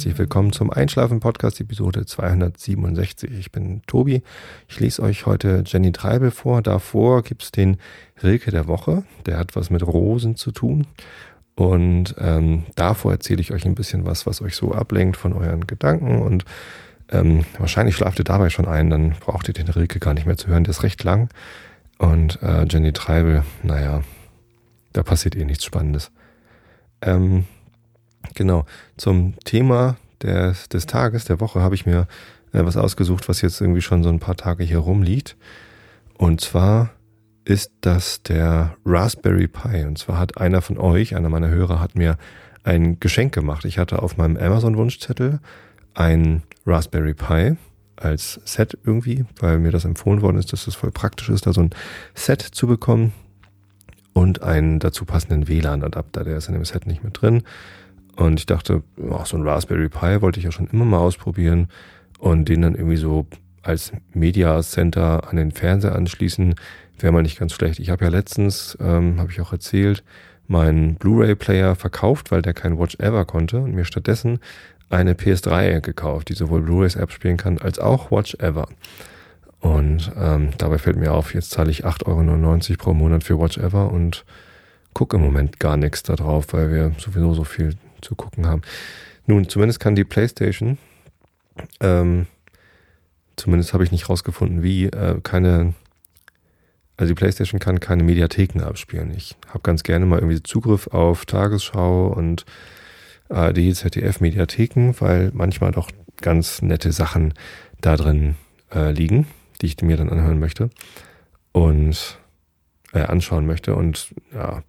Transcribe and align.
herzlich 0.00 0.18
willkommen 0.18 0.50
zum 0.50 0.70
Einschlafen-Podcast, 0.70 1.60
Episode 1.60 2.06
267. 2.06 3.30
Ich 3.38 3.52
bin 3.52 3.82
Tobi. 3.86 4.22
Ich 4.66 4.80
lese 4.80 5.02
euch 5.02 5.26
heute 5.26 5.62
Jenny 5.66 5.92
Treibel 5.92 6.30
vor. 6.30 6.62
Davor 6.62 7.22
gibt 7.22 7.42
es 7.42 7.52
den 7.52 7.76
Rilke 8.22 8.50
der 8.50 8.66
Woche. 8.66 9.04
Der 9.26 9.36
hat 9.36 9.56
was 9.56 9.68
mit 9.68 9.86
Rosen 9.86 10.36
zu 10.36 10.52
tun. 10.52 10.86
Und 11.54 12.14
ähm, 12.16 12.64
davor 12.76 13.12
erzähle 13.12 13.42
ich 13.42 13.52
euch 13.52 13.66
ein 13.66 13.74
bisschen 13.74 14.06
was, 14.06 14.26
was 14.26 14.40
euch 14.40 14.56
so 14.56 14.72
ablenkt 14.72 15.18
von 15.18 15.34
euren 15.34 15.66
Gedanken. 15.66 16.22
Und 16.22 16.46
ähm, 17.10 17.44
wahrscheinlich 17.58 17.94
schlaft 17.94 18.18
ihr 18.18 18.24
dabei 18.24 18.48
schon 18.48 18.68
ein, 18.68 18.88
dann 18.88 19.10
braucht 19.20 19.48
ihr 19.48 19.54
den 19.54 19.68
Rilke 19.68 19.98
gar 19.98 20.14
nicht 20.14 20.24
mehr 20.24 20.38
zu 20.38 20.48
hören. 20.48 20.64
Der 20.64 20.70
ist 20.70 20.82
recht 20.82 21.04
lang. 21.04 21.28
Und 21.98 22.42
äh, 22.42 22.64
Jenny 22.64 22.94
Treibel, 22.94 23.44
naja, 23.62 24.00
da 24.94 25.02
passiert 25.02 25.36
eh 25.36 25.44
nichts 25.44 25.66
Spannendes. 25.66 26.10
Ähm, 27.02 27.44
Genau. 28.34 28.66
Zum 28.96 29.34
Thema 29.44 29.96
des, 30.22 30.68
des 30.68 30.86
Tages, 30.86 31.24
der 31.24 31.40
Woche, 31.40 31.60
habe 31.60 31.74
ich 31.74 31.86
mir 31.86 32.06
äh, 32.52 32.64
was 32.64 32.76
ausgesucht, 32.76 33.28
was 33.28 33.42
jetzt 33.42 33.60
irgendwie 33.60 33.82
schon 33.82 34.02
so 34.02 34.08
ein 34.08 34.20
paar 34.20 34.36
Tage 34.36 34.64
hier 34.64 34.78
rumliegt. 34.78 35.36
Und 36.14 36.40
zwar 36.40 36.90
ist 37.44 37.72
das 37.80 38.22
der 38.22 38.76
Raspberry 38.84 39.48
Pi. 39.48 39.84
Und 39.84 39.98
zwar 39.98 40.18
hat 40.18 40.38
einer 40.38 40.62
von 40.62 40.78
euch, 40.78 41.16
einer 41.16 41.28
meiner 41.28 41.48
Hörer, 41.48 41.80
hat 41.80 41.94
mir 41.94 42.18
ein 42.62 43.00
Geschenk 43.00 43.32
gemacht. 43.32 43.64
Ich 43.64 43.78
hatte 43.78 44.02
auf 44.02 44.16
meinem 44.16 44.36
Amazon-Wunschzettel 44.36 45.40
ein 45.94 46.42
Raspberry 46.66 47.14
Pi 47.14 47.56
als 47.96 48.40
Set 48.44 48.78
irgendwie, 48.84 49.24
weil 49.38 49.58
mir 49.58 49.72
das 49.72 49.84
empfohlen 49.84 50.22
worden 50.22 50.38
ist, 50.38 50.52
dass 50.52 50.66
es 50.66 50.74
voll 50.74 50.90
praktisch 50.90 51.28
ist, 51.28 51.46
da 51.46 51.52
so 51.52 51.62
ein 51.62 51.70
Set 52.14 52.40
zu 52.40 52.66
bekommen 52.66 53.12
und 54.12 54.42
einen 54.42 54.78
dazu 54.78 55.04
passenden 55.04 55.48
WLAN-Adapter. 55.48 56.24
Der 56.24 56.36
ist 56.36 56.48
in 56.48 56.54
dem 56.54 56.64
Set 56.64 56.86
nicht 56.86 57.04
mit 57.04 57.20
drin. 57.20 57.42
Und 58.16 58.40
ich 58.40 58.46
dachte, 58.46 58.82
oh, 58.98 59.24
so 59.24 59.36
ein 59.36 59.46
Raspberry 59.46 59.88
Pi 59.88 60.20
wollte 60.20 60.38
ich 60.38 60.44
ja 60.44 60.52
schon 60.52 60.66
immer 60.68 60.84
mal 60.84 60.98
ausprobieren 60.98 61.68
und 62.18 62.48
den 62.48 62.62
dann 62.62 62.74
irgendwie 62.74 62.96
so 62.96 63.26
als 63.62 63.92
Media 64.12 64.60
Center 64.62 65.28
an 65.28 65.36
den 65.36 65.52
Fernseher 65.52 65.94
anschließen, 65.94 66.54
wäre 66.98 67.12
mal 67.12 67.22
nicht 67.22 67.38
ganz 67.38 67.52
schlecht. 67.52 67.78
Ich 67.78 67.90
habe 67.90 68.04
ja 68.04 68.10
letztens, 68.10 68.76
ähm, 68.80 69.18
habe 69.18 69.30
ich 69.30 69.40
auch 69.40 69.52
erzählt, 69.52 70.02
meinen 70.46 70.96
Blu-ray-Player 70.96 71.76
verkauft, 71.76 72.30
weil 72.30 72.42
der 72.42 72.54
kein 72.54 72.78
Watch 72.78 72.96
Ever 72.98 73.24
konnte 73.24 73.60
und 73.60 73.74
mir 73.74 73.84
stattdessen 73.84 74.40
eine 74.88 75.14
PS3 75.14 75.80
gekauft, 75.80 76.28
die 76.28 76.34
sowohl 76.34 76.62
Blu-rays 76.62 76.96
abspielen 76.96 77.36
kann 77.36 77.58
als 77.58 77.78
auch 77.78 78.10
Watch 78.10 78.34
Ever. 78.34 78.68
Und 79.60 80.10
ähm, 80.18 80.50
dabei 80.58 80.78
fällt 80.78 80.96
mir 80.96 81.12
auf, 81.12 81.34
jetzt 81.34 81.50
zahle 81.50 81.70
ich 81.70 81.86
8,99 81.86 82.70
Euro 82.70 82.78
pro 82.78 82.94
Monat 82.94 83.24
für 83.24 83.38
Watch 83.38 83.58
Ever 83.58 83.92
und 83.92 84.24
gucke 84.94 85.16
im 85.16 85.22
Moment 85.22 85.60
gar 85.60 85.76
nichts 85.76 86.02
da 86.02 86.16
drauf, 86.16 86.46
weil 86.52 86.72
wir 86.72 86.92
sowieso 86.98 87.34
so 87.34 87.44
viel 87.44 87.74
zu 88.02 88.14
gucken 88.14 88.46
haben. 88.46 88.62
Nun, 89.26 89.48
zumindest 89.48 89.80
kann 89.80 89.94
die 89.94 90.04
PlayStation, 90.04 90.78
ähm, 91.80 92.26
zumindest 93.36 93.72
habe 93.72 93.84
ich 93.84 93.92
nicht 93.92 94.08
rausgefunden, 94.08 94.62
wie, 94.62 94.86
äh, 94.86 95.20
keine, 95.22 95.74
also 96.96 97.12
die 97.12 97.18
PlayStation 97.18 97.60
kann 97.60 97.80
keine 97.80 98.02
Mediatheken 98.02 98.62
abspielen. 98.62 99.12
Ich 99.16 99.36
habe 99.48 99.60
ganz 99.60 99.82
gerne 99.82 100.06
mal 100.06 100.18
irgendwie 100.18 100.42
Zugriff 100.42 100.88
auf 100.88 101.26
Tagesschau 101.26 102.08
und 102.08 102.44
ARD, 103.28 103.74
ZDF 103.74 104.20
Mediatheken, 104.20 104.94
weil 104.98 105.30
manchmal 105.32 105.72
doch 105.72 105.90
ganz 106.20 106.62
nette 106.62 106.92
Sachen 106.92 107.34
da 107.80 107.96
drin 107.96 108.36
äh, 108.74 108.92
liegen, 108.92 109.26
die 109.60 109.66
ich 109.66 109.80
mir 109.82 109.96
dann 109.96 110.10
anhören 110.10 110.38
möchte. 110.38 110.70
Und 111.52 112.19
äh, 112.92 113.00
anschauen 113.00 113.46
möchte. 113.46 113.74
Und 113.74 114.14
ja, 114.34 114.62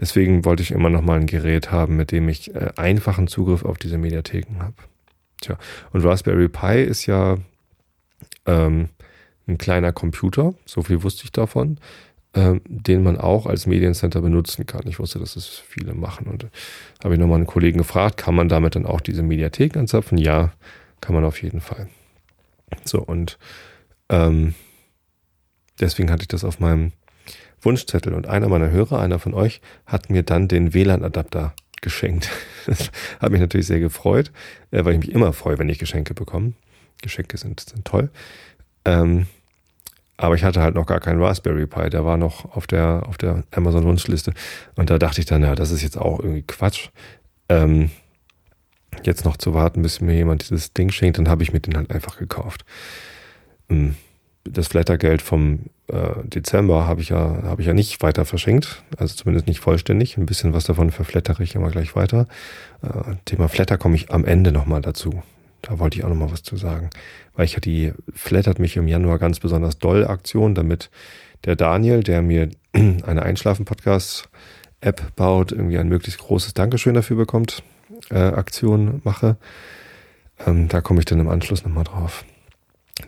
deswegen 0.00 0.44
wollte 0.44 0.62
ich 0.62 0.70
immer 0.70 0.90
noch 0.90 1.02
mal 1.02 1.18
ein 1.18 1.26
Gerät 1.26 1.70
haben, 1.70 1.96
mit 1.96 2.12
dem 2.12 2.28
ich 2.28 2.54
äh, 2.54 2.70
einfachen 2.76 3.28
Zugriff 3.28 3.64
auf 3.64 3.78
diese 3.78 3.98
Mediatheken 3.98 4.60
habe. 4.60 4.74
Tja, 5.40 5.58
und 5.92 6.04
Raspberry 6.04 6.48
Pi 6.48 6.82
ist 6.82 7.06
ja 7.06 7.36
ähm, 8.46 8.88
ein 9.46 9.58
kleiner 9.58 9.92
Computer, 9.92 10.54
so 10.64 10.82
viel 10.82 11.02
wusste 11.02 11.24
ich 11.24 11.32
davon, 11.32 11.78
ähm, 12.34 12.60
den 12.66 13.02
man 13.02 13.18
auch 13.18 13.46
als 13.46 13.66
Mediencenter 13.66 14.20
benutzen 14.20 14.66
kann. 14.66 14.86
Ich 14.86 14.98
wusste, 14.98 15.18
dass 15.18 15.36
es 15.36 15.46
viele 15.46 15.94
machen 15.94 16.26
und 16.26 16.46
habe 17.02 17.14
ich 17.14 17.20
nochmal 17.20 17.36
einen 17.36 17.46
Kollegen 17.46 17.78
gefragt, 17.78 18.16
kann 18.16 18.34
man 18.34 18.48
damit 18.48 18.74
dann 18.74 18.86
auch 18.86 19.00
diese 19.00 19.22
Mediatheken 19.22 19.80
anzapfen? 19.80 20.18
Ja, 20.18 20.52
kann 21.00 21.14
man 21.14 21.24
auf 21.24 21.42
jeden 21.42 21.60
Fall. 21.60 21.88
So, 22.84 23.00
und 23.00 23.38
ähm, 24.08 24.54
deswegen 25.80 26.10
hatte 26.10 26.22
ich 26.22 26.28
das 26.28 26.44
auf 26.44 26.58
meinem 26.60 26.92
Wunschzettel. 27.60 28.14
Und 28.14 28.26
einer 28.26 28.48
meiner 28.48 28.70
Hörer, 28.70 29.00
einer 29.00 29.18
von 29.18 29.34
euch, 29.34 29.60
hat 29.86 30.10
mir 30.10 30.22
dann 30.22 30.48
den 30.48 30.74
WLAN-Adapter 30.74 31.54
geschenkt. 31.80 32.30
Das 32.66 32.90
hat 33.20 33.30
mich 33.30 33.40
natürlich 33.40 33.66
sehr 33.66 33.80
gefreut, 33.80 34.32
äh, 34.70 34.84
weil 34.84 34.94
ich 34.94 35.00
mich 35.00 35.12
immer 35.12 35.32
freue, 35.32 35.58
wenn 35.58 35.68
ich 35.68 35.78
Geschenke 35.78 36.14
bekomme. 36.14 36.54
Geschenke 37.02 37.36
sind, 37.36 37.60
sind 37.60 37.84
toll. 37.84 38.10
Ähm, 38.84 39.26
aber 40.16 40.34
ich 40.34 40.44
hatte 40.44 40.62
halt 40.62 40.74
noch 40.74 40.86
gar 40.86 41.00
keinen 41.00 41.22
Raspberry 41.22 41.66
Pi, 41.66 41.90
der 41.90 42.04
war 42.04 42.16
noch 42.16 42.56
auf 42.56 42.66
der, 42.66 43.02
auf 43.06 43.18
der 43.18 43.44
Amazon-Wunschliste. 43.50 44.32
Und 44.74 44.88
da 44.88 44.98
dachte 44.98 45.20
ich 45.20 45.26
dann, 45.26 45.42
ja, 45.42 45.54
das 45.54 45.70
ist 45.70 45.82
jetzt 45.82 45.98
auch 45.98 46.20
irgendwie 46.20 46.42
Quatsch. 46.42 46.88
Ähm, 47.48 47.90
jetzt 49.04 49.24
noch 49.24 49.36
zu 49.36 49.52
warten, 49.52 49.82
bis 49.82 50.00
mir 50.00 50.14
jemand 50.14 50.48
dieses 50.48 50.72
Ding 50.72 50.90
schenkt, 50.90 51.18
dann 51.18 51.28
habe 51.28 51.42
ich 51.42 51.52
mir 51.52 51.60
den 51.60 51.76
halt 51.76 51.90
einfach 51.90 52.16
gekauft. 52.16 52.64
Ähm, 53.68 53.94
das 54.50 54.68
Flattergeld 54.68 55.22
vom 55.22 55.60
äh, 55.88 56.22
Dezember 56.24 56.86
habe 56.86 57.00
ich 57.00 57.10
ja 57.10 57.42
habe 57.44 57.60
ich 57.60 57.68
ja 57.68 57.74
nicht 57.74 58.02
weiter 58.02 58.24
verschenkt, 58.24 58.82
also 58.96 59.14
zumindest 59.14 59.46
nicht 59.46 59.60
vollständig. 59.60 60.16
Ein 60.16 60.26
bisschen 60.26 60.52
was 60.52 60.64
davon 60.64 60.90
verflattere 60.90 61.42
ich 61.42 61.54
immer 61.54 61.70
gleich 61.70 61.96
weiter. 61.96 62.26
Äh, 62.82 63.14
Thema 63.24 63.48
Flatter 63.48 63.78
komme 63.78 63.96
ich 63.96 64.10
am 64.10 64.24
Ende 64.24 64.52
nochmal 64.52 64.82
dazu. 64.82 65.22
Da 65.62 65.78
wollte 65.78 65.98
ich 65.98 66.04
auch 66.04 66.08
nochmal 66.08 66.30
was 66.30 66.42
zu 66.42 66.56
sagen, 66.56 66.90
weil 67.34 67.44
ich 67.44 67.54
ja 67.54 67.60
die 67.60 67.92
flattert 68.14 68.58
mich 68.58 68.76
im 68.76 68.88
Januar 68.88 69.18
ganz 69.18 69.40
besonders 69.40 69.78
doll 69.78 70.06
Aktion, 70.06 70.54
damit 70.54 70.90
der 71.44 71.56
Daniel, 71.56 72.02
der 72.02 72.22
mir 72.22 72.50
eine 72.72 73.22
Einschlafen-Podcast-App 73.22 75.16
baut, 75.16 75.52
irgendwie 75.52 75.78
ein 75.78 75.88
möglichst 75.88 76.20
großes 76.20 76.54
Dankeschön 76.54 76.94
dafür 76.94 77.16
bekommt, 77.16 77.62
äh, 78.10 78.18
Aktion 78.18 79.00
mache. 79.04 79.36
Ähm, 80.46 80.68
da 80.68 80.80
komme 80.80 81.00
ich 81.00 81.06
dann 81.06 81.20
im 81.20 81.28
Anschluss 81.28 81.64
nochmal 81.64 81.84
drauf. 81.84 82.24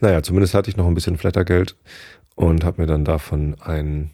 Naja, 0.01 0.23
zumindest 0.23 0.55
hatte 0.55 0.71
ich 0.71 0.77
noch 0.77 0.87
ein 0.87 0.95
bisschen 0.95 1.19
Flattergeld 1.19 1.77
und 2.35 2.65
habe 2.65 2.83
mir 2.83 2.87
dann 2.87 3.05
davon 3.05 3.57
ein 3.61 4.11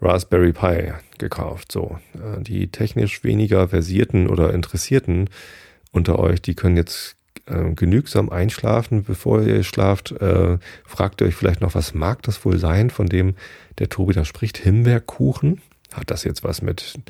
Raspberry 0.00 0.52
Pi 0.52 0.92
gekauft. 1.18 1.72
So, 1.72 1.98
äh, 2.14 2.40
die 2.42 2.68
technisch 2.68 3.24
weniger 3.24 3.68
versierten 3.68 4.28
oder 4.28 4.54
interessierten 4.54 5.28
unter 5.92 6.18
euch, 6.18 6.40
die 6.40 6.54
können 6.54 6.76
jetzt 6.76 7.16
äh, 7.46 7.74
genügsam 7.74 8.30
einschlafen. 8.30 9.02
Bevor 9.02 9.42
ihr 9.42 9.62
schlaft, 9.64 10.12
äh, 10.12 10.58
fragt 10.84 11.20
ihr 11.20 11.26
euch 11.26 11.34
vielleicht 11.34 11.60
noch, 11.60 11.74
was 11.74 11.94
mag 11.94 12.22
das 12.22 12.44
wohl 12.44 12.58
sein, 12.58 12.90
von 12.90 13.06
dem 13.06 13.34
der 13.78 13.88
Tobi 13.88 14.14
da 14.14 14.24
spricht? 14.24 14.58
Himbeerkuchen? 14.58 15.60
Hat 15.92 16.10
das 16.10 16.24
jetzt 16.24 16.44
was 16.44 16.62
mit 16.62 17.00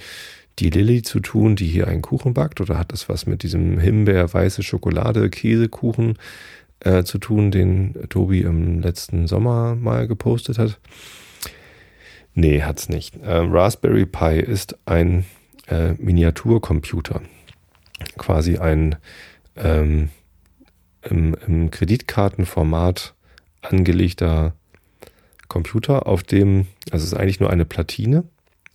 die 0.59 0.71
Lilly 0.71 1.03
zu 1.03 1.21
tun, 1.21 1.57
die 1.57 1.67
hier 1.67 1.87
einen 1.87 2.03
Kuchen 2.03 2.35
backt? 2.35 2.61
Oder 2.61 2.79
hat 2.79 2.93
das 2.93 3.09
was 3.09 3.27
mit 3.27 3.43
diesem 3.43 3.79
Himbeer-weiße 3.79 4.63
Schokolade-Käsekuchen 4.63 6.17
äh, 6.81 7.05
zu 7.05 7.19
tun, 7.19 7.51
den 7.51 7.95
Tobi 8.09 8.41
im 8.43 8.81
letzten 8.81 9.27
Sommer 9.27 9.75
mal 9.75 10.07
gepostet 10.09 10.59
hat? 10.59 10.79
Nee, 12.35 12.63
hat's 12.63 12.89
nicht. 12.89 13.17
Äh, 13.23 13.37
Raspberry 13.37 14.07
Pi 14.07 14.39
ist 14.39 14.79
ein 14.87 15.25
äh, 15.69 15.93
Miniaturcomputer. 15.95 17.21
Quasi 18.17 18.59
ein 18.59 18.97
ähm, 19.57 20.11
im, 21.03 21.37
im 21.47 21.71
Kreditkartenformat 21.71 23.15
angelegter 23.63 24.55
Computer, 25.49 26.07
auf 26.07 26.23
dem, 26.23 26.67
also 26.91 27.05
es 27.05 27.13
ist 27.13 27.19
eigentlich 27.19 27.41
nur 27.41 27.51
eine 27.51 27.65
Platine, 27.65 28.25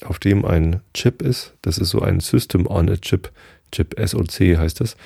auf 0.04 0.20
dem 0.20 0.46
ein 0.46 0.82
Chip 0.94 1.22
ist. 1.22 1.54
Das 1.62 1.78
ist 1.78 1.90
so 1.90 2.02
ein 2.02 2.20
System 2.20 2.68
on 2.68 2.90
a 2.90 2.98
Chip, 2.98 3.32
Chip 3.72 3.96
SOC 3.98 4.58
heißt 4.58 4.82
es, 4.82 4.98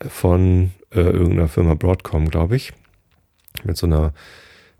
von 0.00 0.70
äh, 0.90 1.00
irgendeiner 1.00 1.48
Firma 1.48 1.74
Broadcom, 1.74 2.30
glaube 2.30 2.56
ich. 2.56 2.72
Mit 3.64 3.76
so 3.76 3.86
einer, 3.86 4.12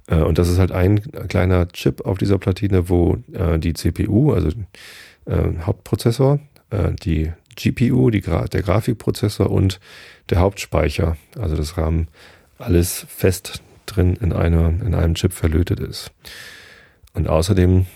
äh, 0.07 0.23
und 0.23 0.39
das 0.39 0.49
ist 0.49 0.59
halt 0.59 0.73
ein 0.73 1.01
kleiner 1.29 1.69
Chip 1.69 2.05
auf 2.05 2.19
dieser 2.19 2.39
Platine, 2.39 2.89
wo 2.89 3.19
äh, 3.33 3.59
die 3.59 3.75
CPU, 3.75 4.33
also 4.33 4.51
äh, 5.27 5.59
Hauptprozessor, 5.63 6.41
äh, 6.71 6.93
die 6.93 7.33
GPU, 7.57 8.11
die 8.11 8.21
Gra 8.21 8.47
der 8.47 8.63
Grafikprozessor 8.63 9.51
und 9.51 9.81
der 10.31 10.39
Hauptspeicher, 10.39 11.17
also 11.39 11.57
das 11.57 11.77
RAM, 11.77 12.07
alles 12.59 13.07
fest 13.09 13.63
drin 13.87 14.17
in, 14.21 14.33
einer, 14.33 14.69
in 14.69 14.95
einem 14.95 15.15
Chip 15.15 15.33
verlötet 15.33 15.81
ist. 15.81 16.13
Und 17.15 17.29
außerdem 17.29 17.87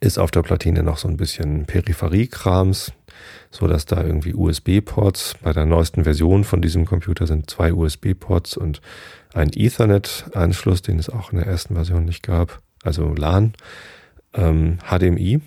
ist 0.00 0.18
auf 0.18 0.30
der 0.30 0.42
Platine 0.42 0.82
noch 0.82 0.98
so 0.98 1.08
ein 1.08 1.16
bisschen 1.16 1.66
Peripheriekrams, 1.66 2.92
so 3.50 3.66
dass 3.66 3.86
da 3.86 4.02
irgendwie 4.02 4.34
USB-Ports 4.34 5.34
bei 5.42 5.52
der 5.52 5.66
neuesten 5.66 6.04
Version 6.04 6.44
von 6.44 6.62
diesem 6.62 6.84
Computer 6.84 7.26
sind 7.26 7.50
zwei 7.50 7.72
USB-Ports 7.72 8.56
und 8.56 8.80
ein 9.34 9.50
Ethernet-Anschluss, 9.54 10.82
den 10.82 10.98
es 10.98 11.08
auch 11.08 11.32
in 11.32 11.38
der 11.38 11.46
ersten 11.46 11.74
Version 11.74 12.04
nicht 12.04 12.22
gab, 12.22 12.60
also 12.82 13.14
LAN, 13.14 13.54
ähm, 14.34 14.78
HDMI, 14.88 15.40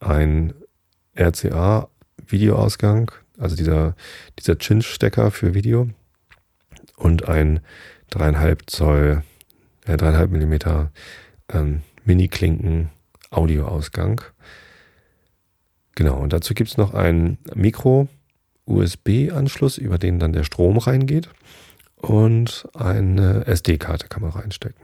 ein 0.00 0.54
RCA-Videoausgang, 1.16 3.10
also 3.38 3.56
dieser, 3.56 3.94
dieser 4.38 4.56
Chinch-Stecker 4.58 5.30
für 5.30 5.54
Video 5.54 5.88
und 6.96 7.28
ein 7.28 7.60
dreieinhalb 8.10 8.70
Zoll, 8.70 9.22
äh, 9.86 9.96
dreieinhalb 9.96 10.30
Millimeter 10.30 10.90
ähm, 11.52 11.82
Mini-Klinken 12.04 12.90
Audioausgang. 13.30 14.22
Genau, 15.98 16.16
und 16.16 16.32
dazu 16.32 16.54
gibt 16.54 16.70
es 16.70 16.76
noch 16.76 16.94
einen 16.94 17.38
Micro-USB-Anschluss, 17.56 19.78
über 19.78 19.98
den 19.98 20.20
dann 20.20 20.32
der 20.32 20.44
Strom 20.44 20.78
reingeht. 20.78 21.28
Und 21.96 22.68
eine 22.72 23.48
SD-Karte 23.48 24.06
kann 24.06 24.22
man 24.22 24.30
reinstecken. 24.30 24.80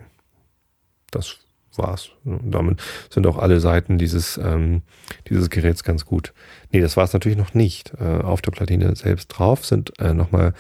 Das 1.13 1.37
war's. 1.77 2.11
Und 2.25 2.51
damit 2.51 2.83
sind 3.11 3.29
auch 3.29 3.39
alle 3.39 3.61
Seiten 3.61 3.97
dieses, 3.97 4.39
ähm, 4.39 4.83
dieses 5.29 5.51
Geräts 5.51 5.85
ganz 5.85 6.05
gut. 6.05 6.35
Nee, 6.73 6.81
das 6.81 6.97
war 6.97 7.05
es 7.05 7.13
natürlich 7.13 7.39
noch 7.39 7.55
nicht. 7.55 7.93
Äh, 8.01 8.23
auf 8.23 8.43
der 8.43 8.51
Platine 8.51 8.97
selbst 8.97 9.29
drauf 9.29 9.65
sind 9.65 9.97
äh, 10.01 10.15
nochmal 10.15 10.53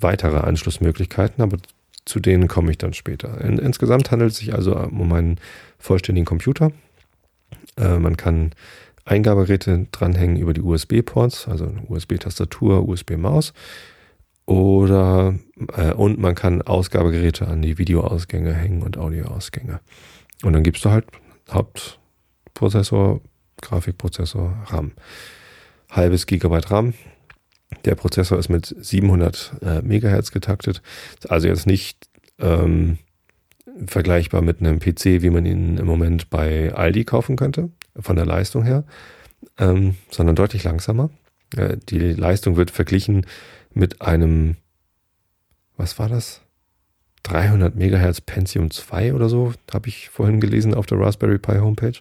weitere 0.00 0.38
Anschlussmöglichkeiten, 0.38 1.44
aber 1.44 1.58
zu 2.06 2.18
denen 2.18 2.48
komme 2.48 2.72
ich 2.72 2.78
dann 2.78 2.92
später. 2.92 3.40
In, 3.40 3.58
insgesamt 3.58 4.10
handelt 4.10 4.32
es 4.32 4.38
sich 4.38 4.52
also 4.52 4.76
um 4.76 5.12
einen 5.12 5.38
vollständigen 5.78 6.26
Computer. 6.26 6.72
Äh, 7.76 8.00
man 8.00 8.16
kann 8.16 8.50
Eingabegeräte 9.04 9.86
dranhängen 9.90 10.36
über 10.36 10.54
die 10.54 10.62
USB-Ports, 10.62 11.48
also 11.48 11.72
USB-Tastatur, 11.88 12.88
USB-Maus. 12.88 13.52
Oder 14.46 15.34
äh, 15.76 15.92
und 15.92 16.18
man 16.18 16.34
kann 16.34 16.62
Ausgabegeräte 16.62 17.46
an 17.46 17.62
die 17.62 17.78
Videoausgänge 17.78 18.52
hängen 18.52 18.82
und 18.82 18.98
Audioausgänge. 18.98 19.80
Und 20.42 20.52
dann 20.52 20.62
gibst 20.62 20.84
du 20.84 20.90
halt 20.90 21.06
Hauptprozessor, 21.50 23.20
Grafikprozessor, 23.60 24.56
RAM. 24.66 24.92
Halbes 25.90 26.26
Gigabyte 26.26 26.70
RAM. 26.70 26.94
Der 27.84 27.94
Prozessor 27.94 28.38
ist 28.38 28.48
mit 28.48 28.74
700 28.78 29.52
äh, 29.62 29.82
Megahertz 29.82 30.30
getaktet. 30.30 30.82
Also 31.28 31.48
jetzt 31.48 31.66
nicht 31.66 32.08
ähm, 32.38 32.98
vergleichbar 33.86 34.42
mit 34.42 34.60
einem 34.60 34.78
PC, 34.78 35.22
wie 35.22 35.30
man 35.30 35.46
ihn 35.46 35.78
im 35.78 35.86
Moment 35.86 36.30
bei 36.30 36.74
Aldi 36.74 37.04
kaufen 37.04 37.36
könnte, 37.36 37.70
von 37.98 38.16
der 38.16 38.26
Leistung 38.26 38.64
her, 38.64 38.84
ähm, 39.58 39.96
sondern 40.10 40.36
deutlich 40.36 40.64
langsamer. 40.64 41.10
Äh, 41.56 41.76
die 41.88 41.98
Leistung 41.98 42.56
wird 42.56 42.70
verglichen 42.70 43.26
mit 43.72 44.02
einem, 44.02 44.56
was 45.76 45.98
war 45.98 46.08
das? 46.08 46.42
300 47.24 47.76
Megahertz 47.76 48.20
Pentium 48.20 48.70
2 48.70 49.14
oder 49.14 49.28
so, 49.28 49.52
habe 49.72 49.88
ich 49.88 50.08
vorhin 50.08 50.40
gelesen 50.40 50.74
auf 50.74 50.86
der 50.86 50.98
Raspberry 50.98 51.38
Pi 51.38 51.58
Homepage. 51.58 51.98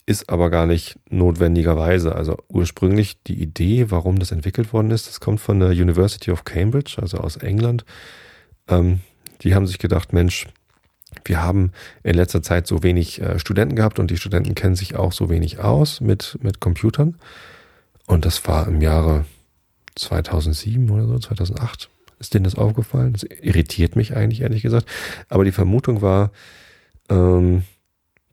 ist 0.06 0.30
aber 0.30 0.50
gar 0.50 0.66
nicht 0.66 1.00
notwendigerweise. 1.10 2.16
Also 2.16 2.38
ursprünglich 2.50 3.22
die 3.24 3.42
Idee, 3.42 3.90
warum 3.90 4.20
das 4.20 4.32
entwickelt 4.32 4.74
worden 4.74 4.92
ist, 4.92 5.08
das 5.08 5.20
kommt 5.20 5.40
von 5.40 5.60
der 5.60 5.70
University 5.70 6.32
of 6.32 6.44
Cambridge, 6.44 6.98
also 7.02 7.18
aus 7.18 7.38
England. 7.38 7.86
Ähm, 8.68 9.00
die 9.42 9.56
haben 9.56 9.68
sich 9.68 9.80
gedacht, 9.80 10.14
Mensch, 10.14 10.48
wir 11.26 11.42
haben 11.42 11.72
in 12.04 12.16
letzter 12.16 12.42
Zeit 12.42 12.68
so 12.68 12.84
wenig 12.84 13.22
äh, 13.22 13.40
Studenten 13.40 13.76
gehabt 13.76 14.00
und 14.00 14.12
die 14.12 14.18
Studenten 14.18 14.56
kennen 14.56 14.76
sich 14.76 14.96
auch 14.96 15.12
so 15.12 15.30
wenig 15.30 15.60
aus 15.60 16.02
mit, 16.02 16.38
mit 16.42 16.60
Computern. 16.60 17.18
Und 18.06 18.26
das 18.26 18.46
war 18.48 18.68
im 18.68 18.82
Jahre 18.82 19.26
2007 19.96 20.90
oder 20.90 21.08
so, 21.08 21.20
2008 21.20 21.90
ist 22.20 22.34
denen 22.34 22.46
das 22.46 22.56
aufgefallen. 22.56 23.14
Das 23.14 23.24
irritiert 23.24 23.96
mich 23.96 24.16
eigentlich, 24.16 24.42
ehrlich 24.42 24.64
gesagt. 24.64 24.88
Aber 25.30 25.44
die 25.44 25.52
Vermutung 25.52 26.02
war, 26.02 26.32
ähm, 27.10 27.64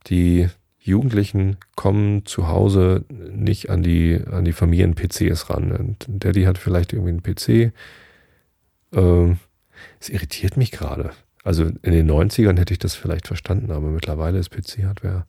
die 0.06 0.48
Jugendlichen 0.80 1.58
kommen 1.76 2.24
zu 2.24 2.48
Hause 2.48 3.04
nicht 3.10 3.70
an 3.70 3.82
die, 3.82 4.20
an 4.30 4.44
die 4.44 4.52
Familien-PCs 4.52 5.50
ran. 5.50 5.72
Und 5.72 6.06
Daddy 6.08 6.44
hat 6.44 6.58
vielleicht 6.58 6.92
irgendwie 6.92 7.10
einen 7.10 7.22
PC. 7.22 7.72
Ähm, 8.92 9.38
es 10.00 10.08
irritiert 10.08 10.56
mich 10.56 10.70
gerade. 10.70 11.10
Also 11.44 11.64
in 11.64 11.92
den 11.92 12.10
90ern 12.10 12.58
hätte 12.58 12.72
ich 12.72 12.78
das 12.78 12.94
vielleicht 12.94 13.26
verstanden, 13.26 13.70
aber 13.70 13.88
mittlerweile 13.88 14.38
ist 14.38 14.50
PC-Hardware 14.50 15.24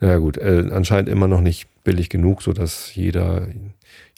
naja 0.00 0.16
gut, 0.18 0.38
äh, 0.38 0.68
anscheinend 0.72 1.08
immer 1.08 1.28
noch 1.28 1.42
nicht 1.42 1.68
billig 1.84 2.08
genug, 2.08 2.42
so 2.42 2.52
dass 2.52 2.94
jeder 2.94 3.48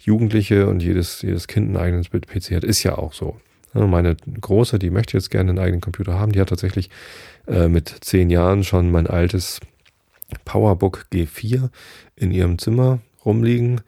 Jugendliche 0.01 0.69
und 0.69 0.83
jedes, 0.83 1.23
jedes 1.23 1.49
Kind 1.49 1.69
einen 1.69 1.77
eigenen 1.77 2.05
PC 2.05 2.55
hat. 2.55 2.65
Ist 2.65 2.83
ja 2.83 2.97
auch 2.97 3.13
so. 3.13 3.41
Meine 3.75 4.17
Große, 4.41 4.79
die 4.79 4.91
möchte 4.91 5.17
jetzt 5.17 5.31
gerne 5.31 5.51
einen 5.51 5.59
eigenen 5.59 5.81
Computer 5.81 6.19
haben, 6.19 6.33
die 6.33 6.41
hat 6.41 6.51
tatsächlich 6.51 6.91
äh, 7.47 7.69
mit 7.69 7.89
zehn 7.89 8.29
Jahren 8.29 8.65
schon 8.65 8.91
mein 8.91 9.07
altes 9.07 9.61
PowerBook 10.45 11.07
G4 11.13 11.71
in 12.17 12.31
ihrem 12.31 12.59
Zimmer 12.59 13.01
rumliegen. 13.25 13.81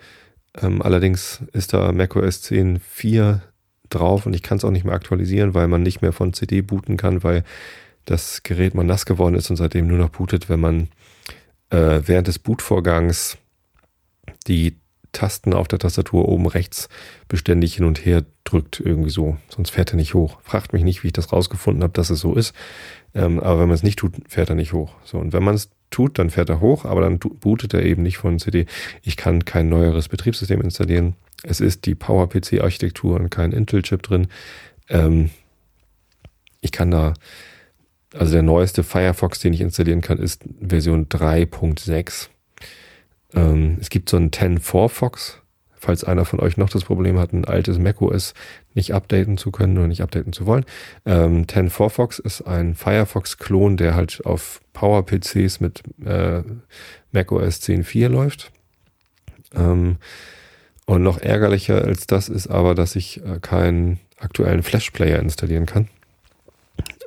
Ähm, 0.61 0.83
allerdings 0.83 1.43
ist 1.53 1.73
da 1.73 1.93
macOS 1.93 2.43
10.4 2.45 3.41
drauf 3.91 4.27
und 4.27 4.35
ich 4.35 4.43
kann 4.43 4.59
es 4.59 4.65
auch 4.65 4.71
nicht 4.71 4.85
mehr 4.85 4.95
aktualisieren, 4.95 5.55
weil 5.55 5.69
man 5.69 5.83
nicht 5.83 6.03
mehr 6.03 6.13
von 6.13 6.33
CD 6.33 6.63
booten 6.63 6.97
kann, 6.97 7.23
weil 7.23 7.45
das 8.05 8.43
Gerät 8.43 8.75
mal 8.75 8.85
nass 8.85 9.07
geworden 9.07 9.35
ist 9.35 9.51
und 9.51 9.57
seitdem 9.57 9.87
nur 9.87 9.99
noch 9.99 10.11
bootet, 10.11 10.49
wenn 10.49 10.61
man 10.61 10.89
äh, 11.71 12.03
während 12.05 12.29
des 12.29 12.39
Bootvorgangs 12.39 13.39
die 14.47 14.77
Tasten 15.13 15.55
auf 15.55 15.69
der 15.69 15.79
Tastatur 15.79 16.29
oben 16.29 16.47
rechts 16.47 16.89
beständig 17.29 17.77
hin 17.77 17.85
und 17.85 18.05
her 18.05 18.25
drückt, 18.43 18.81
irgendwie 18.81 19.11
so. 19.11 19.39
Sonst 19.49 19.71
fährt 19.71 19.93
er 19.93 19.97
nicht 19.97 20.13
hoch. 20.13 20.39
Fragt 20.43 20.73
mich 20.73 20.83
nicht, 20.83 21.03
wie 21.03 21.09
ich 21.09 21.13
das 21.13 21.33
rausgefunden 21.33 21.83
habe, 21.83 21.93
dass 21.93 22.11
es 22.11 22.21
so 22.21 22.35
ist. 22.35 22.53
Ähm, 23.15 23.41
aber 23.41 23.61
wenn 23.61 23.69
man 23.69 23.77
es 23.77 23.85
nicht 23.85 23.99
tut, 23.99 24.15
fährt 24.29 24.51
er 24.51 24.57
nicht 24.57 24.73
hoch. 24.73 24.93
So, 25.05 25.19
und 25.19 25.33
wenn 25.33 25.45
man 25.45 25.55
es 25.55 25.71
tut, 25.95 26.19
dann 26.19 26.31
fährt 26.31 26.51
er 26.51 26.61
hoch, 26.61 26.85
aber 26.85 27.01
dann 27.01 27.19
bootet 27.19 27.75
er 27.75 27.83
eben 27.83 28.03
nicht 28.03 28.19
von 28.19 28.39
CD. 28.39 28.67
Ich 29.03 29.17
kann 29.17 29.45
kein 29.45 29.69
neueres 29.69 30.09
Betriebssystem 30.09 30.61
installieren. 30.61 31.15
Es 31.43 31.61
ist 31.61 31.87
die 31.87 31.95
PowerPC-Architektur 31.95 33.17
und 33.17 33.31
kein 33.31 33.53
Intel-Chip 33.53 34.03
drin. 34.03 34.29
Ähm, 34.89 35.31
ich 36.61 36.73
kann 36.73 36.91
da 36.91 37.15
also 38.15 38.33
der 38.33 38.43
neueste 38.43 38.85
Firefox, 38.85 39.41
den 39.41 39.53
ich 39.53 39.61
installieren 39.61 40.01
kann, 40.01 40.19
ist 40.19 40.45
Version 40.61 41.07
3.6. 41.09 42.29
Ähm, 43.35 43.79
es 43.81 43.91
gibt 43.91 44.09
so 44.09 44.17
einen 44.17 44.31
10.4 44.31 44.89
Fox, 44.89 45.41
falls 45.85 46.05
einer 46.05 46.25
von 46.25 46.41
euch 46.41 46.57
noch 46.57 46.71
das 46.71 46.85
Problem 46.85 47.19
hat, 47.19 47.33
ein 47.33 47.45
altes 47.45 47.79
macOS 47.79 48.35
nicht 48.75 48.93
updaten 48.93 49.37
zu 49.37 49.51
können 49.51 49.77
oder 49.79 49.87
nicht 49.87 50.03
updaten 50.03 50.33
zu 50.33 50.47
wollen. 50.47 50.65
Ähm, 51.05 51.45
10.4 51.45 51.91
Fox 51.91 52.19
ist 52.19 52.43
ein 52.43 52.75
Firefox-Klon, 52.75 53.77
der 53.77 53.95
halt 53.95 54.23
auf 54.25 54.61
Power-PCs 54.73 55.61
mit 55.61 55.83
äh, 56.05 56.43
macOS 57.13 57.61
10.4 57.61 58.09
läuft. 58.09 58.51
Ähm, 59.55 59.97
und 60.87 61.03
noch 61.03 61.19
ärgerlicher 61.19 61.83
als 61.83 62.07
das 62.07 62.29
ist 62.29 62.49
aber, 62.49 62.75
dass 62.75 62.97
ich 62.97 63.25
äh, 63.25 63.39
keinen 63.41 64.01
aktuellen 64.19 64.63
Flash-Player 64.63 65.19
installieren 65.19 65.67
kann. 65.67 65.89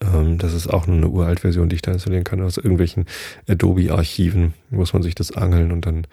Ähm, 0.02 0.38
das 0.38 0.54
ist 0.54 0.68
auch 0.68 0.88
nur 0.88 0.98
eine 0.98 1.10
uralt 1.10 1.40
Version, 1.42 1.70
die 1.70 1.76
ich 1.76 1.82
da 1.82 1.92
installieren 1.92 2.24
kann 2.24 2.42
aus 2.42 2.58
irgendwelchen 2.58 3.06
Adobe-Archiven. 3.48 4.54
Muss 4.70 4.94
man 4.94 5.04
sich 5.04 5.16
das 5.16 5.32
angeln 5.32 5.72
und 5.72 5.86
dann 5.86 6.08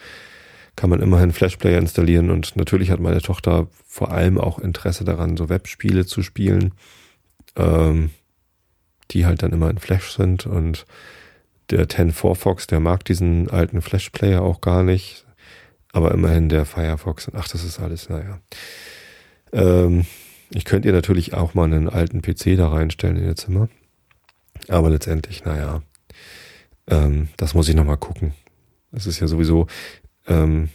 kann 0.77 0.91
man 0.91 1.01
immerhin 1.01 1.33
Flashplayer 1.33 1.79
installieren. 1.79 2.31
Und 2.31 2.57
natürlich 2.57 2.91
hat 2.91 3.01
meine 3.01 3.21
Tochter 3.21 3.69
vor 3.87 4.11
allem 4.11 4.39
auch 4.39 4.59
Interesse 4.59 5.05
daran, 5.05 5.37
so 5.37 5.49
Webspiele 5.49 6.07
zu 6.07 6.23
spielen, 6.23 6.75
ähm, 7.57 8.11
die 9.11 9.27
halt 9.27 9.43
dann 9.43 9.53
immer 9.53 9.71
in 9.71 9.79
Flash 9.79 10.13
sind. 10.13 10.47
Und 10.47 10.87
der 11.71 11.89
10.4 11.89 12.35
Fox, 12.35 12.67
der 12.67 12.81
mag 12.81 13.05
diesen 13.05 13.49
alten 13.51 13.83
Flashplayer 13.83 14.43
auch 14.43 14.61
gar 14.61 14.83
nicht. 14.83 15.25
Aber 15.93 16.11
immerhin 16.11 16.49
der 16.49 16.65
Firefox. 16.65 17.31
Ach, 17.35 17.47
das 17.47 17.63
ist 17.63 17.79
alles, 17.79 18.09
naja. 18.09 18.41
Ähm, 19.53 20.07
ich 20.51 20.65
könnte 20.65 20.89
ihr 20.89 20.95
natürlich 20.95 21.35
auch 21.35 21.55
mal 21.55 21.65
einen 21.65 21.89
alten 21.89 22.21
PC 22.21 22.57
da 22.57 22.69
reinstellen 22.69 23.17
in 23.17 23.25
ihr 23.25 23.37
Zimmer. 23.37 23.69
Aber 24.69 24.91
letztendlich, 24.91 25.45
naja, 25.45 25.83
ähm, 26.89 27.29
das 27.37 27.55
muss 27.55 27.69
ich 27.69 27.77
nochmal 27.77 27.97
gucken. 27.97 28.35
Es 28.93 29.07
ist 29.07 29.21
ja 29.21 29.27
sowieso 29.27 29.67
ähm, 30.27 30.69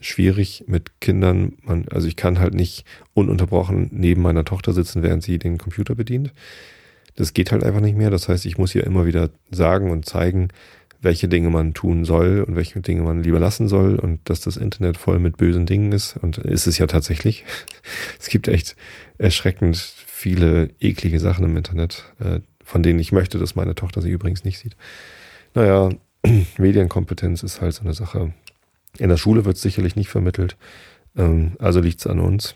schwierig 0.00 0.64
mit 0.66 1.00
Kindern. 1.00 1.54
Man, 1.62 1.86
also 1.88 2.08
ich 2.08 2.16
kann 2.16 2.38
halt 2.38 2.54
nicht 2.54 2.84
ununterbrochen 3.14 3.88
neben 3.92 4.22
meiner 4.22 4.44
Tochter 4.44 4.72
sitzen, 4.72 5.02
während 5.02 5.22
sie 5.22 5.38
den 5.38 5.58
Computer 5.58 5.94
bedient. 5.94 6.32
Das 7.16 7.34
geht 7.34 7.50
halt 7.50 7.64
einfach 7.64 7.80
nicht 7.80 7.96
mehr. 7.96 8.10
Das 8.10 8.28
heißt, 8.28 8.46
ich 8.46 8.58
muss 8.58 8.74
ihr 8.74 8.84
immer 8.84 9.06
wieder 9.06 9.30
sagen 9.50 9.90
und 9.90 10.06
zeigen, 10.06 10.48
welche 11.00 11.28
Dinge 11.28 11.50
man 11.50 11.74
tun 11.74 12.04
soll 12.04 12.44
und 12.46 12.56
welche 12.56 12.80
Dinge 12.80 13.02
man 13.02 13.22
lieber 13.22 13.38
lassen 13.38 13.68
soll 13.68 13.96
und 13.96 14.20
dass 14.28 14.40
das 14.40 14.56
Internet 14.56 14.96
voll 14.96 15.18
mit 15.18 15.36
bösen 15.36 15.66
Dingen 15.66 15.92
ist. 15.92 16.16
Und 16.16 16.38
ist 16.38 16.66
es 16.66 16.78
ja 16.78 16.86
tatsächlich. 16.86 17.44
Es 18.20 18.28
gibt 18.28 18.48
echt 18.48 18.76
erschreckend 19.16 19.76
viele 19.76 20.70
eklige 20.80 21.20
Sachen 21.20 21.44
im 21.44 21.56
Internet, 21.56 22.04
äh, 22.18 22.40
von 22.64 22.82
denen 22.82 22.98
ich 22.98 23.12
möchte, 23.12 23.38
dass 23.38 23.54
meine 23.54 23.74
Tochter 23.74 24.02
sie 24.02 24.10
übrigens 24.10 24.44
nicht 24.44 24.58
sieht. 24.58 24.76
Naja, 25.54 25.90
Medienkompetenz 26.58 27.42
ist 27.42 27.60
halt 27.60 27.74
so 27.74 27.82
eine 27.82 27.94
Sache. 27.94 28.32
In 28.98 29.08
der 29.08 29.16
Schule 29.16 29.44
wird 29.44 29.56
es 29.56 29.62
sicherlich 29.62 29.96
nicht 29.96 30.08
vermittelt. 30.08 30.56
Ähm, 31.16 31.52
also 31.58 31.80
liegt 31.80 32.00
es 32.00 32.06
an 32.06 32.20
uns. 32.20 32.54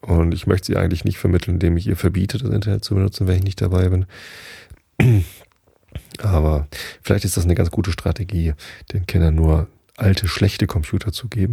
Und 0.00 0.32
ich 0.32 0.46
möchte 0.46 0.68
sie 0.68 0.76
eigentlich 0.76 1.04
nicht 1.04 1.18
vermitteln, 1.18 1.54
indem 1.54 1.76
ich 1.76 1.86
ihr 1.86 1.96
verbiete, 1.96 2.38
das 2.38 2.50
Internet 2.50 2.84
zu 2.84 2.94
benutzen, 2.94 3.26
wenn 3.26 3.36
ich 3.36 3.44
nicht 3.44 3.60
dabei 3.60 3.88
bin. 3.88 4.06
Aber 6.18 6.68
vielleicht 7.02 7.24
ist 7.24 7.36
das 7.36 7.44
eine 7.44 7.54
ganz 7.54 7.70
gute 7.70 7.92
Strategie, 7.92 8.54
den 8.92 9.06
Kindern 9.06 9.34
nur 9.34 9.68
alte, 9.96 10.28
schlechte 10.28 10.66
Computer 10.66 11.12
zu 11.12 11.28
geben, 11.28 11.52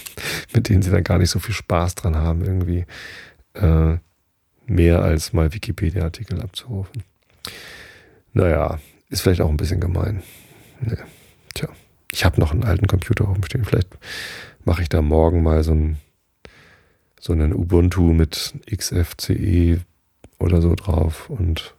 mit 0.54 0.68
denen 0.68 0.82
sie 0.82 0.90
dann 0.90 1.04
gar 1.04 1.18
nicht 1.18 1.30
so 1.30 1.38
viel 1.38 1.54
Spaß 1.54 1.94
dran 1.96 2.16
haben, 2.16 2.42
irgendwie 2.42 2.86
äh, 3.54 3.98
mehr 4.66 5.02
als 5.02 5.32
mal 5.32 5.52
Wikipedia-Artikel 5.52 6.40
abzurufen. 6.40 7.02
Naja, 8.32 8.78
ist 9.10 9.20
vielleicht 9.20 9.42
auch 9.42 9.50
ein 9.50 9.58
bisschen 9.58 9.80
gemein. 9.80 10.22
Nee. 10.80 10.96
Tja, 11.54 11.68
ich 12.12 12.24
habe 12.24 12.38
noch 12.40 12.52
einen 12.52 12.64
alten 12.64 12.86
Computer 12.86 13.24
rumstehen. 13.24 13.64
Vielleicht 13.64 13.88
mache 14.64 14.82
ich 14.82 14.88
da 14.88 15.02
morgen 15.02 15.42
mal 15.42 15.64
so 15.64 15.72
ein 15.72 15.98
so 17.18 17.32
einen 17.32 17.54
Ubuntu 17.54 18.12
mit 18.12 18.54
XFCE 18.68 19.80
oder 20.40 20.60
so 20.60 20.74
drauf 20.74 21.30
und 21.30 21.74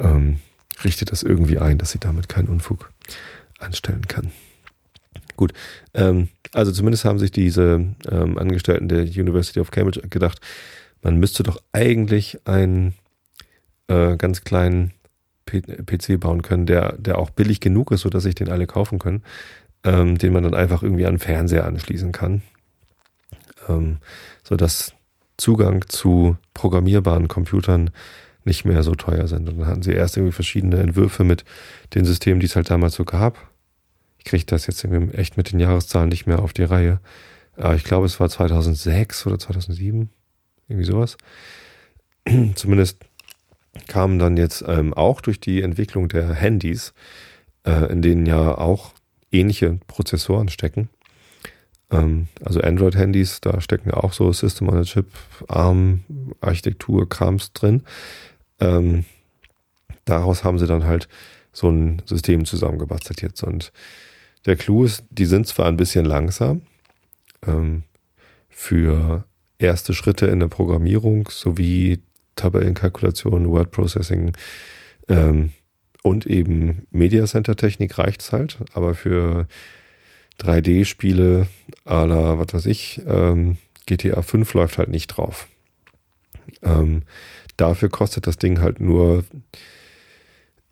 ähm, 0.00 0.40
richte 0.82 1.04
das 1.04 1.22
irgendwie 1.22 1.58
ein, 1.58 1.78
dass 1.78 1.92
sie 1.92 2.00
damit 2.00 2.28
keinen 2.28 2.48
Unfug 2.48 2.90
anstellen 3.60 4.08
kann. 4.08 4.32
Gut, 5.36 5.52
ähm, 5.94 6.28
also 6.52 6.72
zumindest 6.72 7.04
haben 7.04 7.20
sich 7.20 7.30
diese 7.30 7.94
ähm, 8.10 8.36
Angestellten 8.36 8.88
der 8.88 9.02
University 9.02 9.60
of 9.60 9.70
Cambridge 9.70 10.08
gedacht, 10.08 10.40
man 11.02 11.18
müsste 11.18 11.44
doch 11.44 11.62
eigentlich 11.72 12.40
einen 12.44 12.94
äh, 13.86 14.16
ganz 14.16 14.42
kleinen 14.42 14.92
PC 15.46 16.20
bauen 16.20 16.42
können, 16.42 16.66
der, 16.66 16.96
der 16.98 17.18
auch 17.18 17.30
billig 17.30 17.60
genug 17.60 17.90
ist, 17.90 18.02
sodass 18.02 18.22
sich 18.22 18.34
den 18.34 18.48
alle 18.48 18.66
kaufen 18.66 18.98
können, 18.98 19.22
ähm, 19.84 20.18
den 20.18 20.32
man 20.32 20.44
dann 20.44 20.54
einfach 20.54 20.82
irgendwie 20.82 21.06
an 21.06 21.14
den 21.14 21.20
Fernseher 21.20 21.66
anschließen 21.66 22.12
kann 22.12 22.42
ähm, 23.68 23.98
sodass 24.42 24.94
Zugang 25.36 25.88
zu 25.88 26.36
programmierbaren 26.54 27.28
Computern 27.28 27.90
nicht 28.44 28.64
mehr 28.64 28.82
so 28.82 28.94
teuer 28.94 29.28
sind. 29.28 29.48
Und 29.48 29.58
dann 29.58 29.66
hatten 29.66 29.82
sie 29.82 29.92
erst 29.92 30.16
irgendwie 30.16 30.32
verschiedene 30.32 30.78
Entwürfe 30.78 31.24
mit 31.24 31.44
den 31.94 32.04
Systemen, 32.04 32.40
die 32.40 32.46
es 32.46 32.56
halt 32.56 32.70
damals 32.70 32.94
so 32.94 33.04
gab. 33.04 33.50
Ich 34.18 34.24
kriege 34.24 34.44
das 34.46 34.66
jetzt 34.66 34.84
irgendwie 34.84 35.16
echt 35.16 35.36
mit 35.36 35.52
den 35.52 35.60
Jahreszahlen 35.60 36.08
nicht 36.08 36.26
mehr 36.26 36.40
auf 36.40 36.52
die 36.52 36.64
Reihe. 36.64 37.00
Aber 37.56 37.74
ich 37.74 37.84
glaube, 37.84 38.06
es 38.06 38.18
war 38.18 38.28
2006 38.28 39.26
oder 39.26 39.38
2007, 39.38 40.10
irgendwie 40.68 40.86
sowas. 40.86 41.16
Zumindest 42.54 42.98
kamen 43.88 44.18
dann 44.18 44.36
jetzt 44.36 44.64
ähm, 44.66 44.92
auch 44.94 45.20
durch 45.20 45.40
die 45.40 45.62
Entwicklung 45.62 46.08
der 46.08 46.34
Handys, 46.34 46.92
äh, 47.64 47.90
in 47.92 48.02
denen 48.02 48.26
ja 48.26 48.56
auch 48.58 48.92
ähnliche 49.30 49.78
Prozessoren 49.86 50.48
stecken, 50.48 50.90
ähm, 51.92 52.28
also 52.44 52.60
Android-Handys, 52.60 53.40
da 53.40 53.60
stecken 53.60 53.90
auch 53.92 54.12
so 54.12 54.32
System 54.32 54.68
on 54.68 54.78
a 54.78 54.82
Chip, 54.82 55.06
ARM-Architektur, 55.48 57.08
Krams 57.08 57.52
drin. 57.52 57.82
Ähm, 58.58 59.04
daraus 60.04 60.42
haben 60.42 60.58
sie 60.58 60.66
dann 60.66 60.84
halt 60.84 61.08
so 61.52 61.68
ein 61.68 62.02
System 62.06 62.46
zusammengebastelt 62.46 63.20
jetzt. 63.22 63.42
Und 63.42 63.72
der 64.46 64.56
Clou 64.56 64.84
ist, 64.84 65.04
die 65.10 65.26
sind 65.26 65.46
zwar 65.46 65.66
ein 65.66 65.76
bisschen 65.76 66.06
langsam 66.06 66.62
ähm, 67.46 67.84
für 68.48 69.24
erste 69.58 69.94
Schritte 69.94 70.26
in 70.26 70.40
der 70.40 70.48
Programmierung 70.48 71.28
sowie 71.30 72.00
Tabellenkalkulation, 72.36 73.48
Word 73.48 73.70
Processing 73.70 74.32
ähm, 75.08 75.52
und 76.02 76.26
eben 76.26 76.86
Media 76.90 77.24
Center 77.26 77.56
Technik 77.56 77.98
reicht 77.98 78.22
es 78.22 78.32
halt, 78.32 78.58
aber 78.72 78.94
für 78.94 79.46
3D-Spiele 80.40 81.46
à 81.84 82.06
la, 82.06 82.38
was 82.38 82.52
weiß 82.52 82.66
ich, 82.66 83.02
ähm, 83.06 83.58
GTA 83.86 84.22
5 84.22 84.54
läuft 84.54 84.78
halt 84.78 84.88
nicht 84.88 85.08
drauf. 85.08 85.48
Ähm, 86.62 87.02
dafür 87.56 87.88
kostet 87.88 88.26
das 88.26 88.38
Ding 88.38 88.60
halt 88.60 88.80
nur 88.80 89.24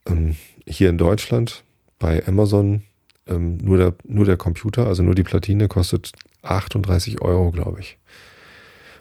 ähm, 0.06 0.36
hier 0.66 0.88
in 0.88 0.98
Deutschland 0.98 1.64
bei 1.98 2.26
Amazon 2.26 2.82
ähm, 3.26 3.58
nur, 3.58 3.78
der, 3.78 3.94
nur 4.04 4.24
der 4.24 4.36
Computer, 4.36 4.86
also 4.86 5.02
nur 5.02 5.14
die 5.14 5.22
Platine, 5.22 5.68
kostet 5.68 6.12
38 6.42 7.20
Euro, 7.22 7.50
glaube 7.50 7.80
ich. 7.80 7.98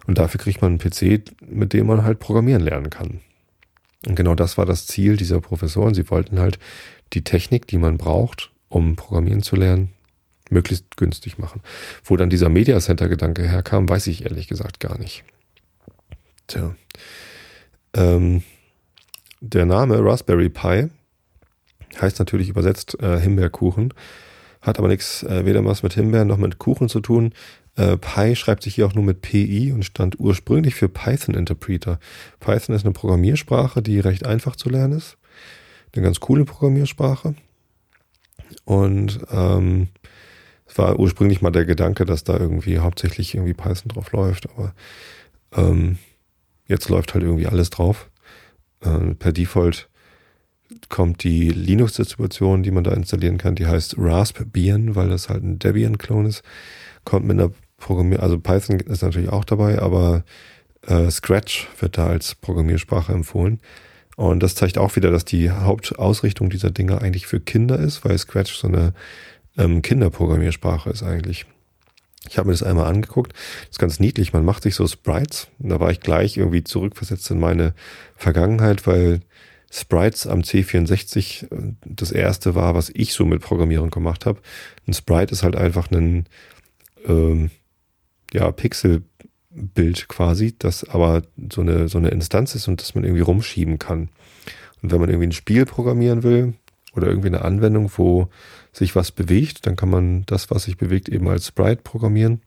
Und 0.09 0.17
dafür 0.17 0.39
kriegt 0.39 0.59
man 0.63 0.71
einen 0.71 0.79
PC, 0.79 1.21
mit 1.51 1.71
dem 1.71 1.85
man 1.85 2.03
halt 2.03 2.17
programmieren 2.17 2.63
lernen 2.63 2.89
kann. 2.89 3.19
Und 4.07 4.15
genau 4.15 4.33
das 4.33 4.57
war 4.57 4.65
das 4.65 4.87
Ziel 4.87 5.17
dieser 5.17 5.39
Professoren. 5.39 5.93
Sie 5.93 6.09
wollten 6.09 6.39
halt 6.39 6.57
die 7.13 7.23
Technik, 7.23 7.67
die 7.67 7.77
man 7.77 7.99
braucht, 7.99 8.49
um 8.69 8.95
programmieren 8.95 9.43
zu 9.43 9.55
lernen, 9.55 9.93
möglichst 10.49 10.97
günstig 10.97 11.37
machen. 11.37 11.61
Wo 12.03 12.17
dann 12.17 12.31
dieser 12.31 12.49
Media 12.49 12.79
Center 12.79 13.07
Gedanke 13.07 13.47
herkam, 13.47 13.87
weiß 13.87 14.07
ich 14.07 14.23
ehrlich 14.23 14.47
gesagt 14.47 14.79
gar 14.79 14.97
nicht. 14.97 15.23
Tja. 16.47 16.75
Ähm, 17.93 18.41
der 19.41 19.67
Name 19.67 20.03
Raspberry 20.03 20.49
Pi 20.49 20.89
heißt 22.01 22.17
natürlich 22.17 22.49
übersetzt 22.49 22.99
äh, 22.99 23.19
Himbeerkuchen, 23.19 23.93
hat 24.59 24.79
aber 24.79 24.87
nichts 24.87 25.21
äh, 25.21 25.45
weder 25.45 25.63
was 25.65 25.83
mit 25.83 25.93
Himbeeren 25.93 26.27
noch 26.27 26.37
mit 26.37 26.57
Kuchen 26.57 26.89
zu 26.89 26.99
tun. 26.99 27.31
Äh, 27.79 27.97
Pi 27.97 28.35
schreibt 28.35 28.63
sich 28.63 28.75
hier 28.75 28.85
auch 28.85 28.93
nur 28.93 29.05
mit 29.05 29.21
PI 29.21 29.71
und 29.71 29.85
stand 29.85 30.19
ursprünglich 30.19 30.75
für 30.75 30.89
Python 30.89 31.33
Interpreter. 31.33 31.97
Python 32.41 32.75
ist 32.75 32.83
eine 32.83 32.91
Programmiersprache, 32.91 33.81
die 33.81 34.01
recht 34.01 34.25
einfach 34.25 34.57
zu 34.57 34.69
lernen 34.69 34.97
ist. 34.97 35.17
Eine 35.93 36.03
ganz 36.03 36.19
coole 36.19 36.43
Programmiersprache. 36.43 37.35
Und 38.65 39.19
ähm, 39.31 39.87
es 40.65 40.77
war 40.77 40.99
ursprünglich 40.99 41.41
mal 41.41 41.51
der 41.51 41.65
Gedanke, 41.65 42.03
dass 42.03 42.25
da 42.25 42.37
irgendwie 42.37 42.79
hauptsächlich 42.79 43.33
irgendwie 43.33 43.53
Python 43.53 43.87
drauf 43.87 44.11
läuft, 44.11 44.49
aber 44.49 44.73
ähm, 45.55 45.99
jetzt 46.65 46.89
läuft 46.89 47.13
halt 47.13 47.23
irgendwie 47.23 47.47
alles 47.47 47.69
drauf. 47.69 48.09
Äh, 48.81 49.15
per 49.15 49.31
Default 49.31 49.87
kommt 50.89 51.23
die 51.23 51.49
Linux-Distribution, 51.49 52.61
die 52.61 52.71
man 52.71 52.83
da 52.83 52.91
installieren 52.91 53.37
kann, 53.37 53.55
die 53.55 53.67
heißt 53.67 53.95
Raspbian, 53.97 54.95
weil 54.95 55.07
das 55.07 55.29
halt 55.29 55.43
ein 55.43 55.59
Debian-Klon 55.59 56.25
ist. 56.25 56.43
Kommt 57.05 57.25
mit 57.25 57.39
einer 57.39 57.51
Programmier, 57.79 58.21
also 58.21 58.39
Python 58.39 58.79
ist 58.79 59.01
natürlich 59.01 59.29
auch 59.29 59.45
dabei, 59.45 59.79
aber 59.79 60.23
äh, 60.87 61.09
Scratch 61.09 61.67
wird 61.79 61.97
da 61.97 62.07
als 62.07 62.35
Programmiersprache 62.35 63.11
empfohlen. 63.11 63.59
Und 64.15 64.43
das 64.43 64.55
zeigt 64.55 64.77
auch 64.77 64.95
wieder, 64.95 65.11
dass 65.11 65.23
die 65.23 65.49
Hauptausrichtung 65.49 66.49
dieser 66.49 66.71
Dinge 66.71 67.01
eigentlich 67.01 67.25
für 67.25 67.39
Kinder 67.39 67.79
ist, 67.79 68.03
weil 68.03 68.17
Scratch 68.17 68.53
so 68.53 68.67
eine 68.67 68.93
ähm, 69.57 69.81
Kinderprogrammiersprache 69.81 70.89
ist 70.89 71.03
eigentlich. 71.03 71.45
Ich 72.27 72.37
habe 72.37 72.47
mir 72.47 72.53
das 72.53 72.63
einmal 72.63 72.87
angeguckt. 72.87 73.31
Das 73.33 73.71
ist 73.71 73.79
ganz 73.79 73.99
niedlich. 73.99 74.33
Man 74.33 74.43
macht 74.43 74.63
sich 74.63 74.75
so 74.75 74.85
Sprites. 74.87 75.47
Und 75.59 75.69
da 75.69 75.79
war 75.79 75.89
ich 75.89 76.01
gleich 76.01 76.35
irgendwie 76.35 76.65
zurückversetzt 76.65 77.31
in 77.31 77.39
meine 77.39 77.73
Vergangenheit, 78.17 78.85
weil 78.85 79.21
Sprites 79.71 80.27
am 80.27 80.41
C64 80.41 81.51
äh, 81.51 81.73
das 81.85 82.11
erste 82.11 82.55
war, 82.55 82.75
was 82.75 82.89
ich 82.93 83.13
so 83.13 83.25
mit 83.25 83.41
Programmieren 83.41 83.89
gemacht 83.89 84.25
habe. 84.25 84.41
Ein 84.87 84.93
Sprite 84.93 85.31
ist 85.31 85.43
halt 85.43 85.55
einfach 85.55 85.89
ein 85.91 86.25
ähm, 87.05 87.51
ja, 88.33 88.51
Pixelbild 88.51 90.07
quasi, 90.07 90.55
das 90.57 90.83
aber 90.83 91.23
so 91.51 91.61
eine, 91.61 91.87
so 91.87 91.97
eine 91.97 92.09
Instanz 92.09 92.55
ist 92.55 92.67
und 92.67 92.81
das 92.81 92.95
man 92.95 93.03
irgendwie 93.03 93.21
rumschieben 93.21 93.79
kann. 93.79 94.09
Und 94.81 94.91
wenn 94.91 94.99
man 94.99 95.09
irgendwie 95.09 95.27
ein 95.27 95.33
Spiel 95.33 95.65
programmieren 95.65 96.23
will 96.23 96.53
oder 96.93 97.07
irgendwie 97.07 97.27
eine 97.27 97.43
Anwendung, 97.43 97.91
wo 97.95 98.29
sich 98.71 98.95
was 98.95 99.11
bewegt, 99.11 99.65
dann 99.65 99.75
kann 99.75 99.89
man 99.89 100.25
das, 100.25 100.49
was 100.51 100.63
sich 100.63 100.77
bewegt, 100.77 101.09
eben 101.09 101.27
als 101.27 101.47
Sprite 101.47 101.81
programmieren 101.83 102.41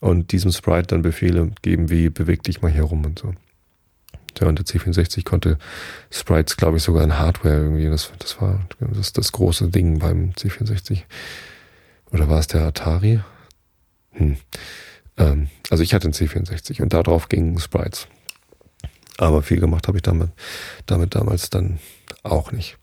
und 0.00 0.32
diesem 0.32 0.52
Sprite 0.52 0.88
dann 0.88 1.02
Befehle 1.02 1.50
geben, 1.62 1.90
wie 1.90 2.10
beweg 2.10 2.42
dich 2.42 2.62
mal 2.62 2.70
hier 2.70 2.84
rum 2.84 3.04
und 3.04 3.18
so. 3.18 3.34
Ja, 4.40 4.48
und 4.48 4.58
der 4.58 4.66
C64 4.66 5.24
konnte 5.24 5.58
Sprites, 6.10 6.56
glaube 6.56 6.78
ich, 6.78 6.82
sogar 6.82 7.04
in 7.04 7.18
Hardware 7.18 7.54
irgendwie. 7.54 7.86
Das, 7.86 8.10
das 8.18 8.40
war 8.40 8.66
das, 8.80 9.12
das 9.12 9.32
große 9.32 9.68
Ding 9.68 10.00
beim 10.00 10.30
C64. 10.30 11.02
Oder 12.10 12.28
war 12.28 12.40
es 12.40 12.48
der 12.48 12.62
Atari? 12.62 13.20
Hm. 14.12 14.36
Ähm, 15.16 15.48
also 15.70 15.82
ich 15.82 15.94
hatte 15.94 16.04
einen 16.04 16.14
C64 16.14 16.82
und 16.82 16.92
darauf 16.92 17.28
gingen 17.28 17.58
Sprites. 17.58 18.08
Aber 19.18 19.42
viel 19.42 19.60
gemacht 19.60 19.86
habe 19.86 19.98
ich 19.98 20.02
damit, 20.02 20.30
damit 20.86 21.14
damals 21.14 21.50
dann 21.50 21.78
auch 22.22 22.52
nicht. 22.52 22.78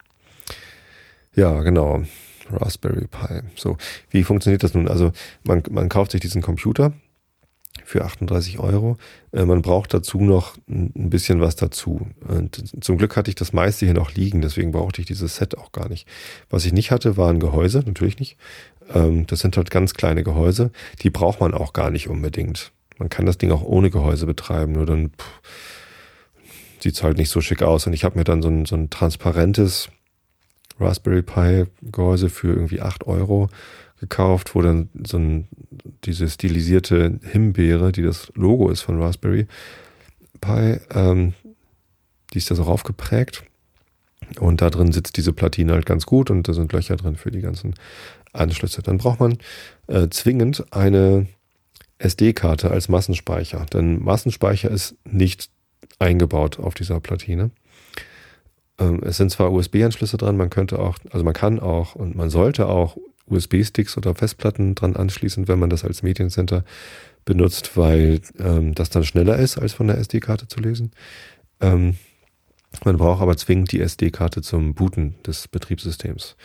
Ja, 1.36 1.62
genau. 1.62 2.04
Raspberry 2.50 3.08
Pi. 3.08 3.42
So, 3.56 3.78
wie 4.10 4.24
funktioniert 4.24 4.64
das 4.64 4.74
nun? 4.74 4.88
Also 4.88 5.12
man, 5.44 5.64
man 5.70 5.90
kauft 5.90 6.12
sich 6.12 6.22
diesen 6.22 6.42
Computer 6.42 6.94
für 7.92 8.06
38 8.06 8.58
Euro. 8.60 8.98
Äh, 9.34 9.44
man 9.44 9.62
braucht 9.62 9.94
dazu 9.94 10.22
noch 10.22 10.56
ein 10.70 11.10
bisschen 11.10 11.42
was 11.42 11.58
dazu. 11.58 12.08
Und 12.26 12.84
zum 12.84 12.98
Glück 12.98 13.18
hatte 13.18 13.30
ich 13.30 13.36
das 13.36 13.52
meiste 13.52 13.86
hier 13.86 13.94
noch 13.94 14.14
liegen, 14.14 14.42
deswegen 14.42 14.72
brauchte 14.72 15.02
ich 15.02 15.08
dieses 15.08 15.36
Set 15.36 15.58
auch 15.58 15.74
gar 15.74 15.90
nicht. 15.90 16.08
Was 16.50 16.66
ich 16.66 16.72
nicht 16.72 16.92
hatte, 16.92 17.18
waren 17.18 17.40
Gehäuse, 17.40 17.84
natürlich 17.86 18.18
nicht. 18.18 18.38
Ähm, 18.94 19.28
das 19.28 19.42
sind 19.42 19.58
halt 19.58 19.72
ganz 19.72 19.94
kleine 19.94 20.24
Gehäuse. 20.24 20.72
Die 21.02 21.10
braucht 21.10 21.42
man 21.42 21.54
auch 21.54 21.74
gar 21.74 21.90
nicht 21.90 22.08
unbedingt. 22.08 22.72
Man 22.98 23.10
kann 23.10 23.26
das 23.26 23.38
Ding 23.38 23.52
auch 23.52 23.64
ohne 23.64 23.90
Gehäuse 23.90 24.26
betreiben, 24.26 24.72
nur 24.72 24.86
dann 24.86 25.12
sieht 26.80 26.96
es 26.96 27.04
halt 27.04 27.18
nicht 27.18 27.30
so 27.30 27.42
schick 27.42 27.62
aus. 27.62 27.88
Und 27.88 27.94
ich 27.94 28.06
habe 28.06 28.18
mir 28.18 28.24
dann 28.24 28.42
so 28.42 28.48
ein, 28.48 28.66
so 28.66 28.76
ein 28.76 28.90
transparentes 28.90 29.90
Raspberry 30.80 31.24
Pi 31.24 31.66
Gehäuse 31.82 32.30
für 32.30 32.54
irgendwie 32.54 32.82
8 32.82 33.06
Euro 33.06 33.50
gekauft, 34.02 34.56
wo 34.56 34.62
dann 34.62 34.90
so 35.06 35.18
ein, 35.18 35.48
diese 36.04 36.28
stilisierte 36.28 37.20
Himbeere, 37.24 37.94
die 37.94 38.02
das 38.02 38.32
Logo 38.36 38.70
ist 38.70 38.82
von 38.82 39.02
Raspberry 39.02 39.48
Pi, 40.42 40.80
ähm, 40.94 41.34
die 42.34 42.40
ist 42.40 42.52
da 42.52 42.56
so 42.56 42.64
raufgeprägt. 42.64 43.44
Und 44.40 44.62
da 44.62 44.70
drin 44.70 44.92
sitzt 44.92 45.18
diese 45.18 45.34
Platine 45.34 45.74
halt 45.74 45.86
ganz 45.86 46.06
gut 46.06 46.32
und 46.32 46.48
da 46.48 46.54
sind 46.54 46.74
Löcher 46.74 46.96
drin 46.96 47.16
für 47.16 47.32
die 47.32 47.42
ganzen 47.42 47.76
Anschlüsse. 48.34 48.82
Dann 48.82 48.98
braucht 48.98 49.20
man 49.20 49.38
äh, 49.88 50.08
zwingend 50.10 50.66
eine 50.72 51.28
SD-Karte 52.00 52.72
als 52.72 52.90
Massenspeicher. 52.90 53.66
Denn 53.72 54.02
Massenspeicher 54.02 54.72
ist 54.72 54.96
nicht 55.04 55.50
eingebaut 56.00 56.60
auf 56.60 56.74
dieser 56.74 57.00
Platine. 57.02 57.52
Ähm, 58.80 59.02
es 59.04 59.18
sind 59.18 59.32
zwar 59.32 59.52
USB-Anschlüsse 59.52 60.18
dran, 60.18 60.38
man 60.38 60.50
könnte 60.50 60.80
auch, 60.80 60.98
also 61.12 61.24
man 61.24 61.34
kann 61.34 61.60
auch 61.60 61.94
und 61.94 62.16
man 62.16 62.30
sollte 62.30 62.68
auch 62.68 62.98
USB-Sticks 63.28 63.98
oder 63.98 64.16
Festplatten 64.16 64.76
dran 64.76 64.96
anschließen, 64.96 65.48
wenn 65.48 65.60
man 65.60 65.70
das 65.70 65.84
als 65.84 66.04
Mediencenter 66.04 66.64
benutzt, 67.26 67.78
weil 67.78 68.22
ähm, 68.40 68.74
das 68.76 68.90
dann 68.90 69.04
schneller 69.04 69.38
ist, 69.38 69.58
als 69.58 69.74
von 69.74 69.88
der 69.88 69.98
SD-Karte 69.98 70.48
zu 70.48 70.60
lesen. 70.60 70.92
Ähm, 71.60 71.98
man 72.84 72.98
braucht 72.98 73.22
aber 73.22 73.38
zwingend 73.38 73.72
die 73.72 73.82
SD-Karte 73.82 74.42
zum 74.42 74.74
Booten 74.74 75.16
des 75.26 75.48
Betriebssystems. 75.48 76.36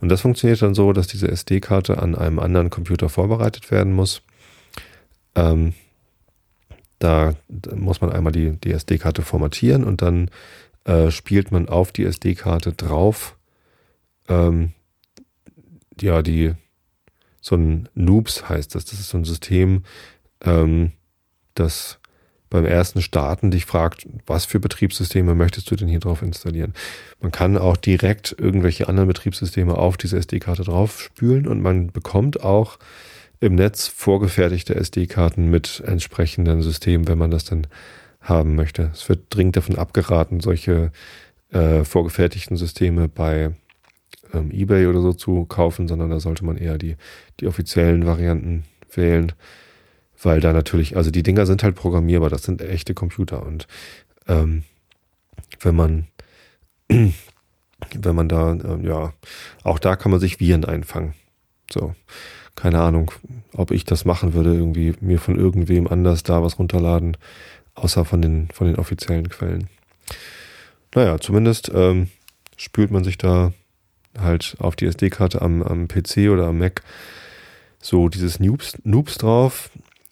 Und 0.00 0.08
das 0.08 0.20
funktioniert 0.20 0.62
dann 0.62 0.74
so, 0.74 0.92
dass 0.92 1.06
diese 1.06 1.28
SD-Karte 1.28 2.00
an 2.00 2.14
einem 2.14 2.38
anderen 2.38 2.70
Computer 2.70 3.08
vorbereitet 3.08 3.70
werden 3.70 3.92
muss. 3.92 4.22
Ähm, 5.34 5.74
da, 6.98 7.34
muss 7.74 8.00
man 8.00 8.10
einmal 8.10 8.32
die, 8.32 8.52
die 8.52 8.72
SD-Karte 8.72 9.22
formatieren 9.22 9.84
und 9.84 10.02
dann 10.02 10.30
äh, 10.84 11.10
spielt 11.10 11.52
man 11.52 11.68
auf 11.68 11.92
die 11.92 12.04
SD-Karte 12.04 12.72
drauf 12.72 13.36
ähm, 14.28 14.72
ja 16.02 16.22
die 16.22 16.54
so 17.40 17.56
ein 17.56 17.88
Noobs 17.94 18.48
heißt 18.48 18.74
das. 18.74 18.84
Das 18.84 18.98
ist 19.00 19.10
so 19.10 19.18
ein 19.18 19.24
System, 19.24 19.84
ähm, 20.44 20.92
das 21.54 21.98
beim 22.50 22.64
ersten 22.64 23.02
Starten 23.02 23.50
dich 23.50 23.66
fragt, 23.66 24.06
was 24.26 24.46
für 24.46 24.58
Betriebssysteme 24.58 25.34
möchtest 25.34 25.70
du 25.70 25.76
denn 25.76 25.88
hier 25.88 26.00
drauf 26.00 26.22
installieren? 26.22 26.72
Man 27.20 27.30
kann 27.30 27.58
auch 27.58 27.76
direkt 27.76 28.34
irgendwelche 28.38 28.88
anderen 28.88 29.08
Betriebssysteme 29.08 29.76
auf 29.76 29.96
diese 29.96 30.16
SD-Karte 30.16 30.62
drauf 30.62 31.00
spülen 31.00 31.46
und 31.46 31.60
man 31.60 31.88
bekommt 31.88 32.42
auch 32.42 32.78
im 33.40 33.54
Netz 33.54 33.86
vorgefertigte 33.86 34.74
SD-Karten 34.74 35.50
mit 35.50 35.82
entsprechenden 35.86 36.62
Systemen, 36.62 37.06
wenn 37.06 37.18
man 37.18 37.30
das 37.30 37.44
dann 37.44 37.66
haben 38.20 38.54
möchte. 38.54 38.90
Es 38.94 39.08
wird 39.08 39.26
dringend 39.30 39.56
davon 39.56 39.76
abgeraten, 39.76 40.40
solche 40.40 40.90
äh, 41.50 41.84
vorgefertigten 41.84 42.56
Systeme 42.56 43.08
bei 43.08 43.52
ähm, 44.32 44.50
eBay 44.50 44.86
oder 44.86 45.00
so 45.00 45.12
zu 45.12 45.44
kaufen, 45.44 45.88
sondern 45.88 46.10
da 46.10 46.20
sollte 46.20 46.44
man 46.44 46.56
eher 46.56 46.78
die, 46.78 46.96
die 47.40 47.46
offiziellen 47.46 48.06
Varianten 48.06 48.64
wählen 48.92 49.32
weil 50.20 50.40
da 50.40 50.52
natürlich, 50.52 50.96
also 50.96 51.12
die 51.12 51.22
Dinger 51.22 51.46
sind 51.46 51.62
halt 51.62 51.76
programmierbar, 51.76 52.28
das 52.28 52.42
sind 52.42 52.60
echte 52.60 52.92
Computer 52.92 53.46
und 53.46 53.68
ähm, 54.26 54.64
wenn 55.60 55.76
man 55.76 56.08
wenn 56.88 58.14
man 58.14 58.28
da, 58.28 58.54
äh, 58.54 58.86
ja, 58.86 59.12
auch 59.62 59.78
da 59.78 59.96
kann 59.96 60.10
man 60.10 60.20
sich 60.20 60.40
Viren 60.40 60.64
einfangen. 60.64 61.14
So, 61.70 61.94
keine 62.54 62.80
Ahnung, 62.80 63.12
ob 63.52 63.70
ich 63.70 63.84
das 63.84 64.04
machen 64.04 64.34
würde, 64.34 64.54
irgendwie 64.54 64.94
mir 65.00 65.18
von 65.18 65.38
irgendwem 65.38 65.86
anders 65.86 66.22
da 66.22 66.42
was 66.42 66.58
runterladen, 66.58 67.16
außer 67.74 68.04
von 68.04 68.22
den, 68.22 68.48
von 68.52 68.66
den 68.66 68.76
offiziellen 68.76 69.28
Quellen. 69.28 69.68
Naja, 70.94 71.18
zumindest 71.18 71.70
ähm, 71.74 72.08
spült 72.56 72.90
man 72.90 73.04
sich 73.04 73.18
da 73.18 73.52
halt 74.20 74.56
auf 74.58 74.76
die 74.76 74.86
SD-Karte 74.86 75.42
am, 75.42 75.62
am 75.62 75.88
PC 75.88 76.30
oder 76.30 76.46
am 76.46 76.58
Mac 76.58 76.82
so 77.80 78.08
dieses 78.08 78.40
Noobs, 78.40 78.78
Noobs 78.84 79.18
drauf 79.18 79.70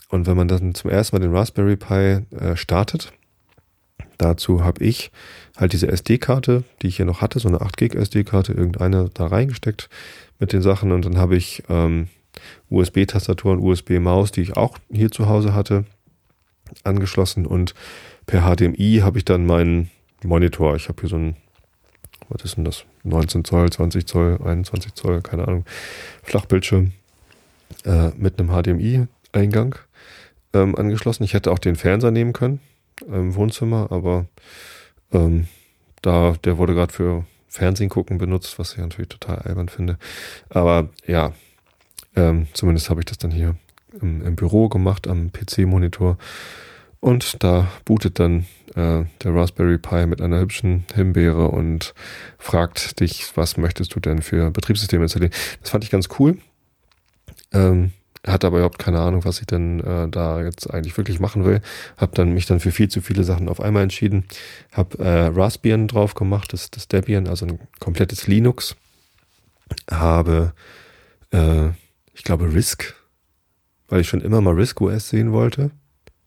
und 0.09 0.27
wenn 0.27 0.37
man 0.37 0.49
dann 0.49 0.75
zum 0.75 0.91
ersten 0.91 1.17
Mal 1.17 1.21
den 1.21 1.35
Raspberry 1.35 1.77
Pi 1.77 2.25
äh, 2.37 2.57
startet, 2.57 3.13
dazu 4.19 4.65
habe 4.65 4.85
ich 4.85 5.11
halt 5.57 5.73
diese 5.73 5.89
SD-Karte, 5.89 6.65
die 6.83 6.89
ich 6.89 6.97
hier 6.97 7.07
noch 7.07 7.21
hatte, 7.21 7.39
so 7.39 7.49
eine 7.49 7.61
8 7.61 7.77
Gig 7.77 7.95
SD-Karte, 7.95 8.53
irgendeine 8.53 9.11
da 9.13 9.27
reingesteckt 9.27 9.89
mit 10.39 10.53
den 10.53 10.63
Sachen 10.63 10.93
und 10.93 11.05
dann 11.05 11.19
habe 11.19 11.37
ich 11.37 11.65
ähm, 11.69 12.09
USB-Tastatur 12.71 13.53
und 13.53 13.61
USB-Maus, 13.61 14.33
die 14.33 14.43
ich 14.43 14.57
auch 14.57 14.79
hier 14.91 15.11
zu 15.11 15.29
Hause 15.29 15.55
hatte, 15.55 15.85
angeschlossen 16.85 17.47
und 17.47 17.75
per 18.27 18.43
HDMI 18.43 19.01
habe 19.03 19.19
ich 19.19 19.25
dann 19.25 19.47
meinen 19.47 19.91
Monitor. 20.25 20.77
Ich 20.77 20.89
habe 20.89 21.01
hier 21.01 21.09
so 21.09 21.17
ein, 21.17 21.37
was 22.29 22.45
ist 22.45 22.57
denn 22.57 22.65
das? 22.65 22.85
19 23.09 23.45
Zoll, 23.45 23.71
20 23.71 24.07
Zoll, 24.07 24.39
21 24.45 24.95
Zoll, 24.95 25.23
keine 25.23 25.47
Ahnung, 25.47 25.65
Flachbildschirm 26.23 26.93
äh, 27.85 28.11
mit 28.17 28.39
einem 28.39 28.51
HDMI-Eingang 28.51 29.77
ähm, 30.53 30.75
angeschlossen. 30.77 31.25
Ich 31.25 31.35
hätte 31.35 31.51
auch 31.51 31.59
den 31.59 31.77
Fernseher 31.77 32.11
nehmen 32.11 32.33
können 32.33 32.61
im 33.07 33.35
Wohnzimmer, 33.35 33.89
aber 33.91 34.27
ähm, 35.13 35.49
da, 36.03 36.35
der 36.45 36.59
wurde 36.59 36.75
gerade 36.75 36.93
für 36.93 37.25
Fernsehen 37.49 37.89
gucken 37.89 38.19
benutzt, 38.19 38.59
was 38.59 38.73
ich 38.73 38.79
natürlich 38.79 39.09
total 39.09 39.39
albern 39.39 39.69
finde. 39.69 39.99
Aber 40.49 40.91
ja, 41.07 41.33
ähm, 42.15 42.47
zumindest 42.53 42.91
habe 42.91 43.01
ich 43.01 43.07
das 43.07 43.19
dann 43.19 43.31
hier 43.31 43.57
im, 44.01 44.23
im 44.23 44.37
Büro 44.37 44.69
gemacht 44.69 45.07
am 45.09 45.31
PC-Monitor. 45.33 46.19
Und 47.01 47.43
da 47.43 47.69
bootet 47.85 48.19
dann 48.19 48.47
äh, 48.77 49.05
der 49.23 49.35
Raspberry 49.35 49.79
Pi 49.79 50.07
mit 50.07 50.21
einer 50.21 50.39
hübschen 50.39 50.85
Himbeere 50.95 51.49
und 51.49 51.95
fragt 52.39 53.01
dich, 53.01 53.37
was 53.37 53.57
möchtest 53.57 53.95
du 53.95 54.01
denn 54.01 54.23
für 54.23 54.51
Betriebssysteme 54.51 55.05
installieren. 55.05 55.33
Das 55.63 55.71
fand 55.71 55.83
ich 55.83 55.91
ganz 55.91 56.09
cool. 56.19 56.39
Ähm, 57.53 57.93
hatte 58.27 58.49
aber 58.49 58.59
überhaupt 58.59 58.79
keine 58.79 59.01
Ahnung, 59.01 59.25
was 59.25 59.41
ich 59.41 59.47
denn 59.47 59.81
äh, 59.81 60.09
da 60.09 60.43
jetzt 60.43 60.73
eigentlich 60.73 60.97
wirklich 60.97 61.21
machen 61.21 61.45
will. 61.45 61.61
Hab 61.97 62.15
dann 62.15 62.33
mich 62.33 62.47
dann 62.47 62.61
für 62.61 62.73
viel 62.73 62.89
zu 62.89 63.01
viele 63.01 63.25
Sachen 63.25 63.49
auf 63.49 63.61
einmal 63.61 63.83
entschieden. 63.83 64.25
Hab 64.73 64.99
äh, 64.99 65.27
Raspbian 65.27 65.89
drauf 65.89 66.15
gemacht, 66.15 66.53
das, 66.53 66.71
das 66.71 66.89
Debian, 66.89 67.29
also 67.29 67.47
ein 67.47 67.59
komplettes 67.79 68.27
Linux. 68.27 68.77
Habe, 69.91 70.53
äh, 71.31 71.69
ich 72.15 72.25
glaube, 72.25 72.53
Risk, 72.53 72.95
weil 73.89 74.01
ich 74.01 74.09
schon 74.09 74.21
immer 74.21 74.41
mal 74.41 74.55
Risk 74.55 74.81
OS 74.81 75.09
sehen 75.09 75.33
wollte. 75.33 75.71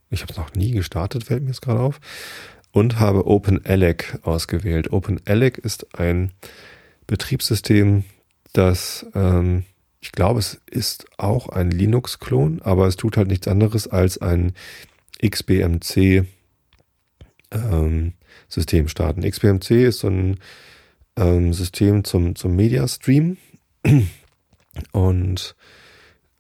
Ich 0.10 0.22
habe 0.22 0.32
es 0.32 0.38
noch 0.38 0.54
nie 0.54 0.72
gestartet, 0.72 1.26
fällt 1.26 1.44
mir 1.44 1.50
jetzt 1.50 1.62
gerade 1.62 1.80
auf. 1.80 2.00
Und 2.72 3.00
habe 3.00 3.26
OpenELEC 3.26 4.20
ausgewählt. 4.24 4.92
OpenELEC 4.92 5.58
ist 5.58 6.00
ein 6.00 6.32
Betriebssystem, 7.08 8.04
das 8.54 9.06
ähm, 9.16 9.64
ich 10.02 10.12
glaube, 10.12 10.40
es 10.40 10.62
ist 10.70 11.08
auch 11.18 11.50
ein 11.50 11.72
Linux-Klon, 11.72 12.62
aber 12.62 12.88
es 12.88 12.96
tut 12.96 13.18
halt 13.18 13.28
nichts 13.28 13.48
anderes 13.48 13.88
als 13.88 14.18
ein 14.20 14.54
XBMC 15.22 16.26
ähm, 17.52 18.14
System 18.48 18.88
starten. 18.88 19.30
XBMC 19.30 19.72
ist 19.72 20.00
so 20.00 20.08
ein 20.08 20.40
ähm, 21.18 21.54
System 21.54 22.04
zum, 22.04 22.36
zum 22.36 22.56
Media 22.56 22.88
Stream 22.88 23.38
und 24.94 25.56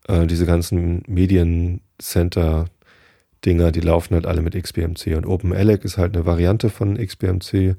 äh, 0.07 0.25
diese 0.25 0.45
ganzen 0.45 1.03
Mediencenter 1.07 2.65
Dinger, 3.45 3.71
die 3.71 3.79
laufen 3.79 4.15
halt 4.15 4.25
alle 4.25 4.41
mit 4.41 4.61
XBMC 4.61 5.15
und 5.15 5.25
OpenELEC 5.25 5.85
ist 5.85 5.97
halt 5.97 6.15
eine 6.15 6.25
Variante 6.25 6.69
von 6.69 6.97
XBMC, 6.97 7.75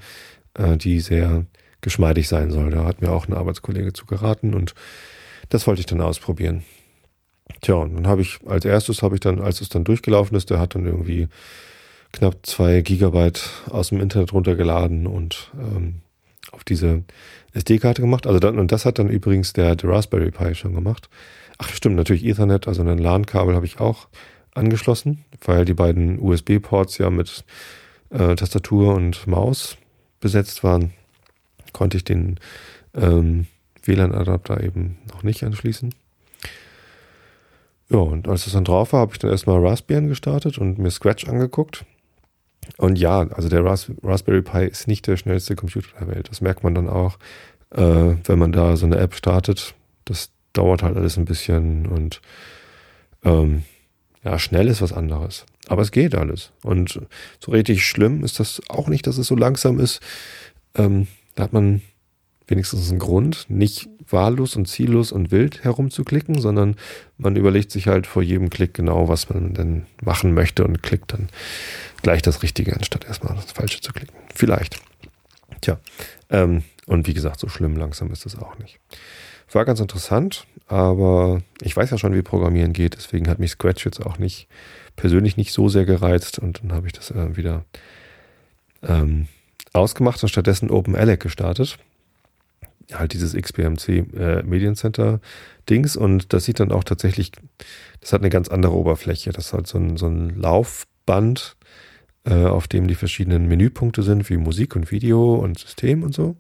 äh, 0.55 0.77
die 0.77 1.01
sehr 1.01 1.47
geschmeidig 1.81 2.29
sein 2.29 2.51
soll. 2.51 2.71
Da 2.71 2.85
hat 2.85 3.03
mir 3.03 3.11
auch 3.11 3.29
ein 3.29 3.35
Arbeitskollege 3.35 3.93
zu 3.93 4.07
geraten 4.07 4.55
und 4.55 4.75
das 5.49 5.67
wollte 5.67 5.81
ich 5.81 5.87
dann 5.87 6.01
ausprobieren. 6.01 6.63
Tja, 7.61 7.75
und 7.75 7.95
dann 7.95 8.07
habe 8.07 8.23
ich, 8.23 8.39
als 8.47 8.65
erstes 8.65 9.03
habe 9.03 9.17
ich 9.17 9.21
dann, 9.21 9.41
als 9.41 9.61
es 9.61 9.69
dann 9.69 9.85
durchgelaufen 9.85 10.37
ist, 10.37 10.51
der 10.51 10.61
hat 10.61 10.75
dann 10.75 10.87
irgendwie 10.87 11.29
knapp 12.13 12.39
zwei 12.45 12.81
Gigabyte 12.81 13.43
aus 13.71 13.89
dem 13.89 14.01
Internet 14.01 14.33
runtergeladen 14.33 15.07
und 15.07 15.51
ähm, 15.59 15.97
auf 16.53 16.65
diese 16.65 17.05
SD-Karte 17.53 18.03
gemacht. 18.03 18.27
Also 18.27 18.39
dann, 18.39 18.59
und 18.59 18.73
das 18.73 18.85
hat 18.85 18.99
dann 18.99 19.09
übrigens 19.09 19.53
der, 19.53 19.77
der 19.77 19.91
Raspberry 19.91 20.31
Pi 20.31 20.55
schon 20.55 20.75
gemacht. 20.75 21.09
Ach 21.59 21.69
stimmt, 21.69 21.97
natürlich 21.97 22.25
Ethernet, 22.25 22.67
also 22.69 22.83
ein 22.83 22.99
LAN-Kabel 22.99 23.55
habe 23.55 23.67
ich 23.67 23.81
auch 23.81 24.09
angeschlossen, 24.55 25.25
weil 25.45 25.65
die 25.65 25.75
beiden 25.75 26.19
USB-Ports 26.19 26.99
ja 26.99 27.11
mit 27.11 27.45
äh, 28.11 28.35
Tastatur 28.35 28.95
und 28.95 29.27
Maus 29.27 29.77
besetzt 30.21 30.65
waren, 30.65 30.93
konnte 31.73 31.97
ich 31.97 32.05
den 32.05 32.39
ähm, 32.95 33.47
WLAN-Adapter 33.85 34.63
eben 34.63 34.99
noch 35.13 35.23
nicht 35.23 35.45
anschließen. 35.45 35.95
Ja, 37.89 37.99
und 37.99 38.29
als 38.29 38.47
es 38.47 38.53
dann 38.53 38.65
drauf 38.65 38.93
war, 38.93 39.01
habe 39.01 39.13
ich 39.13 39.19
dann 39.19 39.31
erstmal 39.31 39.65
Raspbian 39.65 40.09
gestartet 40.09 40.59
und 40.59 40.79
mir 40.79 40.91
Scratch 40.91 41.29
angeguckt. 41.29 41.85
Und 42.77 42.99
ja, 42.99 43.21
also 43.31 43.49
der 43.49 43.65
Ras 43.65 43.91
Raspberry 44.03 44.43
Pi 44.43 44.67
ist 44.67 44.87
nicht 44.87 45.07
der 45.07 45.17
schnellste 45.17 45.57
Computer 45.57 45.89
der 45.99 46.09
Welt. 46.09 46.29
Das 46.31 46.41
merkt 46.41 46.63
man 46.63 46.75
dann 46.75 46.89
auch, 46.89 47.19
äh, 47.71 48.15
wenn 48.25 48.39
man 48.39 48.53
da 48.53 48.77
so 48.77 48.87
eine 48.87 48.99
App 48.99 49.15
startet. 49.15 49.75
Das 50.05 50.31
dauert 50.53 50.83
halt 50.83 50.97
alles 50.97 51.17
ein 51.17 51.25
bisschen 51.25 51.87
und 51.87 52.21
ähm, 53.25 53.65
ja, 54.25 54.39
schnell 54.39 54.69
ist 54.69 54.83
was 54.83 54.93
anderes. 54.93 55.47
Aber 55.69 55.83
es 55.83 55.93
geht 55.93 56.15
alles. 56.15 56.53
Und 56.63 57.01
so 57.39 57.53
richtig 57.53 57.87
schlimm 57.87 58.25
ist 58.25 58.41
das 58.41 58.61
auch 58.69 58.89
nicht, 58.89 59.07
dass 59.07 59.19
es 59.19 59.27
so 59.27 59.37
langsam 59.37 59.79
ist. 59.79 60.01
Ähm, 60.75 61.07
da 61.35 61.45
hat 61.45 61.53
man 61.53 61.81
wenigstens 62.47 62.91
einen 62.91 62.99
Grund, 62.99 63.47
nicht 63.49 63.89
wahllos 64.09 64.57
und 64.57 64.67
ziellos 64.67 65.13
und 65.13 65.31
wild 65.31 65.63
herumzuklicken, 65.63 66.41
sondern 66.41 66.77
man 67.17 67.37
überlegt 67.37 67.71
sich 67.71 67.87
halt 67.87 68.07
vor 68.07 68.23
jedem 68.23 68.51
Klick 68.51 68.75
genau, 68.75 69.09
was 69.09 69.31
man 69.31 69.55
denn 69.55 69.87
machen 70.03 70.35
möchte 70.35 70.65
und 70.65 70.83
klickt 70.83 71.13
dann 71.13 71.29
gleich 72.03 72.23
das 72.23 72.43
Richtige, 72.43 72.75
anstatt 72.75 73.05
erstmal 73.05 73.37
das 73.37 73.53
Falsche 73.53 73.81
zu 73.81 73.93
klicken. 73.93 74.17
Vielleicht. 74.35 74.81
Tja, 75.61 75.79
ähm, 76.31 76.65
und 76.87 77.07
wie 77.07 77.15
gesagt, 77.15 77.39
so 77.39 77.49
schlimm 77.49 77.77
langsam 77.77 78.11
ist 78.11 78.27
es 78.27 78.37
auch 78.37 78.59
nicht. 78.59 78.81
War 79.53 79.65
ganz 79.65 79.81
interessant, 79.81 80.47
aber 80.67 81.43
ich 81.61 81.77
weiß 81.77 81.91
ja 81.91 81.99
schon, 81.99 82.15
wie 82.15 82.23
Programmieren 82.23 82.73
geht, 82.73 82.95
deswegen 82.95 83.29
hat 83.29 83.39
mich 83.39 83.53
Scratch 83.53 83.85
jetzt 83.85 84.05
auch 84.05 84.19
nicht 84.19 84.49
persönlich 84.97 85.37
nicht 85.37 85.53
so 85.53 85.69
sehr 85.69 85.85
gereizt 85.85 86.39
und 86.39 86.63
dann 86.63 86.73
habe 86.73 86.87
ich 86.87 86.93
das 86.93 87.11
äh, 87.11 87.37
wieder 87.37 87.65
ähm, 88.83 89.27
ausgemacht 89.73 90.23
und 90.23 90.29
stattdessen 90.29 90.71
OpenALEC 90.71 91.21
gestartet 91.21 91.79
halt 92.95 93.13
dieses 93.13 93.35
XBMC 93.35 93.89
äh, 94.17 94.43
Mediencenter 94.43 95.21
Dings 95.69 95.97
und 95.97 96.33
das 96.33 96.45
sieht 96.45 96.61
dann 96.61 96.73
auch 96.73 96.85
tatsächlich, 96.85 97.33
das 98.01 98.13
hat 98.13 98.23
eine 98.23 98.31
ganz 98.31 98.49
andere 98.49 98.75
Oberfläche. 98.75 99.31
Das 99.31 99.53
hat 99.53 99.67
so 99.67 99.79
ein, 99.79 99.97
so 99.97 100.07
ein 100.07 100.31
Laufband, 100.31 101.57
äh, 102.25 102.45
auf 102.47 102.69
dem 102.69 102.89
die 102.89 102.95
verschiedenen 102.95 103.47
Menüpunkte 103.47 104.03
sind, 104.03 104.29
wie 104.31 104.37
Musik 104.37 104.77
und 104.77 104.91
Video 104.91 105.35
und 105.35 105.59
System 105.59 106.03
und 106.03 106.15
so. 106.15 106.37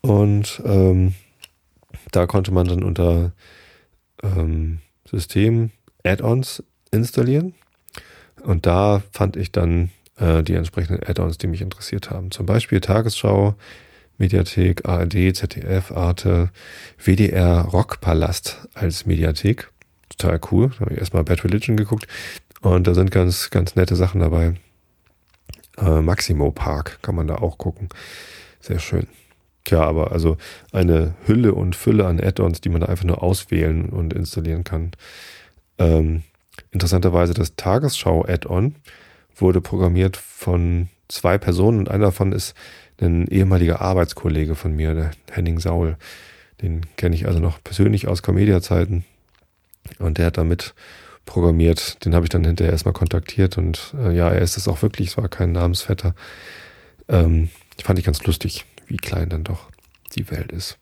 Und 0.00 0.62
ähm, 0.64 1.14
da 2.12 2.26
konnte 2.26 2.52
man 2.52 2.66
dann 2.66 2.82
unter 2.82 3.32
ähm, 4.22 4.80
System 5.08 5.70
Add-ons 6.04 6.62
installieren. 6.90 7.54
Und 8.42 8.66
da 8.66 9.02
fand 9.12 9.36
ich 9.36 9.52
dann 9.52 9.90
äh, 10.18 10.42
die 10.42 10.54
entsprechenden 10.54 11.02
Add-ons, 11.02 11.38
die 11.38 11.46
mich 11.46 11.62
interessiert 11.62 12.10
haben. 12.10 12.30
Zum 12.30 12.46
Beispiel 12.46 12.80
Tagesschau, 12.80 13.54
Mediathek, 14.18 14.86
ARD, 14.88 15.34
ZDF, 15.34 15.90
Arte, 15.92 16.50
WDR, 16.98 17.62
Rockpalast 17.62 18.68
als 18.74 19.06
Mediathek. 19.06 19.70
Total 20.16 20.40
cool. 20.50 20.70
Da 20.70 20.80
habe 20.80 20.92
ich 20.92 20.98
erstmal 20.98 21.24
Bad 21.24 21.44
Religion 21.44 21.76
geguckt 21.76 22.06
und 22.60 22.86
da 22.86 22.94
sind 22.94 23.10
ganz, 23.10 23.50
ganz 23.50 23.74
nette 23.74 23.96
Sachen 23.96 24.20
dabei. 24.20 24.54
Äh, 25.78 26.00
Maximo 26.00 26.50
Park 26.52 26.98
kann 27.02 27.14
man 27.14 27.26
da 27.26 27.36
auch 27.36 27.58
gucken. 27.58 27.88
Sehr 28.60 28.78
schön. 28.78 29.06
Tja, 29.64 29.82
aber 29.82 30.12
also 30.12 30.36
eine 30.72 31.14
Hülle 31.26 31.54
und 31.54 31.74
Fülle 31.74 32.06
an 32.06 32.20
Add-ons, 32.20 32.60
die 32.60 32.68
man 32.68 32.82
da 32.82 32.88
einfach 32.88 33.04
nur 33.04 33.22
auswählen 33.22 33.88
und 33.88 34.12
installieren 34.12 34.62
kann. 34.62 34.92
Ähm, 35.78 36.22
interessanterweise 36.70 37.34
das 37.34 37.56
Tagesschau-Add-on 37.56 38.74
wurde 39.36 39.60
programmiert 39.60 40.16
von 40.16 40.88
zwei 41.08 41.38
Personen 41.38 41.78
und 41.78 41.90
einer 41.90 42.06
davon 42.06 42.32
ist 42.32 42.54
ein 43.00 43.26
ehemaliger 43.26 43.80
Arbeitskollege 43.80 44.54
von 44.54 44.76
mir, 44.76 44.94
der 44.94 45.10
Henning 45.30 45.58
Saul. 45.58 45.96
Den 46.62 46.82
kenne 46.96 47.16
ich 47.16 47.26
also 47.26 47.40
noch 47.40 47.62
persönlich 47.62 48.06
aus 48.06 48.22
Comedia-Zeiten. 48.22 49.04
Und 49.98 50.18
der 50.18 50.26
hat 50.26 50.38
damit 50.38 50.74
programmiert. 51.26 52.04
Den 52.04 52.14
habe 52.14 52.26
ich 52.26 52.30
dann 52.30 52.44
hinterher 52.44 52.72
erstmal 52.72 52.94
kontaktiert 52.94 53.58
und 53.58 53.94
äh, 53.98 54.14
ja, 54.14 54.28
er 54.28 54.42
ist 54.42 54.56
es 54.56 54.68
auch 54.68 54.82
wirklich, 54.82 55.08
es 55.08 55.16
war 55.16 55.28
kein 55.28 55.52
Namensvetter. 55.52 56.14
Ähm, 57.08 57.50
fand 57.82 57.98
ich 57.98 58.04
ganz 58.04 58.22
lustig, 58.24 58.64
wie 58.86 58.96
klein 58.96 59.28
dann 59.28 59.44
doch 59.44 59.70
die 60.14 60.30
Welt 60.30 60.52
ist. 60.52 60.78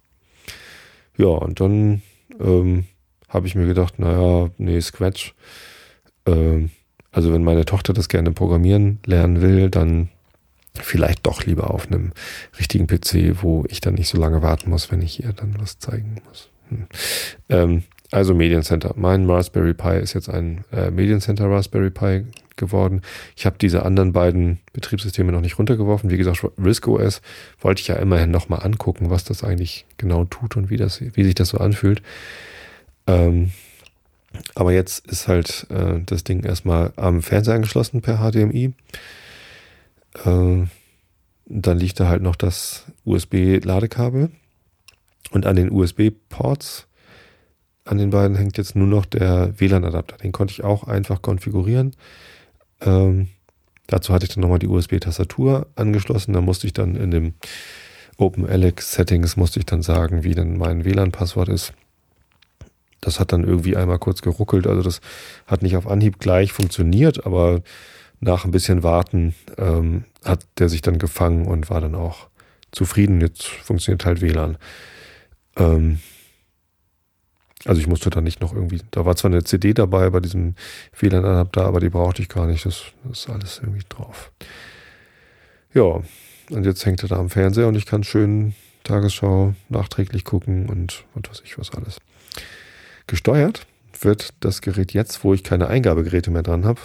Ja, 1.16 1.28
und 1.28 1.60
dann 1.60 2.02
ähm, 2.40 2.84
habe 3.28 3.46
ich 3.46 3.54
mir 3.54 3.66
gedacht, 3.66 3.98
naja, 3.98 4.50
nee, 4.58 4.80
Scratch. 4.80 5.34
Ähm, 6.26 6.70
also 7.10 7.32
wenn 7.32 7.44
meine 7.44 7.64
Tochter 7.64 7.92
das 7.92 8.08
gerne 8.08 8.32
programmieren 8.32 8.98
lernen 9.04 9.42
will, 9.42 9.68
dann 9.70 10.08
vielleicht 10.74 11.26
doch 11.26 11.44
lieber 11.44 11.70
auf 11.70 11.86
einem 11.86 12.12
richtigen 12.58 12.86
PC, 12.86 13.42
wo 13.42 13.64
ich 13.68 13.80
dann 13.80 13.94
nicht 13.94 14.08
so 14.08 14.18
lange 14.18 14.42
warten 14.42 14.70
muss, 14.70 14.90
wenn 14.90 15.02
ich 15.02 15.22
ihr 15.22 15.32
dann 15.32 15.54
was 15.58 15.78
zeigen 15.78 16.16
muss. 16.26 16.48
Hm. 16.68 16.86
Ähm, 17.50 17.82
also 18.10 18.34
Mediencenter. 18.34 18.92
Mein 18.96 19.28
Raspberry 19.28 19.74
Pi 19.74 19.98
ist 19.98 20.14
jetzt 20.14 20.28
ein 20.28 20.64
äh, 20.72 20.90
Mediencenter 20.90 21.50
Raspberry 21.50 21.90
Pi 21.90 22.24
geworden. 22.56 23.02
Ich 23.36 23.46
habe 23.46 23.56
diese 23.58 23.84
anderen 23.84 24.12
beiden 24.12 24.60
Betriebssysteme 24.72 25.32
noch 25.32 25.40
nicht 25.40 25.58
runtergeworfen. 25.58 26.10
Wie 26.10 26.16
gesagt, 26.16 26.46
Risk 26.58 26.88
OS 26.88 27.22
wollte 27.60 27.80
ich 27.80 27.88
ja 27.88 27.96
immerhin 27.96 28.30
nochmal 28.30 28.62
angucken, 28.62 29.10
was 29.10 29.24
das 29.24 29.44
eigentlich 29.44 29.86
genau 29.96 30.24
tut 30.24 30.56
und 30.56 30.70
wie, 30.70 30.76
das, 30.76 31.00
wie 31.00 31.24
sich 31.24 31.34
das 31.34 31.48
so 31.48 31.58
anfühlt. 31.58 32.02
Ähm, 33.06 33.52
aber 34.54 34.72
jetzt 34.72 35.06
ist 35.06 35.28
halt 35.28 35.66
äh, 35.70 36.00
das 36.04 36.24
Ding 36.24 36.44
erstmal 36.44 36.92
am 36.96 37.22
Fernseher 37.22 37.54
angeschlossen 37.54 38.00
per 38.00 38.18
HDMI. 38.18 38.72
Äh, 40.24 40.66
dann 41.46 41.78
liegt 41.78 42.00
da 42.00 42.08
halt 42.08 42.22
noch 42.22 42.36
das 42.36 42.86
USB-Ladekabel. 43.04 44.30
Und 45.32 45.46
an 45.46 45.56
den 45.56 45.70
USB-Ports, 45.70 46.86
an 47.84 47.98
den 47.98 48.10
beiden 48.10 48.36
hängt 48.36 48.58
jetzt 48.58 48.76
nur 48.76 48.86
noch 48.86 49.06
der 49.06 49.58
WLAN-Adapter. 49.58 50.18
Den 50.18 50.32
konnte 50.32 50.52
ich 50.52 50.64
auch 50.64 50.84
einfach 50.84 51.22
konfigurieren. 51.22 51.94
Ähm, 52.84 53.28
dazu 53.86 54.12
hatte 54.12 54.26
ich 54.26 54.34
dann 54.34 54.42
nochmal 54.42 54.58
die 54.58 54.68
USB-Tastatur 54.68 55.66
angeschlossen. 55.76 56.32
Da 56.32 56.40
musste 56.40 56.66
ich 56.66 56.72
dann 56.72 56.96
in 56.96 57.10
dem 57.10 57.34
OpenAlex 58.18 58.92
Settings 58.92 59.36
musste 59.36 59.58
ich 59.58 59.66
dann 59.66 59.82
sagen, 59.82 60.22
wie 60.22 60.34
denn 60.34 60.56
mein 60.56 60.84
WLAN-Passwort 60.84 61.48
ist. 61.48 61.72
Das 63.00 63.18
hat 63.18 63.32
dann 63.32 63.44
irgendwie 63.44 63.76
einmal 63.76 63.98
kurz 63.98 64.22
geruckelt. 64.22 64.66
Also 64.66 64.82
das 64.82 65.00
hat 65.46 65.62
nicht 65.62 65.76
auf 65.76 65.88
Anhieb 65.88 66.20
gleich 66.20 66.52
funktioniert, 66.52 67.26
aber 67.26 67.62
nach 68.20 68.44
ein 68.44 68.52
bisschen 68.52 68.82
Warten 68.84 69.34
ähm, 69.58 70.04
hat 70.24 70.46
der 70.58 70.68
sich 70.68 70.82
dann 70.82 70.98
gefangen 70.98 71.46
und 71.46 71.68
war 71.68 71.80
dann 71.80 71.96
auch 71.96 72.28
zufrieden. 72.70 73.20
Jetzt 73.20 73.44
funktioniert 73.44 74.04
halt 74.04 74.20
WLAN. 74.20 74.56
Ähm, 75.56 75.98
also 77.64 77.80
ich 77.80 77.86
musste 77.86 78.10
da 78.10 78.20
nicht 78.20 78.40
noch 78.40 78.54
irgendwie, 78.54 78.80
da 78.90 79.04
war 79.04 79.16
zwar 79.16 79.30
eine 79.30 79.44
CD 79.44 79.74
dabei 79.74 80.10
bei 80.10 80.20
diesem 80.20 80.54
WLAN-Adapter, 80.98 81.64
aber 81.64 81.80
die 81.80 81.90
brauchte 81.90 82.22
ich 82.22 82.28
gar 82.28 82.46
nicht. 82.46 82.66
Das, 82.66 82.82
das 83.04 83.20
ist 83.20 83.30
alles 83.30 83.60
irgendwie 83.62 83.84
drauf. 83.88 84.32
Ja, 85.74 86.00
und 86.50 86.66
jetzt 86.66 86.84
hängt 86.84 87.02
er 87.02 87.08
da 87.08 87.16
am 87.16 87.30
Fernseher 87.30 87.68
und 87.68 87.76
ich 87.76 87.86
kann 87.86 88.04
schön 88.04 88.54
Tagesschau 88.84 89.54
nachträglich 89.68 90.24
gucken 90.24 90.68
und 90.68 91.04
was 91.14 91.30
weiß 91.30 91.42
ich 91.44 91.58
was 91.58 91.70
alles. 91.70 91.98
Gesteuert 93.06 93.66
wird 94.00 94.34
das 94.40 94.60
Gerät 94.60 94.92
jetzt, 94.92 95.22
wo 95.22 95.32
ich 95.34 95.44
keine 95.44 95.68
Eingabegeräte 95.68 96.30
mehr 96.30 96.42
dran 96.42 96.64
habe, 96.64 96.80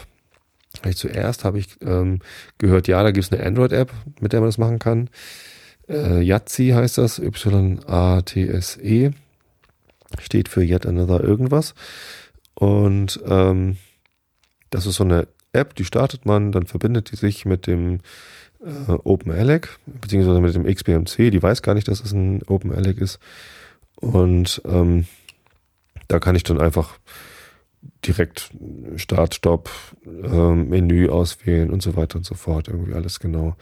zuerst 0.93 1.43
habe 1.43 1.59
ich 1.59 1.67
ähm, 1.81 2.19
gehört, 2.57 2.87
ja, 2.87 3.01
da 3.03 3.11
gibt 3.11 3.25
es 3.25 3.31
eine 3.31 3.45
Android-App, 3.45 3.91
mit 4.19 4.33
der 4.33 4.41
man 4.41 4.49
das 4.49 4.57
machen 4.57 4.79
kann. 4.79 5.09
Äh, 5.89 6.21
Yatsi 6.21 6.69
heißt 6.69 6.97
das, 6.97 7.19
Y-A-T-S-E. 7.19 9.11
Steht 10.19 10.49
für 10.49 10.63
Yet 10.63 10.85
Another 10.85 11.23
irgendwas. 11.23 11.75
Und 12.55 13.19
ähm, 13.25 13.77
das 14.69 14.85
ist 14.85 14.95
so 14.95 15.03
eine 15.03 15.27
App, 15.53 15.75
die 15.75 15.85
startet 15.85 16.25
man, 16.25 16.51
dann 16.51 16.65
verbindet 16.65 17.11
die 17.11 17.15
sich 17.15 17.45
mit 17.45 17.67
dem 17.67 17.99
äh, 18.59 18.91
OpenALEC, 18.91 19.77
beziehungsweise 19.85 20.41
mit 20.41 20.55
dem 20.55 20.65
XBMC. 20.65 21.31
Die 21.31 21.41
weiß 21.41 21.61
gar 21.61 21.73
nicht, 21.73 21.87
dass 21.87 22.01
es 22.01 22.11
ein 22.11 22.41
OpenALEC 22.43 22.99
ist. 22.99 23.19
Und 23.95 24.61
ähm, 24.65 25.05
da 26.07 26.19
kann 26.19 26.35
ich 26.35 26.43
dann 26.43 26.59
einfach 26.59 26.99
direkt 28.05 28.51
Start, 28.95 29.35
Stopp, 29.35 29.69
ähm, 30.05 30.69
Menü 30.69 31.09
auswählen 31.09 31.69
und 31.69 31.81
so 31.81 31.95
weiter 31.95 32.17
und 32.17 32.25
so 32.25 32.35
fort. 32.35 32.67
Irgendwie 32.67 32.93
alles 32.93 33.19
genau 33.19 33.55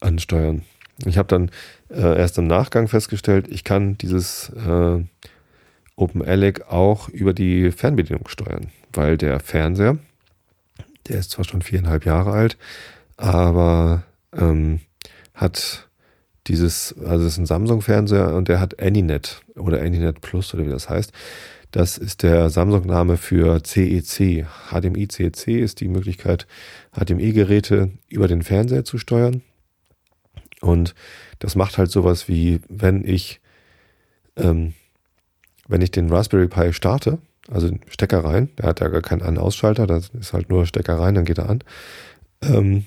ansteuern. 0.00 0.62
Ich 1.04 1.18
habe 1.18 1.28
dann 1.28 1.50
äh, 1.90 2.18
erst 2.18 2.38
im 2.38 2.46
Nachgang 2.46 2.88
festgestellt, 2.88 3.48
ich 3.48 3.64
kann 3.64 3.98
dieses 3.98 4.48
äh, 4.50 5.04
OpenALEC 5.96 6.68
auch 6.68 7.08
über 7.08 7.32
die 7.32 7.70
Fernbedienung 7.72 8.28
steuern, 8.28 8.68
weil 8.92 9.16
der 9.16 9.40
Fernseher, 9.40 9.98
der 11.08 11.18
ist 11.18 11.30
zwar 11.30 11.44
schon 11.44 11.62
viereinhalb 11.62 12.04
Jahre 12.04 12.32
alt, 12.32 12.56
aber 13.16 14.02
ähm, 14.36 14.80
hat 15.34 15.88
dieses, 16.46 16.94
also 16.98 17.24
es 17.24 17.32
ist 17.32 17.38
ein 17.38 17.46
Samsung-Fernseher 17.46 18.34
und 18.34 18.48
der 18.48 18.60
hat 18.60 18.80
AnyNet 18.80 19.42
oder 19.56 19.80
AnyNet 19.80 20.20
Plus 20.20 20.54
oder 20.54 20.66
wie 20.66 20.70
das 20.70 20.88
heißt. 20.88 21.12
Das 21.72 21.98
ist 21.98 22.22
der 22.22 22.48
Samsung-Name 22.48 23.16
für 23.16 23.62
CEC. 23.62 24.46
HDMI 24.70 25.08
CEC 25.08 25.48
ist 25.48 25.80
die 25.80 25.88
Möglichkeit, 25.88 26.46
HDMI-Geräte 26.92 27.90
über 28.08 28.28
den 28.28 28.42
Fernseher 28.42 28.84
zu 28.84 28.98
steuern. 28.98 29.42
Und 30.60 30.94
das 31.38 31.54
macht 31.54 31.76
halt 31.76 31.90
sowas 31.90 32.28
wie, 32.28 32.60
wenn 32.68 33.04
ich, 33.04 33.40
ähm, 34.36 34.74
wenn 35.68 35.82
ich 35.82 35.90
den 35.90 36.10
Raspberry 36.10 36.48
Pi 36.48 36.72
starte, 36.72 37.18
also 37.50 37.70
Stecker 37.88 38.24
rein. 38.24 38.50
Der 38.58 38.66
hat 38.66 38.80
ja 38.80 38.88
gar 38.88 39.02
keinen 39.02 39.22
An-Ausschalter, 39.22 39.86
das 39.86 40.10
ist 40.10 40.32
halt 40.32 40.50
nur 40.50 40.66
Stecker 40.66 40.98
rein, 40.98 41.14
dann 41.14 41.24
geht 41.24 41.38
er 41.38 41.48
an. 41.48 41.62
Ähm, 42.42 42.84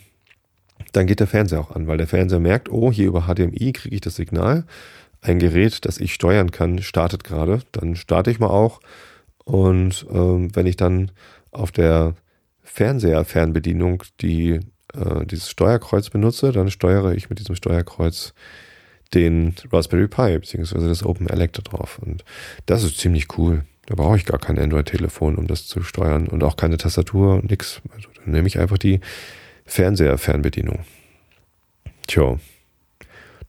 dann 0.94 1.08
geht 1.08 1.20
der 1.20 1.28
Fernseher 1.28 1.60
auch 1.60 1.72
an, 1.72 1.88
weil 1.88 1.98
der 1.98 2.08
Fernseher 2.08 2.40
merkt, 2.40 2.70
oh, 2.70 2.92
hier 2.92 3.08
über 3.08 3.28
HDMI 3.28 3.74
kriege 3.74 3.96
ich 3.96 4.02
das 4.02 4.16
Signal. 4.16 4.66
Ein 5.22 5.40
Gerät, 5.40 5.86
das 5.86 5.98
ich 5.98 6.14
steuern 6.14 6.52
kann, 6.52 6.82
startet 6.82 7.24
gerade. 7.24 7.62
Dann 7.72 7.96
starte 7.96 8.32
ich 8.32 8.40
mal 8.40 8.48
auch. 8.48 8.80
Und 9.44 10.06
ähm, 10.12 10.56
wenn 10.56 10.66
ich 10.66 10.78
dann 10.78 11.12
auf 11.52 11.72
der 11.72 12.16
Fernseher-Fernbedienung 12.64 14.04
die, 14.22 14.60
äh, 14.94 15.26
dieses 15.26 15.50
Steuerkreuz 15.50 16.10
benutze, 16.10 16.52
dann 16.52 16.72
steuere 16.72 17.14
ich 17.14 17.30
mit 17.30 17.40
diesem 17.40 17.56
Steuerkreuz 17.56 18.34
den 19.14 19.56
Raspberry 19.72 20.08
Pi 20.08 20.38
beziehungsweise 20.38 20.88
das 20.88 21.04
Open 21.04 21.28
Elector 21.28 21.64
drauf. 21.64 22.00
Und 22.00 22.24
das 22.66 22.84
ist 22.84 22.98
ziemlich 22.98 23.38
cool. 23.38 23.64
Da 23.86 23.96
brauche 23.96 24.18
ich 24.18 24.26
gar 24.26 24.40
kein 24.40 24.60
Android-Telefon, 24.60 25.36
um 25.36 25.48
das 25.48 25.66
zu 25.66 25.82
steuern 25.82 26.28
und 26.28 26.44
auch 26.44 26.58
keine 26.58 26.78
Tastatur, 26.78 27.42
nix. 27.42 27.82
Also 27.96 28.10
dann 28.16 28.34
nehme 28.34 28.48
ich 28.48 28.60
einfach 28.60 28.78
die 28.78 29.00
Fernseher-Fernbedienung. 29.66 30.86
Tja, 32.06 32.38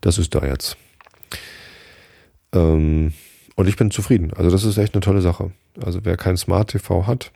das 0.00 0.18
ist 0.18 0.34
da 0.34 0.46
jetzt. 0.46 0.76
Ähm, 2.52 3.12
und 3.54 3.68
ich 3.68 3.76
bin 3.76 3.90
zufrieden. 3.90 4.32
Also 4.34 4.50
das 4.50 4.64
ist 4.64 4.78
echt 4.78 4.94
eine 4.94 5.02
tolle 5.02 5.20
Sache. 5.20 5.52
Also 5.84 6.00
wer 6.04 6.16
kein 6.16 6.36
Smart 6.36 6.70
TV 6.70 7.06
hat 7.06 7.32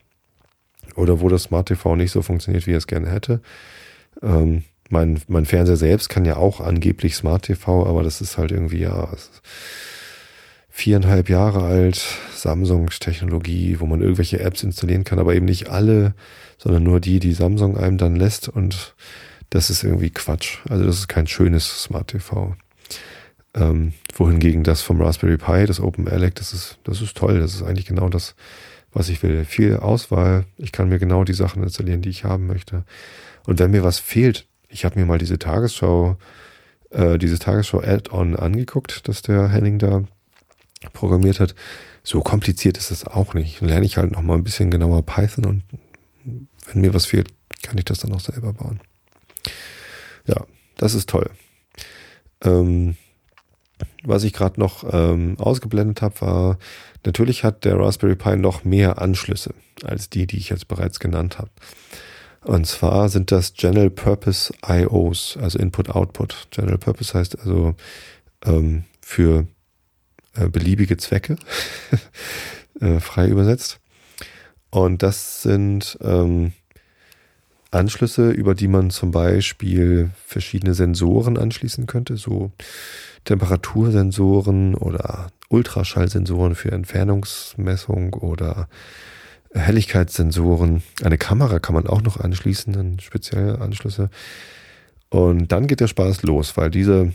oder 0.97 1.21
wo 1.21 1.29
das 1.29 1.45
Smart 1.45 1.69
TV 1.69 1.97
nicht 1.97 2.11
so 2.11 2.23
funktioniert, 2.23 2.67
wie 2.67 2.73
er 2.73 2.79
es 2.79 2.87
gerne 2.87 3.11
hätte, 3.11 3.41
ähm, 4.23 4.65
mein, 4.91 5.21
mein 5.29 5.47
Fernseher 5.47 5.77
selbst 5.77 6.09
kann 6.09 6.25
ja 6.25 6.37
auch 6.37 6.61
angeblich 6.61 7.17
Smart 7.17 7.45
TV, 7.45 7.87
aber 7.87 8.03
das 8.03 8.21
ist 8.21 8.39
halt 8.39 8.53
irgendwie, 8.53 8.81
ja, 8.81 9.09
viereinhalb 10.69 11.29
Jahre 11.29 11.63
alt, 11.63 12.05
Samsung-Technologie, 12.35 13.79
wo 13.79 13.87
man 13.87 14.01
irgendwelche 14.01 14.41
Apps 14.41 14.65
installieren 14.65 15.05
kann, 15.05 15.21
aber 15.21 15.35
eben 15.35 15.47
nicht 15.47 15.69
alle, 15.69 16.15
sondern 16.59 16.83
nur 16.83 16.99
die, 16.99 17.21
die 17.21 17.33
Samsung 17.33 17.77
einem 17.77 17.97
dann 17.97 18.17
lässt 18.17 18.49
und 18.49 18.95
das 19.51 19.71
ist 19.71 19.85
irgendwie 19.85 20.11
Quatsch. 20.11 20.59
Also 20.69 20.85
das 20.85 20.99
ist 20.99 21.09
kein 21.09 21.29
schönes 21.29 21.85
Smart 21.85 22.09
TV. 22.09 22.57
Ähm, 23.55 23.93
wohingegen 24.17 24.65
das 24.65 24.83
vom 24.83 25.01
Raspberry 25.01 25.37
Pi, 25.37 25.65
das 25.67 25.79
Open 25.79 26.09
Elec, 26.09 26.35
das 26.35 26.53
ist, 26.53 26.79
das 26.83 27.01
ist 27.01 27.17
toll. 27.17 27.39
Das 27.39 27.55
ist 27.55 27.63
eigentlich 27.63 27.87
genau 27.87 28.09
das, 28.09 28.35
was 28.93 29.09
ich 29.09 29.23
will. 29.23 29.45
Viel 29.45 29.77
Auswahl. 29.77 30.45
Ich 30.57 30.73
kann 30.73 30.89
mir 30.89 30.99
genau 30.99 31.23
die 31.23 31.35
Sachen 31.35 31.63
installieren, 31.63 32.03
die 32.03 32.09
ich 32.09 32.25
haben 32.25 32.49
möchte. 32.49 32.85
Und 33.47 33.61
wenn 33.61 33.71
mir 33.71 33.85
was 33.85 34.01
fehlt, 34.01 34.49
ich 34.75 34.85
habe 34.85 34.99
mir 34.99 35.07
mal 35.07 35.19
diese 35.19 35.39
Tagesschau, 35.39 36.17
äh, 36.91 37.17
dieses 37.17 37.39
Tagesschau-Add-on 37.39 38.37
angeguckt, 38.37 39.09
dass 39.09 39.23
der 39.23 39.49
Henning 39.49 39.79
da 39.79 40.03
programmiert 40.93 41.39
hat. 41.41 41.55
So 42.03 42.21
kompliziert 42.21 42.77
ist 42.77 42.91
es 42.91 43.07
auch 43.07 43.35
nicht. 43.35 43.61
Lerne 43.61 43.87
ich 43.87 43.97
halt 43.97 44.11
noch 44.11 44.23
mal 44.23 44.35
ein 44.35 44.45
bisschen 44.45 44.71
genauer 44.71 45.03
Python 45.07 45.47
und 45.47 45.63
wenn 46.25 46.81
mir 46.81 46.93
was 46.93 47.07
fehlt, 47.07 47.29
kann 47.63 47.79
ich 47.79 47.85
das 47.85 48.01
dann 48.01 48.13
auch 48.13 48.21
selber 48.21 48.53
bauen. 48.53 48.81
Ja, 50.27 50.45
das 50.77 50.95
ist 50.95 51.09
toll. 51.09 51.31
Ähm, 52.43 52.97
was 54.03 54.25
ich 54.25 54.33
gerade 54.33 54.59
noch 54.59 54.85
ähm, 54.93 55.37
ausgeblendet 55.39 56.03
habe, 56.03 56.21
war, 56.21 56.59
natürlich 57.07 57.45
hat 57.45 57.65
der 57.65 57.79
Raspberry 57.79 58.17
Pi 58.17 58.37
noch 58.37 58.65
mehr 58.65 59.01
Anschlüsse 59.01 59.55
als 59.85 60.11
die, 60.11 60.27
die 60.27 60.39
ich 60.39 60.51
jetzt 60.51 60.69
bereits 60.69 60.99
genannt 60.99 61.39
habe. 61.39 61.51
Und 62.45 62.67
zwar 62.67 63.09
sind 63.09 63.33
das 63.33 63.55
General 63.55 63.91
Purpose 63.91 64.53
IOs, 64.67 65.39
also 65.41 65.59
Input-Output. 65.59 66.49
General 66.51 66.79
Purpose 66.79 67.19
heißt 67.19 67.39
also 67.39 67.75
ähm, 68.45 68.85
für 69.01 69.47
äh, 70.35 70.49
beliebige 70.49 70.97
Zwecke, 70.97 71.37
äh, 72.81 73.01
frei 73.01 73.29
übersetzt. 73.29 73.81
Und 74.71 75.03
das 75.03 75.43
sind 75.43 75.97
ähm, 76.03 76.53
Anschlüsse, 77.71 78.31
über 78.31 78.55
die 78.55 78.69
man 78.69 78.91
zum 78.91 79.11
Beispiel 79.11 80.11
verschiedene 80.27 80.75
Sensoren 80.75 81.39
anschließen 81.39 81.87
könnte, 81.87 82.17
so 82.17 82.53
Temperatursensoren 83.25 84.75
oder 84.75 85.31
Ultraschallsensoren 85.49 86.55
für 86.55 86.73
Entfernungsmessung 86.73 88.15
oder 88.15 88.69
Helligkeitssensoren. 89.55 90.83
Eine 91.03 91.19
Kamera 91.19 91.59
kann 91.59 91.75
man 91.75 91.87
auch 91.87 92.03
noch 92.03 92.19
anschließen, 92.19 92.73
dann 92.73 92.99
spezielle 93.01 93.61
Anschlüsse. 93.61 94.11
Und 95.11 95.53
dann 95.53 95.67
geht 95.67 95.81
der 95.81 95.89
Spaß 95.89 96.23
los, 96.25 96.57
weil 96.57 96.71
diese 96.71 97.13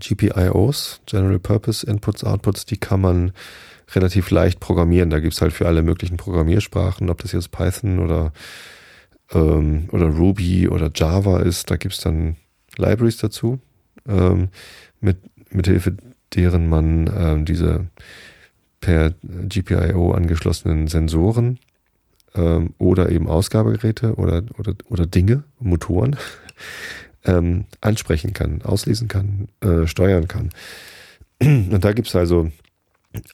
GPIOs, 0.00 1.00
General 1.06 1.38
Purpose 1.38 1.86
Inputs, 1.86 2.24
Outputs, 2.24 2.66
die 2.66 2.78
kann 2.78 3.00
man 3.00 3.32
relativ 3.94 4.30
leicht 4.30 4.58
programmieren. 4.58 5.10
Da 5.10 5.20
gibt's 5.20 5.40
halt 5.40 5.52
für 5.52 5.66
alle 5.68 5.82
möglichen 5.82 6.16
Programmiersprachen, 6.16 7.10
ob 7.10 7.22
das 7.22 7.32
jetzt 7.32 7.52
Python 7.52 8.00
oder, 8.00 8.32
ähm, 9.32 9.88
oder 9.92 10.06
Ruby 10.06 10.68
oder 10.68 10.90
Java 10.92 11.40
ist, 11.40 11.70
da 11.70 11.76
gibt's 11.76 12.00
dann 12.00 12.36
Libraries 12.76 13.18
dazu, 13.18 13.60
ähm, 14.08 14.48
mit, 15.00 15.18
mit 15.50 15.66
Hilfe 15.66 15.96
deren 16.34 16.68
man 16.68 17.10
ähm, 17.16 17.44
diese 17.44 17.86
per 18.80 19.14
GPIO 19.22 20.12
angeschlossenen 20.12 20.88
Sensoren 20.88 21.58
ähm, 22.34 22.74
oder 22.78 23.10
eben 23.10 23.28
Ausgabegeräte 23.28 24.14
oder, 24.14 24.42
oder, 24.58 24.74
oder 24.88 25.06
Dinge, 25.06 25.44
Motoren, 25.58 26.16
ähm, 27.24 27.64
ansprechen 27.80 28.32
kann, 28.32 28.62
auslesen 28.62 29.08
kann, 29.08 29.48
äh, 29.60 29.86
steuern 29.86 30.28
kann. 30.28 30.50
Und 31.40 31.84
da 31.84 31.92
gibt's 31.92 32.14
also 32.14 32.50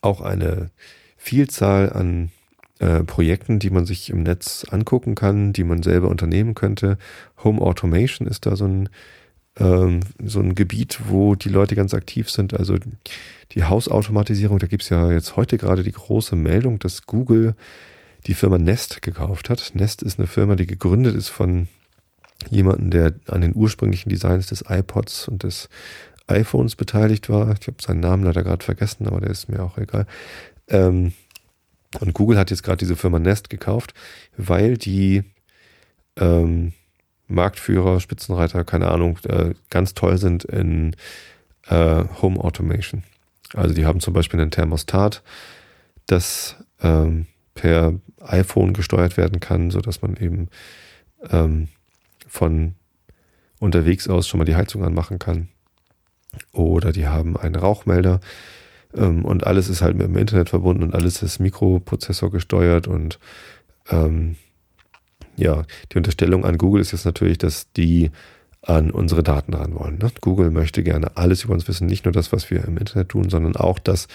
auch 0.01 0.21
eine 0.21 0.71
Vielzahl 1.17 1.93
an 1.93 2.31
äh, 2.79 3.05
Projekten, 3.05 3.59
die 3.59 3.71
man 3.71 3.87
sich 3.87 4.11
im 4.11 4.23
Netz 4.23 4.67
angucken 4.71 5.15
kann, 5.15 5.53
die 5.53 5.65
man 5.65 5.83
selber 5.83 6.09
unternehmen 6.09 6.55
könnte. 6.55 6.99
Home 7.45 7.61
Automation 7.61 8.27
ist 8.27 8.47
da 8.47 8.57
so 8.57 8.67
ein 8.67 8.89
ähm, 9.59 10.01
so 10.25 10.41
ein 10.41 10.55
Gebiet, 10.55 11.01
wo 11.09 11.35
die 11.35 11.49
Leute 11.49 11.75
ganz 11.75 11.95
aktiv 11.95 12.31
sind. 12.31 12.55
Also 12.55 12.77
die 13.53 13.65
Hausautomatisierung, 13.65 14.59
da 14.59 14.67
gibt's 14.67 14.89
ja 14.89 15.11
jetzt 15.11 15.37
heute 15.37 15.59
gerade 15.59 15.83
die 15.83 15.93
große 15.93 16.37
Meldung, 16.37 16.79
dass 16.79 17.07
Google 17.07 17.55
die 18.27 18.35
Firma 18.35 18.59
Nest 18.59 19.03
gekauft 19.03 19.51
hat. 19.51 19.73
Nest 19.75 20.03
ist 20.03 20.19
eine 20.19 20.29
Firma, 20.29 20.57
die 20.57 20.67
gegründet 20.67 21.15
ist 21.15 21.29
von 21.29 21.69
jemandem, 22.51 22.91
der 22.91 23.15
an 23.29 23.41
den 23.41 23.55
ursprünglichen 23.55 24.09
Designs 24.09 24.47
des 24.47 24.65
iPods 24.69 25.29
und 25.29 25.43
des 25.43 25.69
iPhones 26.27 26.77
beteiligt 26.77 27.29
war. 27.29 27.55
Ich 27.61 27.67
habe 27.67 27.77
seinen 27.81 28.01
Namen 28.01 28.25
leider 28.25 28.43
gerade 28.43 28.65
vergessen, 28.65 29.07
aber 29.07 29.21
der 29.21 29.31
ist 29.31 29.49
mir 29.49 29.63
auch 29.63 29.79
egal. 29.79 30.07
Ähm, 30.69 31.13
und 32.01 32.15
Google 32.15 32.39
hat 32.39 32.51
jetzt 32.51 32.63
gerade 32.63 32.79
diese 32.79 32.97
Firma 32.97 33.19
Nest 33.19 33.51
gekauft, 33.51 33.93
weil 34.37 34.77
die 34.77 35.25
ähm, 36.17 36.73
Marktführer, 37.33 38.01
Spitzenreiter, 38.01 38.65
keine 38.65 38.91
Ahnung, 38.91 39.19
äh, 39.25 39.55
ganz 39.71 39.95
toll 39.95 40.19
sind 40.19 40.45
in 40.45 40.95
äh, 41.67 42.05
Home 42.21 42.43
Automation. 42.43 43.03
Also 43.55 43.75
die 43.75 43.85
haben 43.85 44.01
zum 44.01 44.15
Beispiel 44.15 44.41
ein 44.41 44.51
Thermostat, 44.51 45.23
das 46.07 46.57
ähm, 46.81 47.27
per 47.55 47.95
iPhone 48.21 48.73
gesteuert 48.73 49.17
werden 49.17 49.41
kann, 49.41 49.71
so 49.71 49.81
dass 49.81 50.03
man 50.03 50.17
eben 50.17 50.49
ähm, 51.31 51.69
von 52.27 52.75
unterwegs 53.59 54.09
aus 54.09 54.27
schon 54.27 54.39
mal 54.39 54.45
die 54.45 54.57
Heizung 54.57 54.85
anmachen 54.85 55.19
kann. 55.19 55.49
Oder 56.53 56.93
die 56.93 57.07
haben 57.07 57.37
einen 57.37 57.57
Rauchmelder 57.57 58.21
ähm, 58.95 59.25
und 59.25 59.47
alles 59.47 59.69
ist 59.69 59.83
halt 59.83 59.97
mit 59.97 60.07
dem 60.07 60.17
Internet 60.17 60.49
verbunden 60.49 60.83
und 60.83 60.95
alles 60.95 61.23
ist 61.23 61.39
Mikroprozessor 61.39 62.31
gesteuert 62.31 62.89
und 62.89 63.19
ähm, 63.91 64.37
ja, 65.37 65.65
die 65.93 65.97
Unterstellung 65.97 66.45
an 66.45 66.59
Google 66.59 66.81
ist 66.81 66.93
jetzt 66.93 67.05
natürlich, 67.05 67.39
dass 67.39 67.71
die 67.73 68.11
an 68.63 68.91
unsere 68.91 69.23
Daten 69.23 69.55
ran 69.55 69.75
wollen. 69.75 69.99
Ne? 69.99 70.11
Google 70.21 70.51
möchte 70.51 70.83
gerne 70.83 71.17
alles 71.17 71.45
über 71.45 71.55
uns 71.55 71.67
wissen, 71.67 71.87
nicht 71.87 72.05
nur 72.05 72.13
das, 72.13 72.33
was 72.33 72.51
wir 72.51 72.65
im 72.65 72.77
Internet 72.77 73.09
tun, 73.09 73.29
sondern 73.29 73.57
auch 73.57 73.79
das, 73.79 74.07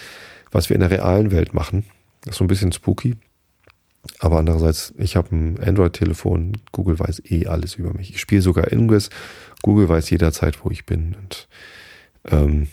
was 0.50 0.70
wir 0.70 0.74
in 0.74 0.80
der 0.80 0.90
realen 0.90 1.30
Welt 1.30 1.52
machen. 1.52 1.84
Das 2.22 2.32
ist 2.32 2.38
so 2.38 2.44
ein 2.44 2.48
bisschen 2.48 2.72
spooky. 2.72 3.16
Aber 4.20 4.38
andererseits, 4.38 4.94
ich 4.96 5.16
habe 5.16 5.34
ein 5.34 5.60
Android-Telefon, 5.60 6.52
Google 6.72 6.98
weiß 6.98 7.22
eh 7.26 7.46
alles 7.46 7.74
über 7.74 7.92
mich. 7.92 8.10
Ich 8.10 8.20
spiele 8.20 8.40
sogar 8.40 8.72
Ingress, 8.72 9.10
Google 9.62 9.88
weiß 9.88 10.08
jederzeit, 10.08 10.64
wo 10.64 10.70
ich 10.70 10.86
bin. 10.86 11.14
Und 11.20 11.48
ähm, 12.24 12.68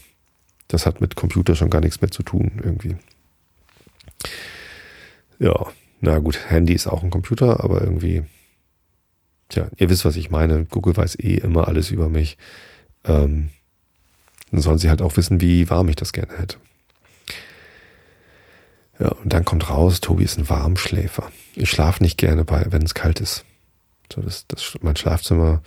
das 0.69 0.85
hat 0.85 1.01
mit 1.01 1.15
Computer 1.15 1.55
schon 1.55 1.69
gar 1.69 1.81
nichts 1.81 1.99
mehr 1.99 2.11
zu 2.11 2.23
tun, 2.23 2.61
irgendwie. 2.63 2.95
Ja, 5.39 5.67
na 6.05 6.19
gut, 6.19 6.49
Handy 6.49 6.73
ist 6.73 6.87
auch 6.87 7.03
ein 7.03 7.09
Computer, 7.09 7.63
aber 7.63 7.81
irgendwie 7.81 8.23
Tja, 9.49 9.67
ihr 9.77 9.89
wisst, 9.89 10.05
was 10.05 10.15
ich 10.15 10.29
meine. 10.29 10.65
Google 10.65 10.97
weiß 10.97 11.19
eh 11.19 11.35
immer 11.35 11.67
alles 11.67 11.91
über 11.91 12.09
mich. 12.09 12.37
Ähm, 13.03 13.49
dann 14.51 14.61
sollen 14.61 14.77
sie 14.77 14.89
halt 14.89 15.01
auch 15.01 15.17
wissen, 15.17 15.41
wie 15.41 15.69
warm 15.69 15.89
ich 15.89 15.95
das 15.95 16.13
gerne 16.13 16.37
hätte. 16.37 16.57
Ja, 18.99 19.09
und 19.09 19.33
dann 19.33 19.45
kommt 19.45 19.69
raus, 19.69 19.99
Tobi 19.99 20.23
ist 20.23 20.37
ein 20.37 20.49
Warmschläfer. 20.49 21.31
Ich 21.55 21.69
schlafe 21.69 22.01
nicht 22.01 22.17
gerne 22.17 22.45
wenn 22.47 22.81
es 22.81 22.93
kalt 22.93 23.19
ist. 23.19 23.45
So, 24.13 24.21
das, 24.21 24.45
das, 24.47 24.77
mein 24.81 24.95
Schlafzimmer 24.95 25.61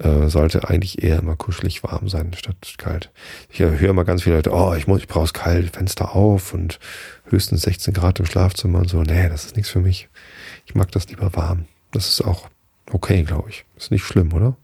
äh, 0.00 0.28
sollte 0.28 0.68
eigentlich 0.68 1.02
eher 1.02 1.18
immer 1.18 1.36
kuschelig 1.36 1.82
warm 1.82 2.08
sein 2.08 2.32
statt 2.34 2.74
kalt. 2.78 3.10
Ich 3.50 3.60
höre 3.60 3.92
mal 3.92 4.04
ganz 4.04 4.22
viele 4.22 4.36
Leute, 4.36 4.52
oh, 4.52 4.74
ich 4.74 4.86
muss, 4.86 5.00
ich 5.00 5.08
brauche 5.08 5.24
es 5.24 5.32
kalt, 5.32 5.70
Fenster 5.70 6.14
auf 6.14 6.54
und 6.54 6.78
höchstens 7.26 7.62
16 7.62 7.94
Grad 7.94 8.18
im 8.18 8.26
Schlafzimmer 8.26 8.78
und 8.78 8.88
so. 8.88 9.02
Nee, 9.02 9.28
das 9.28 9.44
ist 9.44 9.56
nichts 9.56 9.70
für 9.70 9.80
mich. 9.80 10.08
Ich 10.66 10.74
mag 10.74 10.90
das 10.92 11.08
lieber 11.08 11.34
warm. 11.36 11.66
Das 11.92 12.08
ist 12.08 12.22
auch 12.22 12.48
okay, 12.90 13.22
glaube 13.24 13.50
ich. 13.50 13.64
Ist 13.76 13.90
nicht 13.90 14.04
schlimm, 14.04 14.32
oder? 14.32 14.56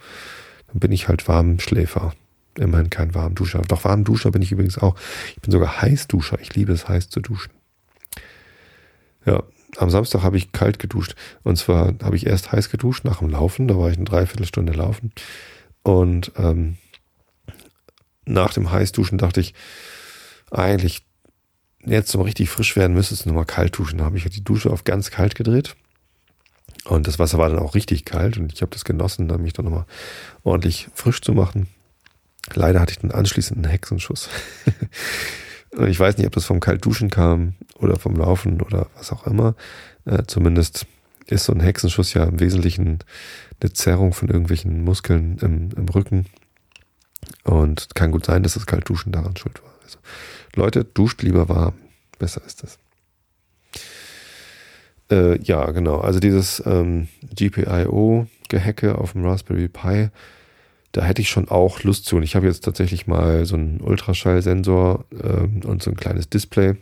Dann 0.68 0.81
bin 0.81 0.92
ich 0.92 1.09
halt 1.09 1.29
warm 1.29 1.59
Schläfer. 1.61 2.14
Immerhin 2.57 2.88
kein 2.88 3.14
Warmduscher. 3.14 3.61
Doch 3.68 3.85
Warmduscher 3.85 4.31
bin 4.31 4.40
ich 4.40 4.53
übrigens 4.53 4.79
auch. 4.79 4.96
Ich 5.35 5.42
bin 5.42 5.53
sogar 5.53 5.83
Heißduscher. 5.83 6.38
Ich 6.40 6.55
liebe 6.55 6.72
es, 6.72 6.88
heiß 6.88 7.11
zu 7.11 7.20
duschen. 7.20 7.53
Ja, 9.27 9.42
am 9.79 9.91
Samstag 9.91 10.23
habe 10.23 10.37
ich 10.37 10.53
kalt 10.53 10.79
geduscht. 10.79 11.15
Und 11.43 11.57
zwar 11.57 11.95
habe 12.03 12.17
ich 12.17 12.27
erst 12.27 12.53
heiß 12.53 12.71
geduscht 12.71 13.05
nach 13.05 13.19
dem 13.19 13.31
Laufen. 13.31 13.69
Da 13.69 13.79
war 13.79 13.91
ich 13.91 13.97
eine 13.97 14.05
Dreiviertelstunde 14.05 14.73
laufen. 14.73 15.12
Und 15.83 16.33
ähm, 16.37 16.79
nach 18.25 18.53
dem 18.53 18.71
Heißduschen 18.71 19.19
dachte 19.19 19.41
ich, 19.41 19.55
eigentlich 20.51 21.05
jetzt 21.85 22.11
zum 22.11 22.23
richtig 22.23 22.51
frisch 22.51 22.77
werden 22.77 22.95
müsstest 22.95 23.25
du 23.25 23.29
nochmal 23.29 23.45
kalt 23.45 23.77
duschen. 23.79 23.99
Da 23.99 24.05
habe 24.05 24.17
ich 24.17 24.25
die 24.25 24.45
Dusche 24.45 24.71
auf 24.71 24.85
ganz 24.85 25.11
kalt 25.11 25.35
gedreht. 25.35 25.77
Und 26.85 27.07
das 27.07 27.19
Wasser 27.19 27.39
war 27.39 27.49
dann 27.49 27.59
auch 27.59 27.75
richtig 27.75 28.05
kalt 28.05 28.39
und 28.39 28.53
ich 28.53 28.62
habe 28.62 28.71
das 28.71 28.85
genossen, 28.85 29.27
dann 29.27 29.43
mich 29.43 29.53
dann 29.53 29.65
nochmal 29.65 29.87
ordentlich 30.45 30.89
frisch 30.95 31.21
zu 31.21 31.33
machen. 31.33 31.69
Leider 32.55 32.81
hatte 32.81 32.93
ich 32.93 32.99
dann 32.99 33.11
anschließend 33.11 33.59
einen 33.59 33.71
Hexenschuss. 33.71 34.29
und 35.77 35.89
ich 35.89 36.01
weiß 36.01 36.17
nicht, 36.17 36.27
ob 36.27 36.33
das 36.33 36.45
vom 36.47 36.61
Kaltduschen 36.61 37.11
kam 37.11 37.55
oder 37.79 37.99
vom 37.99 38.17
Laufen 38.17 38.61
oder 38.62 38.89
was 38.97 39.12
auch 39.12 39.27
immer. 39.27 39.55
Äh, 40.05 40.25
zumindest 40.27 40.87
ist 41.27 41.45
so 41.45 41.53
ein 41.53 41.61
Hexenschuss 41.61 42.15
ja 42.15 42.25
im 42.25 42.41
Wesentlichen 42.41 43.01
eine 43.61 43.73
Zerrung 43.73 44.12
von 44.12 44.29
irgendwelchen 44.29 44.85
Muskeln 44.85 45.39
im, 45.41 45.71
im 45.77 45.89
Rücken. 45.89 46.27
Und 47.45 47.95
kann 47.95 48.12
gut 48.12 48.25
sein, 48.25 48.43
dass 48.43 48.55
das 48.55 48.67
Kaltduschen 48.67 49.12
daran 49.12 49.37
schuld 49.37 49.62
war. 49.62 49.73
Also, 49.83 49.99
Leute, 50.55 50.85
duscht 50.85 51.23
lieber 51.23 51.49
warm. 51.49 51.75
Besser 52.19 52.43
ist 52.47 52.62
das. 52.62 52.79
Äh, 55.11 55.41
ja, 55.43 55.71
genau. 55.71 55.99
Also 55.99 56.21
dieses 56.21 56.62
ähm, 56.67 57.09
GPIO-Gehacke 57.35 58.97
auf 58.97 59.12
dem 59.12 59.25
Raspberry 59.25 59.69
Pi, 59.69 60.11
da 60.96 61.04
hätte 61.04 61.20
ich 61.20 61.28
schon 61.28 61.50
auch 61.50 61.82
Lust 61.82 62.06
zu. 62.06 62.16
Und 62.16 62.22
ich 62.22 62.37
habe 62.37 62.46
jetzt 62.46 62.64
tatsächlich 62.64 63.06
mal 63.06 63.44
so 63.44 63.54
einen 63.54 63.82
Ultraschallsensor 63.82 65.04
ähm, 65.22 65.61
und 65.66 65.82
so 65.82 65.90
ein 65.90 65.96
kleines 65.96 66.30
Display 66.30 66.76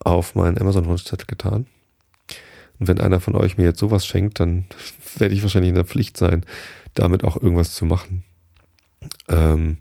auf 0.00 0.34
meinen 0.34 0.58
Amazon-Wunschzettel 0.58 1.26
getan. 1.26 1.66
Und 2.78 2.88
wenn 2.88 3.00
einer 3.00 3.20
von 3.20 3.34
euch 3.34 3.56
mir 3.56 3.64
jetzt 3.64 3.78
sowas 3.78 4.04
schenkt, 4.04 4.40
dann 4.40 4.66
werde 5.16 5.34
ich 5.34 5.42
wahrscheinlich 5.42 5.70
in 5.70 5.74
der 5.74 5.86
Pflicht 5.86 6.18
sein, 6.18 6.44
damit 6.92 7.24
auch 7.24 7.40
irgendwas 7.40 7.74
zu 7.74 7.86
machen. 7.86 8.24
Ähm, 9.28 9.78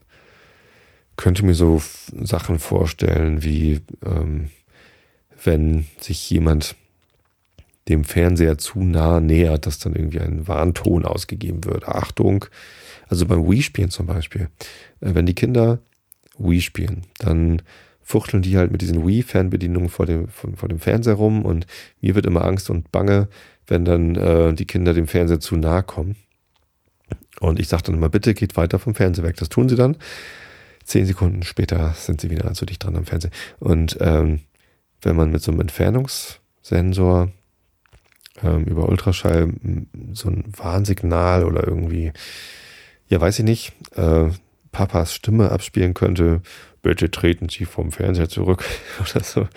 könnte 1.17 1.43
mir 1.43 1.55
so 1.55 1.81
Sachen 2.13 2.59
vorstellen 2.59 3.43
wie 3.43 3.81
ähm, 4.05 4.51
wenn 5.43 5.85
sich 5.99 6.29
jemand 6.29 6.77
dem 7.89 8.03
Fernseher 8.03 8.57
zu 8.57 8.83
nah 8.83 9.19
nähert, 9.19 9.65
dass 9.65 9.79
dann 9.79 9.95
irgendwie 9.95 10.19
ein 10.19 10.47
Warnton 10.47 11.05
ausgegeben 11.05 11.65
wird. 11.65 11.87
Achtung! 11.87 12.45
Also 13.07 13.25
beim 13.25 13.47
Wii-Spielen 13.49 13.89
zum 13.89 14.05
Beispiel. 14.05 14.49
Äh, 15.01 15.13
wenn 15.15 15.25
die 15.25 15.35
Kinder 15.35 15.79
Wii 16.37 16.61
spielen, 16.61 17.03
dann 17.19 17.61
fuchteln 18.01 18.41
die 18.41 18.57
halt 18.57 18.71
mit 18.71 18.81
diesen 18.81 19.05
Wii-Fernbedienungen 19.05 19.89
vor 19.89 20.05
dem, 20.05 20.27
vor, 20.27 20.67
dem 20.67 20.79
Fernseher 20.79 21.13
rum 21.13 21.45
und 21.45 21.67
mir 22.01 22.15
wird 22.15 22.25
immer 22.25 22.43
Angst 22.43 22.69
und 22.69 22.91
Bange, 22.91 23.29
wenn 23.67 23.85
dann 23.85 24.15
äh, 24.15 24.53
die 24.53 24.65
Kinder 24.65 24.93
dem 24.93 25.07
Fernseher 25.07 25.39
zu 25.39 25.55
nah 25.55 25.81
kommen. 25.81 26.15
Und 27.39 27.59
ich 27.59 27.67
sage 27.67 27.83
dann 27.83 27.95
immer, 27.95 28.09
bitte 28.09 28.33
geht 28.33 28.57
weiter 28.57 28.79
vom 28.79 28.95
Fernseher 28.95 29.25
weg. 29.25 29.37
Das 29.37 29.49
tun 29.49 29.69
sie 29.69 29.75
dann. 29.75 29.97
Zehn 30.83 31.05
Sekunden 31.05 31.43
später 31.43 31.93
sind 31.93 32.21
sie 32.21 32.29
wieder 32.29 32.51
zu 32.53 32.65
dicht 32.65 32.83
dran 32.83 32.95
am 32.95 33.05
Fernseher. 33.05 33.31
Und 33.59 33.97
ähm, 34.01 34.41
wenn 35.01 35.15
man 35.15 35.31
mit 35.31 35.41
so 35.41 35.51
einem 35.51 35.61
Entfernungssensor 35.61 37.31
ähm, 38.41 38.65
über 38.65 38.89
Ultraschall 38.89 39.53
so 40.13 40.29
ein 40.29 40.45
Warnsignal 40.55 41.43
oder 41.43 41.67
irgendwie, 41.67 42.11
ja, 43.07 43.21
weiß 43.21 43.39
ich 43.39 43.45
nicht, 43.45 43.73
äh, 43.95 44.29
Papas 44.71 45.13
Stimme 45.13 45.51
abspielen 45.51 45.93
könnte, 45.93 46.41
bitte 46.81 47.11
treten 47.11 47.47
Sie 47.49 47.65
vom 47.65 47.91
Fernseher 47.91 48.29
zurück 48.29 48.65
oder 48.99 49.23
so. 49.23 49.47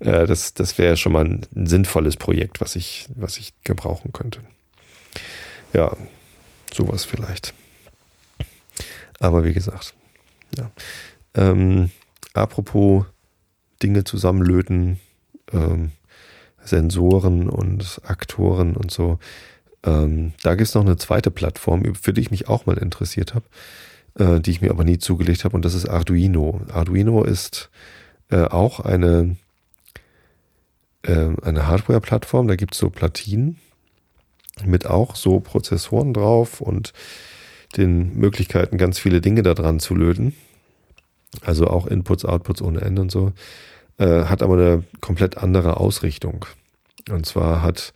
Äh, 0.00 0.26
das 0.26 0.54
das 0.54 0.78
wäre 0.78 0.96
schon 0.96 1.12
mal 1.12 1.24
ein, 1.24 1.46
sinnvolles 1.66 2.16
Projekt, 2.16 2.60
was 2.60 2.76
ich, 2.76 3.08
was 3.14 3.38
ich 3.38 3.52
gebrauchen 3.64 4.12
könnte. 4.12 4.40
Ja, 5.72 5.96
sowas 6.72 7.04
vielleicht. 7.04 7.54
Aber 9.20 9.44
wie 9.44 9.52
gesagt, 9.52 9.94
ja. 10.56 10.70
Ähm, 11.34 11.90
apropos 12.34 13.04
Dinge 13.82 14.04
zusammenlöten, 14.04 14.98
ähm, 15.52 15.92
Sensoren 16.64 17.48
und 17.48 18.00
Aktoren 18.04 18.76
und 18.76 18.90
so. 18.90 19.18
Ähm, 19.84 20.32
da 20.42 20.54
gibt 20.54 20.68
es 20.68 20.74
noch 20.74 20.84
eine 20.84 20.96
zweite 20.96 21.30
Plattform, 21.30 21.94
für 21.94 22.12
die 22.12 22.20
ich 22.20 22.30
mich 22.30 22.48
auch 22.48 22.66
mal 22.66 22.78
interessiert 22.78 23.34
habe, 23.34 23.46
äh, 24.18 24.40
die 24.40 24.50
ich 24.50 24.60
mir 24.60 24.70
aber 24.70 24.84
nie 24.84 24.98
zugelegt 24.98 25.44
habe, 25.44 25.56
und 25.56 25.64
das 25.64 25.74
ist 25.74 25.88
Arduino. 25.88 26.60
Arduino 26.72 27.24
ist 27.24 27.70
äh, 28.30 28.42
auch 28.42 28.80
eine, 28.80 29.36
äh, 31.02 31.28
eine 31.42 31.66
Hardware-Plattform, 31.66 32.48
da 32.48 32.56
gibt 32.56 32.74
es 32.74 32.80
so 32.80 32.90
Platinen 32.90 33.58
mit 34.64 34.86
auch 34.86 35.14
so 35.14 35.40
Prozessoren 35.40 36.12
drauf 36.12 36.60
und 36.60 36.92
den 37.76 38.16
Möglichkeiten, 38.16 38.78
ganz 38.78 38.98
viele 38.98 39.20
Dinge 39.20 39.42
da 39.42 39.54
dran 39.54 39.78
zu 39.78 39.94
löten. 39.94 40.34
Also 41.44 41.66
auch 41.66 41.86
Inputs, 41.86 42.24
Outputs 42.24 42.62
ohne 42.62 42.80
Ende 42.80 43.02
und 43.02 43.12
so. 43.12 43.32
Äh, 43.98 44.24
hat 44.24 44.42
aber 44.42 44.54
eine 44.54 44.84
komplett 45.00 45.36
andere 45.38 45.78
Ausrichtung. 45.78 46.46
Und 47.10 47.26
zwar 47.26 47.62
hat 47.62 47.92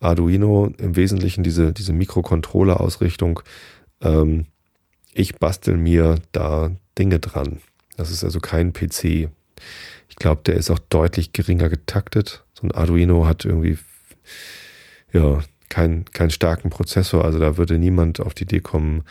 Arduino 0.00 0.72
im 0.78 0.96
Wesentlichen 0.96 1.44
diese, 1.44 1.72
diese 1.72 1.92
Mikrocontroller-Ausrichtung. 1.92 3.40
Ähm, 4.02 4.46
ich 5.12 5.36
bastel 5.36 5.76
mir 5.76 6.16
da 6.32 6.72
Dinge 6.98 7.20
dran. 7.20 7.60
Das 7.96 8.10
ist 8.10 8.24
also 8.24 8.40
kein 8.40 8.72
PC. 8.72 9.28
Ich 10.08 10.16
glaube, 10.16 10.42
der 10.44 10.56
ist 10.56 10.70
auch 10.70 10.80
deutlich 10.80 11.32
geringer 11.32 11.68
getaktet. 11.68 12.44
So 12.54 12.66
ein 12.66 12.72
Arduino 12.72 13.26
hat 13.26 13.44
irgendwie 13.44 13.78
ja 15.12 15.40
keinen 15.68 16.04
keinen 16.06 16.30
starken 16.30 16.70
Prozessor. 16.70 17.24
Also 17.24 17.38
da 17.38 17.56
würde 17.56 17.78
niemand 17.78 18.20
auf 18.20 18.34
die 18.34 18.42
Idee 18.42 18.60
kommen, 18.60 19.04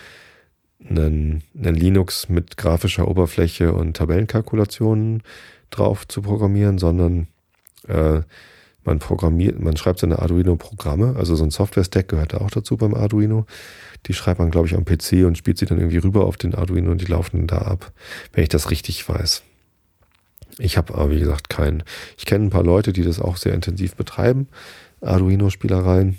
einen, 0.89 1.43
einen 1.57 1.75
Linux 1.75 2.27
mit 2.27 2.57
grafischer 2.57 3.07
Oberfläche 3.07 3.73
und 3.73 3.95
Tabellenkalkulationen 3.95 5.23
drauf 5.77 6.07
zu 6.07 6.21
programmieren, 6.21 6.77
sondern 6.77 7.27
äh, 7.87 8.21
man 8.85 8.99
programmiert, 8.99 9.59
man 9.59 9.77
schreibt 9.77 9.99
seine 9.99 10.19
Arduino-Programme, 10.19 11.15
also 11.17 11.35
so 11.35 11.43
ein 11.43 11.51
Software-Stack 11.51 12.09
gehört 12.09 12.33
da 12.33 12.39
auch 12.39 12.51
dazu 12.51 12.75
beim 12.75 12.93
Arduino. 12.93 13.45
Die 14.07 14.13
schreibt 14.13 14.39
man, 14.39 14.51
glaube 14.51 14.67
ich, 14.67 14.75
am 14.75 14.83
PC 14.83 15.25
und 15.25 15.37
spielt 15.37 15.57
sie 15.57 15.65
dann 15.65 15.77
irgendwie 15.77 15.97
rüber 15.97 16.25
auf 16.25 16.35
den 16.35 16.53
Arduino 16.53 16.91
und 16.91 16.99
die 16.99 17.05
laufen 17.05 17.47
da 17.47 17.59
ab, 17.59 17.93
wenn 18.33 18.43
ich 18.43 18.49
das 18.49 18.71
richtig 18.71 19.07
weiß. 19.07 19.43
Ich 20.59 20.77
habe 20.77 20.93
aber, 20.93 21.11
wie 21.11 21.19
gesagt, 21.19 21.49
keinen. 21.49 21.83
Ich 22.17 22.25
kenne 22.25 22.45
ein 22.45 22.49
paar 22.49 22.63
Leute, 22.63 22.93
die 22.93 23.03
das 23.03 23.19
auch 23.19 23.37
sehr 23.37 23.53
intensiv 23.53 23.95
betreiben, 23.95 24.47
Arduino-Spielereien. 25.01 26.17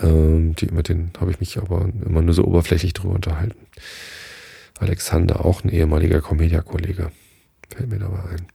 Ähm, 0.00 0.56
die, 0.56 0.66
mit 0.66 0.88
denen 0.88 1.12
habe 1.20 1.30
ich 1.30 1.40
mich 1.40 1.56
aber 1.58 1.88
immer 2.04 2.22
nur 2.22 2.34
so 2.34 2.44
oberflächlich 2.44 2.92
drüber 2.94 3.14
unterhalten. 3.14 3.66
Alexander, 4.80 5.44
auch 5.44 5.62
ein 5.62 5.68
ehemaliger 5.68 6.20
Comedia-Kollege, 6.20 7.12
fällt 7.74 7.90
mir 7.90 7.98
dabei 7.98 8.30
ein. 8.30 8.46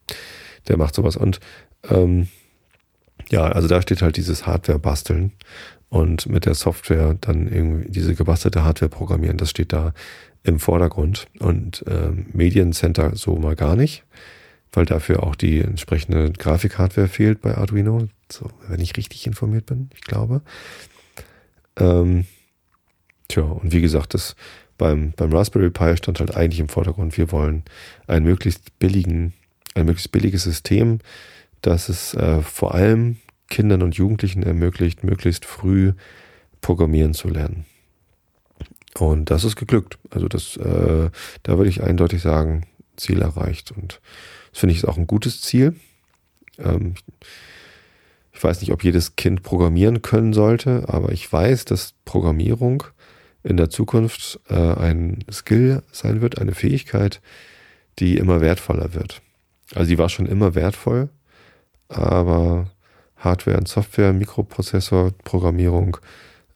Der 0.68 0.78
macht 0.78 0.96
sowas. 0.96 1.16
Und 1.16 1.40
ähm, 1.90 2.28
ja, 3.30 3.44
also 3.44 3.68
da 3.68 3.82
steht 3.82 4.02
halt 4.02 4.18
dieses 4.18 4.46
Hardware 4.46 4.80
basteln 4.80 5.34
und 5.90 6.28
mit 6.28 6.46
der 6.46 6.56
Software 6.56 7.16
dann 7.20 7.48
irgendwie 7.48 7.92
diese 7.92 8.16
gebastelte 8.16 8.64
Hardware 8.64 8.90
programmieren. 8.90 9.38
Das 9.38 9.50
steht 9.50 9.74
da 9.74 9.94
im 10.44 10.60
Vordergrund. 10.60 11.28
Und 11.40 11.84
ähm, 11.88 12.28
Mediencenter 12.34 13.16
so 13.16 13.36
mal 13.36 13.56
gar 13.56 13.76
nicht, 13.76 14.04
weil 14.72 14.86
dafür 14.86 15.24
auch 15.24 15.36
die 15.36 15.60
entsprechende 15.60 16.32
Grafikhardware 16.32 17.08
fehlt 17.08 17.42
bei 17.42 17.56
Arduino. 17.56 18.08
So, 18.32 18.50
wenn 18.68 18.80
ich 18.80 18.96
richtig 18.98 19.26
informiert 19.26 19.66
bin, 19.66 19.90
ich 19.94 20.02
glaube. 20.02 20.42
Ähm, 21.78 22.26
tja, 23.28 23.44
und 23.44 23.74
wie 23.74 23.82
gesagt, 23.82 24.14
das 24.14 24.36
beim, 24.80 25.14
beim 25.16 25.32
Raspberry 25.32 25.70
Pi 25.70 25.96
stand 25.98 26.20
halt 26.20 26.36
eigentlich 26.36 26.60
im 26.60 26.70
Vordergrund, 26.70 27.16
wir 27.18 27.32
wollen 27.32 27.64
einen 28.08 28.26
möglichst 28.26 28.80
billigen, 28.80 29.34
ein 29.76 29.86
möglichst 29.86 30.12
billiges 30.12 30.44
System, 30.44 31.00
das 31.62 31.90
es 31.90 32.16
äh, 32.16 32.42
vor 32.42 32.74
allem 32.74 33.18
Kindern 33.50 33.84
und 33.84 33.96
Jugendlichen 33.96 34.42
ermöglicht, 34.42 35.04
möglichst 35.04 35.46
früh 35.46 35.94
programmieren 36.62 37.14
zu 37.14 37.28
lernen. 37.28 37.66
Und 38.98 39.30
das 39.30 39.44
ist 39.44 39.56
geglückt. 39.56 40.00
Also 40.10 40.28
das, 40.28 40.58
äh, 40.58 41.10
da 41.44 41.58
würde 41.58 41.70
ich 41.70 41.84
eindeutig 41.84 42.22
sagen, 42.22 42.66
Ziel 42.96 43.22
erreicht. 43.22 43.72
Und 43.72 44.02
das 44.52 44.62
finde 44.62 44.74
ich 44.74 44.80
ist 44.80 44.88
auch 44.88 44.98
ein 44.98 45.08
gutes 45.08 45.42
Ziel. 45.42 45.76
Ähm, 46.58 46.96
ich 48.32 48.44
weiß 48.44 48.62
nicht, 48.62 48.72
ob 48.72 48.84
jedes 48.84 49.18
Kind 49.18 49.44
programmieren 49.44 50.02
können 50.02 50.32
sollte, 50.32 50.86
aber 50.88 51.12
ich 51.12 51.32
weiß, 51.32 51.66
dass 51.66 51.94
Programmierung 52.06 52.84
in 53.44 53.58
der 53.58 53.70
Zukunft 53.70 54.40
äh, 54.50 54.56
ein 54.56 55.24
Skill 55.32 55.84
sein 55.92 56.22
wird, 56.22 56.40
eine 56.40 56.54
Fähigkeit, 56.54 57.22
die 58.00 58.18
immer 58.18 58.42
wertvoller 58.42 58.94
wird. 58.94 59.22
Also 59.76 59.90
die 59.90 59.98
war 59.98 60.10
schon 60.10 60.26
immer 60.26 60.56
wertvoll, 60.56 61.10
aber 61.88 62.72
Hardware 63.18 63.58
und 63.58 63.68
Software, 63.68 64.14
Mikroprozessor, 64.14 65.12
Programmierung 65.24 65.98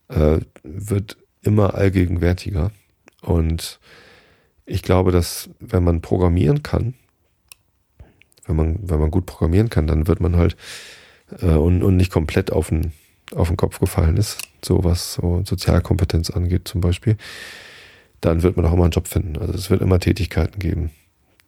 äh, 0.10 0.40
wird 0.64 1.18
immer 1.42 1.76
allgegenwärtiger. 1.76 2.72
Und 3.22 3.80
ich 4.66 4.82
glaube, 4.82 5.12
dass 5.12 5.50
wenn 5.60 5.84
man 5.84 6.02
programmieren 6.02 6.64
kann, 6.64 6.96
wenn 8.46 8.56
man, 8.56 8.80
wenn 8.82 9.00
man 9.00 9.12
gut 9.12 9.26
programmieren 9.26 9.70
kann, 9.70 9.88
dann 9.88 10.08
wird 10.08 10.20
man 10.20 10.36
halt 10.36 10.56
äh, 11.42 11.48
und, 11.48 11.84
und 11.84 11.98
nicht 11.98 12.12
komplett 12.12 12.52
auf 12.52 12.70
den, 12.70 12.94
auf 13.36 13.48
den 13.48 13.58
Kopf 13.58 13.80
gefallen 13.80 14.18
ist, 14.18 14.38
so 14.64 14.84
was 14.84 15.16
so 15.16 15.42
Sozialkompetenz 15.46 16.30
angeht 16.30 16.68
zum 16.68 16.82
Beispiel, 16.82 17.18
dann 18.22 18.44
wird 18.44 18.58
man 18.58 18.66
auch 18.66 18.74
immer 18.74 18.84
einen 18.84 18.92
Job 18.92 19.08
finden. 19.08 19.38
Also 19.38 19.54
es 19.54 19.70
wird 19.70 19.82
immer 19.82 20.00
Tätigkeiten 20.00 20.60
geben, 20.60 20.92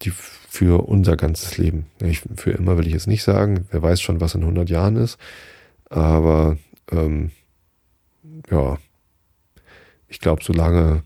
die 0.01 0.11
für 0.11 0.87
unser 0.87 1.15
ganzes 1.15 1.57
Leben. 1.57 1.85
Ich, 1.99 2.21
für 2.35 2.51
immer 2.51 2.77
will 2.77 2.87
ich 2.87 2.93
jetzt 2.93 3.07
nicht 3.07 3.23
sagen, 3.23 3.65
wer 3.71 3.81
weiß 3.81 4.01
schon, 4.01 4.21
was 4.21 4.35
in 4.35 4.41
100 4.41 4.69
Jahren 4.69 4.95
ist, 4.95 5.17
aber 5.89 6.57
ähm, 6.91 7.31
ja, 8.49 8.77
ich 10.07 10.19
glaube, 10.19 10.43
solange 10.43 11.03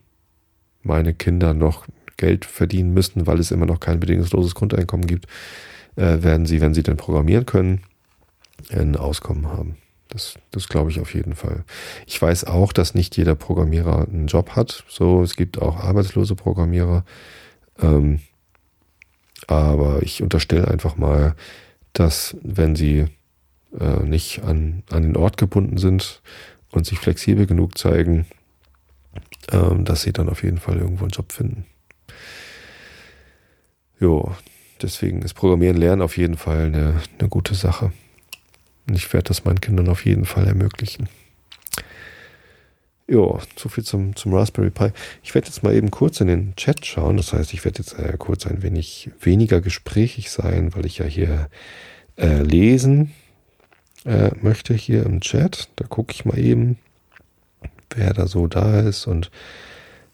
meine 0.82 1.14
Kinder 1.14 1.54
noch 1.54 1.88
Geld 2.18 2.46
verdienen 2.46 2.94
müssen, 2.94 3.28
weil 3.28 3.40
es 3.40 3.52
immer 3.52 3.66
noch 3.66 3.80
kein 3.80 4.00
bedingungsloses 4.00 4.56
Grundeinkommen 4.56 5.08
gibt, 5.08 5.26
äh, 5.96 6.22
werden 6.22 6.46
sie, 6.46 6.62
wenn 6.62 6.74
sie 6.74 6.84
denn 6.84 6.98
programmieren 6.98 7.46
können, 7.46 7.82
ein 8.72 8.96
Auskommen 8.96 9.48
haben. 9.48 9.78
Das, 10.10 10.36
das 10.52 10.68
glaube 10.68 10.90
ich 10.90 11.00
auf 11.00 11.14
jeden 11.14 11.36
Fall. 11.36 11.64
Ich 12.08 12.20
weiß 12.20 12.46
auch, 12.46 12.74
dass 12.74 12.96
nicht 12.96 13.16
jeder 13.16 13.36
Programmierer 13.36 14.08
einen 14.08 14.28
Job 14.28 14.56
hat. 14.56 14.84
So, 14.90 15.22
es 15.22 15.36
gibt 15.36 15.62
auch 15.62 15.78
arbeitslose 15.78 16.36
Programmierer. 16.36 17.06
Ähm, 17.80 18.20
aber 19.48 20.02
ich 20.02 20.22
unterstelle 20.22 20.68
einfach 20.68 20.98
mal, 20.98 21.36
dass 21.94 22.36
wenn 22.42 22.76
sie 22.76 23.06
äh, 23.80 24.04
nicht 24.04 24.44
an, 24.44 24.84
an 24.90 25.04
den 25.04 25.16
Ort 25.16 25.38
gebunden 25.38 25.78
sind 25.78 26.22
und 26.72 26.86
sich 26.86 26.98
flexibel 27.00 27.46
genug 27.46 27.78
zeigen, 27.78 28.26
ähm, 29.52 29.86
dass 29.86 30.02
sie 30.02 30.14
dann 30.14 30.30
auf 30.30 30.44
jeden 30.44 30.58
Fall 30.58 30.78
irgendwo 30.78 31.04
einen 31.04 31.12
Job 31.12 31.32
finden. 31.32 31.66
Jo, 34.00 34.34
deswegen 34.82 35.22
ist 35.22 35.34
Programmieren 35.34 35.78
lernen 35.78 36.02
auf 36.02 36.18
jeden 36.18 36.38
Fall 36.38 36.66
eine, 36.66 37.02
eine 37.20 37.30
gute 37.30 37.54
Sache. 37.54 37.92
Und 38.90 38.96
ich 38.96 39.14
werde 39.14 39.28
das 39.28 39.46
meinen 39.46 39.62
Kindern 39.62 39.88
auf 39.88 40.04
jeden 40.04 40.26
Fall 40.26 40.48
ermöglichen. 40.48 41.08
Ja, 43.08 43.40
so 43.56 43.70
viel 43.70 43.84
zum, 43.84 44.16
zum 44.16 44.34
Raspberry 44.34 44.72
Pi. 44.72 44.90
Ich 45.24 45.34
werde 45.34 45.48
jetzt 45.48 45.64
mal 45.64 45.74
eben 45.74 45.92
kurz 45.92 46.22
in 46.22 46.28
den 46.28 46.56
Chat 46.56 46.86
schauen. 46.86 47.18
Das 47.18 47.34
heißt, 47.34 47.54
ich 47.54 47.64
werde 47.66 47.80
jetzt 47.80 47.98
äh, 47.98 48.16
kurz 48.18 48.46
ein 48.48 48.64
wenig 48.64 49.12
weniger 49.22 49.62
gesprächig 49.62 50.32
sein, 50.32 50.76
weil 50.76 50.86
ich 50.86 50.98
ja 50.98 51.06
hier 51.06 51.50
äh, 52.18 52.42
lesen 52.42 53.14
äh, 54.06 54.32
möchte 54.42 54.74
hier 54.74 55.06
im 55.06 55.22
Chat. 55.22 55.70
Da 55.76 55.86
gucke 55.86 56.12
ich 56.12 56.26
mal 56.26 56.38
eben, 56.38 56.78
wer 57.92 58.14
da 58.14 58.28
so 58.28 58.48
da 58.48 58.80
ist 58.82 59.08
und 59.08 59.30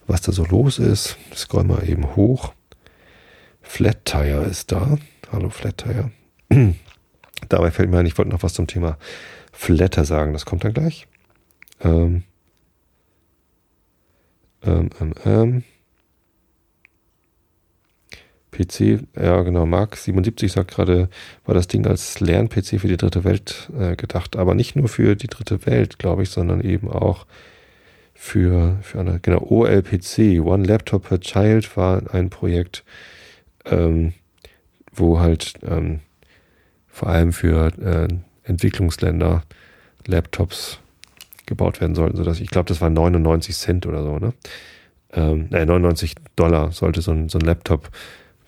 was 0.08 0.22
da 0.22 0.32
so 0.32 0.46
los 0.46 0.80
ist. 0.80 1.18
Scroll 1.34 1.64
mal 1.64 1.88
eben 1.88 2.16
hoch. 2.16 2.54
Flat 3.62 4.06
Tire 4.06 4.46
ist 4.46 4.72
da. 4.72 4.98
Hallo 5.32 5.50
Flat 5.50 5.78
Tire. 5.78 6.12
Dabei 7.50 7.72
fällt 7.72 7.90
mir 7.90 8.00
ein, 8.00 8.06
ich 8.06 8.18
wollte 8.18 8.32
noch 8.32 8.44
was 8.44 8.54
zum 8.54 8.68
Thema 8.68 8.98
Flatter 9.52 10.06
sagen. 10.06 10.34
Das 10.34 10.46
kommt 10.46 10.64
dann 10.64 10.74
gleich. 10.74 11.08
Ähm, 11.82 12.24
ähm, 14.64 14.90
ähm, 15.00 15.14
ähm. 15.26 15.64
PC, 18.52 19.06
ja 19.18 19.42
genau, 19.42 19.66
Mark 19.66 19.98
77 19.98 20.50
sagt 20.50 20.72
gerade, 20.72 21.10
war 21.46 21.54
das 21.54 21.68
Ding 21.68 21.86
als 21.86 22.22
Lern-PC 22.22 22.80
für 22.80 22.88
die 22.88 22.96
dritte 22.96 23.26
Welt 23.26 23.70
äh, 23.78 23.98
gedacht. 23.98 24.38
Aber 24.38 24.56
nicht 24.56 24.76
nur 24.78 24.88
für 24.88 25.16
die 25.16 25.28
dritte 25.28 25.66
Welt, 25.66 26.00
glaube 26.00 26.24
ich, 26.24 26.30
sondern 26.30 26.62
eben 26.62 26.90
auch 26.90 27.26
für, 28.14 28.78
für 28.82 29.02
eine, 29.02 29.20
genau, 29.20 29.46
OLPC, 29.50 30.40
One 30.42 30.64
Laptop 30.64 31.10
per 31.10 31.20
Child 31.20 31.76
war 31.76 32.14
ein 32.14 32.30
Projekt, 32.30 32.86
ähm, 33.66 34.14
wo 34.94 35.20
halt 35.20 35.56
ähm, 35.68 36.00
vor 36.96 37.10
allem 37.10 37.34
für 37.34 37.74
äh, 37.82 38.08
Entwicklungsländer 38.46 39.44
Laptops 40.08 40.80
gebaut 41.46 41.82
werden 41.82 41.94
sollten, 41.94 42.16
sodass 42.16 42.40
ich 42.40 42.50
glaube, 42.50 42.70
das 42.70 42.80
war 42.80 42.90
99 42.90 43.54
Cent 43.54 43.86
oder 43.86 44.02
so, 44.02 44.18
ne? 44.18 44.34
Ähm, 45.12 45.50
äh, 45.52 45.66
99 45.66 46.16
Dollar 46.38 46.72
sollte 46.72 47.02
so 47.02 47.12
ein, 47.12 47.28
so 47.28 47.38
ein 47.38 47.46
Laptop 47.46 47.90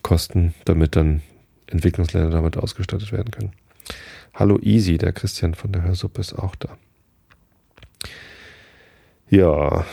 kosten, 0.02 0.54
damit 0.64 0.96
dann 0.96 1.22
Entwicklungsländer 1.68 2.30
damit 2.30 2.56
ausgestattet 2.56 3.12
werden 3.12 3.32
können. 3.32 3.52
Hallo 4.34 4.58
Easy, 4.62 4.98
der 4.98 5.12
Christian 5.12 5.54
von 5.54 5.74
der 5.74 5.84
Hörsuppe 5.84 6.22
ist 6.22 6.32
auch 6.32 6.56
da. 6.56 6.78
Ja, 9.30 9.84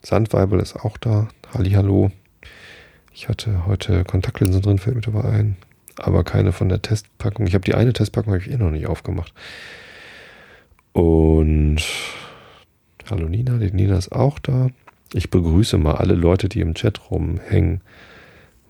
Sandweibel 0.00 0.60
ist 0.60 0.76
auch 0.76 0.96
da. 0.96 1.28
Hallo. 1.52 2.10
Ich 3.12 3.28
hatte 3.28 3.66
heute 3.66 4.04
Kontaktlinsen 4.04 4.62
drin, 4.62 4.78
fällt 4.78 4.96
mir 4.96 5.02
dabei 5.02 5.24
ein. 5.24 5.56
Aber 5.98 6.24
keine 6.24 6.52
von 6.52 6.68
der 6.68 6.80
Testpackung. 6.80 7.46
Ich 7.46 7.54
habe 7.54 7.64
die 7.64 7.74
eine 7.74 7.92
Testpackung 7.92 8.32
habe 8.32 8.42
ich 8.42 8.50
eh 8.50 8.56
noch 8.56 8.70
nicht 8.70 8.86
aufgemacht. 8.86 9.32
Und 10.92 11.82
hallo 13.10 13.28
Nina, 13.28 13.58
die 13.58 13.72
Nina 13.72 13.98
ist 13.98 14.12
auch 14.12 14.38
da. 14.38 14.70
Ich 15.12 15.30
begrüße 15.30 15.78
mal 15.78 15.96
alle 15.96 16.14
Leute, 16.14 16.48
die 16.48 16.60
im 16.60 16.74
Chat 16.74 17.10
rumhängen. 17.10 17.82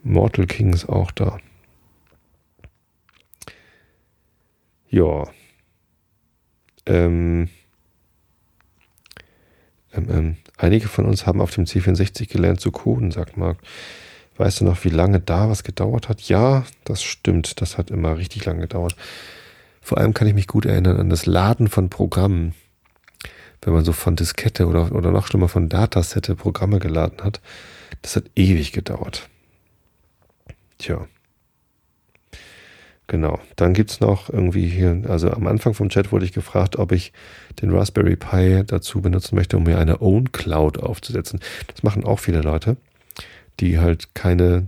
Mortal 0.03 0.47
King 0.47 0.73
ist 0.73 0.89
auch 0.89 1.11
da. 1.11 1.37
Ja. 4.89 5.27
Ähm, 6.85 7.49
ähm, 9.93 10.07
ähm, 10.09 10.37
einige 10.57 10.87
von 10.87 11.05
uns 11.05 11.27
haben 11.27 11.41
auf 11.41 11.53
dem 11.53 11.65
C64 11.65 12.27
gelernt 12.27 12.59
zu 12.59 12.71
coden, 12.71 13.11
sagt 13.11 13.37
Marc. 13.37 13.59
Weißt 14.39 14.61
du 14.61 14.63
noch, 14.63 14.85
wie 14.85 14.89
lange 14.89 15.19
da 15.19 15.49
was 15.49 15.65
gedauert 15.65 16.07
hat? 16.07 16.21
Ja, 16.21 16.63
das 16.85 17.03
stimmt. 17.03 17.59
Das 17.59 17.77
hat 17.77 17.91
immer 17.91 18.17
richtig 18.17 18.45
lange 18.45 18.61
gedauert. 18.61 18.95
Vor 19.81 19.97
allem 19.97 20.13
kann 20.13 20.29
ich 20.29 20.33
mich 20.33 20.47
gut 20.47 20.65
erinnern 20.65 20.97
an 20.97 21.09
das 21.09 21.25
Laden 21.25 21.67
von 21.67 21.89
Programmen. 21.89 22.53
Wenn 23.61 23.73
man 23.73 23.83
so 23.83 23.91
von 23.91 24.15
Diskette 24.15 24.67
oder, 24.67 24.93
oder 24.93 25.11
noch 25.11 25.27
schlimmer 25.27 25.49
von 25.49 25.67
Datasette 25.67 26.37
Programme 26.37 26.79
geladen 26.79 27.21
hat. 27.21 27.41
Das 28.01 28.15
hat 28.15 28.31
ewig 28.37 28.71
gedauert. 28.71 29.27
Tja. 30.77 31.05
Genau. 33.07 33.41
Dann 33.57 33.73
gibt's 33.73 33.99
noch 33.99 34.29
irgendwie 34.29 34.67
hier, 34.67 35.01
also 35.09 35.31
am 35.31 35.47
Anfang 35.47 35.73
vom 35.73 35.89
Chat 35.89 36.13
wurde 36.13 36.23
ich 36.23 36.31
gefragt, 36.31 36.77
ob 36.77 36.93
ich 36.93 37.11
den 37.61 37.71
Raspberry 37.71 38.15
Pi 38.15 38.63
dazu 38.65 39.01
benutzen 39.01 39.35
möchte, 39.35 39.57
um 39.57 39.63
mir 39.63 39.79
eine 39.79 40.01
Own 40.01 40.31
Cloud 40.31 40.77
aufzusetzen. 40.77 41.41
Das 41.67 41.83
machen 41.83 42.05
auch 42.05 42.19
viele 42.19 42.41
Leute, 42.41 42.77
die 43.59 43.79
halt 43.79 44.15
keine 44.15 44.67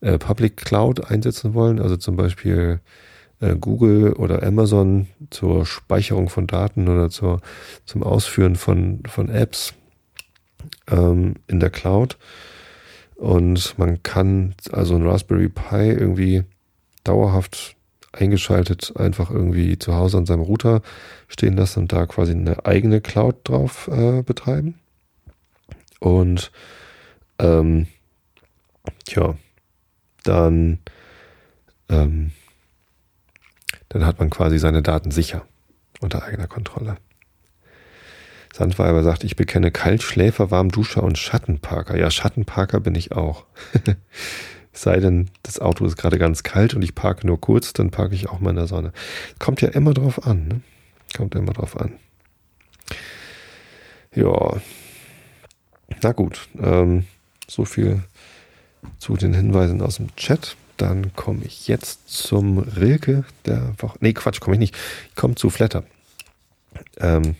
äh, 0.00 0.18
Public 0.18 0.56
Cloud 0.56 1.10
einsetzen 1.10 1.54
wollen, 1.54 1.80
also 1.80 1.96
zum 1.96 2.16
Beispiel 2.16 2.80
äh, 3.40 3.56
Google 3.56 4.12
oder 4.12 4.42
Amazon 4.42 5.08
zur 5.30 5.66
Speicherung 5.66 6.28
von 6.28 6.46
Daten 6.46 6.88
oder 6.88 7.10
zur, 7.10 7.40
zum 7.84 8.02
Ausführen 8.02 8.56
von, 8.56 9.02
von 9.06 9.28
Apps 9.28 9.74
ähm, 10.88 11.34
in 11.46 11.60
der 11.60 11.70
Cloud. 11.70 12.18
Und 13.16 13.78
man 13.78 14.02
kann 14.02 14.54
also 14.72 14.94
ein 14.94 15.06
Raspberry 15.06 15.48
Pi 15.48 15.90
irgendwie 15.90 16.44
dauerhaft 17.04 17.76
eingeschaltet 18.12 18.92
einfach 18.96 19.30
irgendwie 19.30 19.78
zu 19.78 19.94
Hause 19.94 20.18
an 20.18 20.26
seinem 20.26 20.40
Router 20.40 20.82
stehen 21.28 21.56
lassen 21.56 21.80
und 21.80 21.92
da 21.92 22.06
quasi 22.06 22.32
eine 22.32 22.64
eigene 22.66 23.00
Cloud 23.00 23.36
drauf 23.44 23.88
äh, 23.88 24.22
betreiben. 24.22 24.74
Und 26.00 26.50
ähm, 27.38 27.86
tja, 29.04 29.36
dann, 30.24 30.78
ähm, 31.88 32.32
dann 33.88 34.06
hat 34.06 34.18
man 34.18 34.30
quasi 34.30 34.58
seine 34.58 34.82
Daten 34.82 35.10
sicher 35.10 35.46
unter 36.00 36.22
eigener 36.22 36.46
Kontrolle. 36.46 36.96
Sandweiber 38.52 39.02
sagt, 39.02 39.22
ich 39.24 39.36
bekenne 39.36 39.70
Kaltschläfer, 39.70 40.50
Warmduscher 40.50 41.02
und 41.02 41.18
Schattenparker. 41.18 41.96
Ja, 41.96 42.10
Schattenparker 42.10 42.80
bin 42.80 42.94
ich 42.94 43.12
auch. 43.12 43.46
sei 44.72 44.98
denn, 44.98 45.30
das 45.42 45.58
Auto 45.58 45.84
ist 45.84 45.96
gerade 45.96 46.18
ganz 46.18 46.42
kalt 46.42 46.74
und 46.74 46.82
ich 46.82 46.94
parke 46.94 47.26
nur 47.26 47.40
kurz, 47.40 47.72
dann 47.72 47.90
parke 47.90 48.14
ich 48.14 48.28
auch 48.28 48.40
mal 48.40 48.50
in 48.50 48.56
der 48.56 48.66
Sonne. 48.66 48.92
Kommt 49.38 49.60
ja 49.60 49.68
immer 49.68 49.94
drauf 49.94 50.26
an, 50.26 50.48
ne? 50.48 50.60
Kommt 51.16 51.34
immer 51.34 51.52
drauf 51.52 51.76
an. 51.76 51.92
Ja. 54.14 54.60
Na 56.02 56.12
gut, 56.12 56.48
ähm, 56.60 57.06
so 57.48 57.64
viel 57.64 58.02
zu 58.98 59.16
den 59.16 59.34
Hinweisen 59.34 59.82
aus 59.82 59.96
dem 59.96 60.14
Chat. 60.16 60.56
Dann 60.76 61.14
komme 61.14 61.44
ich 61.44 61.68
jetzt 61.68 62.08
zum 62.08 62.58
Rilke 62.58 63.24
der 63.44 63.74
Woche. 63.78 63.98
Nee, 64.00 64.14
Quatsch, 64.14 64.40
komme 64.40 64.56
ich 64.56 64.60
nicht. 64.60 64.76
Ich 65.10 65.16
komme 65.16 65.34
zu 65.34 65.50
Flatter. 65.50 65.84
Ähm, 66.98 67.36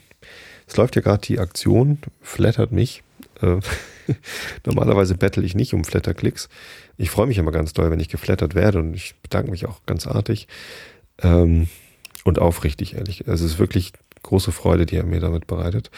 Es 0.66 0.76
läuft 0.76 0.94
ja 0.94 1.02
gerade 1.02 1.26
die 1.26 1.38
Aktion, 1.40 1.98
flattert 2.20 2.70
mich. 2.70 3.02
Äh, 3.42 3.60
normalerweise 4.66 5.16
bettel 5.16 5.44
ich 5.44 5.54
nicht 5.54 5.74
um 5.74 5.84
Flatterklicks. 5.84 6.48
Ich 6.96 7.10
freue 7.10 7.26
mich 7.26 7.38
immer 7.38 7.50
ganz 7.52 7.72
doll, 7.72 7.90
wenn 7.90 8.00
ich 8.00 8.08
geflattert 8.08 8.54
werde 8.54 8.78
und 8.78 8.94
ich 8.94 9.14
bedanke 9.22 9.50
mich 9.50 9.66
auch 9.66 9.80
ganz 9.86 10.06
artig 10.06 10.46
ähm, 11.22 11.68
und 12.24 12.38
aufrichtig, 12.38 12.94
ehrlich. 12.94 13.26
Also 13.26 13.46
es 13.46 13.52
ist 13.52 13.58
wirklich 13.58 13.92
große 14.22 14.52
Freude, 14.52 14.86
die 14.86 14.96
er 14.96 15.04
mir 15.04 15.20
damit 15.20 15.46
bereitet. 15.46 15.90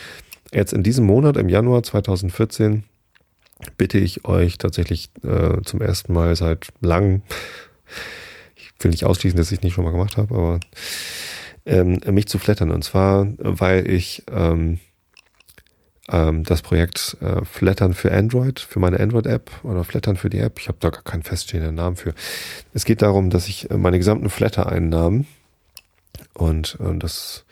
Jetzt 0.52 0.72
in 0.72 0.82
diesem 0.82 1.04
Monat, 1.06 1.36
im 1.36 1.48
Januar 1.48 1.82
2014, 1.82 2.84
bitte 3.76 3.98
ich 3.98 4.24
euch 4.24 4.58
tatsächlich 4.58 5.10
äh, 5.24 5.60
zum 5.62 5.80
ersten 5.80 6.12
Mal 6.12 6.36
seit 6.36 6.68
langem, 6.80 7.22
ich 8.56 8.72
will 8.80 8.90
nicht 8.90 9.04
ausschließen, 9.04 9.36
dass 9.36 9.52
ich 9.52 9.58
es 9.58 9.62
nicht 9.62 9.74
schon 9.74 9.84
mal 9.84 9.92
gemacht 9.92 10.16
habe, 10.16 10.34
aber 10.34 10.60
ähm, 11.66 12.00
mich 12.10 12.26
zu 12.26 12.38
flattern. 12.38 12.70
Und 12.70 12.82
zwar, 12.82 13.26
weil 13.38 13.88
ich 13.88 14.24
ähm, 14.30 14.80
ähm, 16.08 16.44
das 16.44 16.62
Projekt 16.62 17.16
äh, 17.20 17.44
Flattern 17.44 17.94
für 17.94 18.12
Android, 18.12 18.60
für 18.60 18.80
meine 18.80 19.00
Android-App 19.00 19.50
oder 19.62 19.84
Flattern 19.84 20.16
für 20.16 20.30
die 20.30 20.38
App, 20.38 20.58
ich 20.58 20.68
habe 20.68 20.78
da 20.80 20.90
gar 20.90 21.02
keinen 21.02 21.22
feststehenden 21.22 21.74
Namen 21.74 21.96
für. 21.96 22.14
Es 22.74 22.84
geht 22.84 23.02
darum, 23.02 23.30
dass 23.30 23.48
ich 23.48 23.68
meine 23.70 23.98
gesamten 23.98 24.30
Flatter-Einnahmen 24.30 25.26
und 26.34 26.78
äh, 26.80 26.98
das 26.98 27.44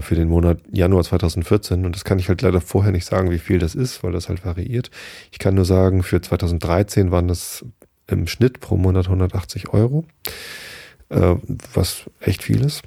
für 0.00 0.14
den 0.14 0.28
Monat 0.28 0.60
Januar 0.70 1.02
2014 1.02 1.84
und 1.84 1.94
das 1.94 2.04
kann 2.04 2.18
ich 2.18 2.28
halt 2.28 2.40
leider 2.42 2.60
vorher 2.60 2.92
nicht 2.92 3.04
sagen, 3.04 3.30
wie 3.30 3.38
viel 3.38 3.58
das 3.58 3.74
ist, 3.74 4.02
weil 4.02 4.12
das 4.12 4.28
halt 4.28 4.44
variiert. 4.44 4.90
Ich 5.32 5.38
kann 5.38 5.54
nur 5.54 5.64
sagen, 5.64 6.02
für 6.02 6.20
2013 6.20 7.10
waren 7.10 7.28
das 7.28 7.64
im 8.06 8.26
Schnitt 8.26 8.60
pro 8.60 8.76
Monat 8.76 9.06
180 9.06 9.70
Euro, 9.70 10.04
äh, 11.08 11.34
was 11.74 12.04
echt 12.20 12.42
viel 12.42 12.64
ist, 12.64 12.82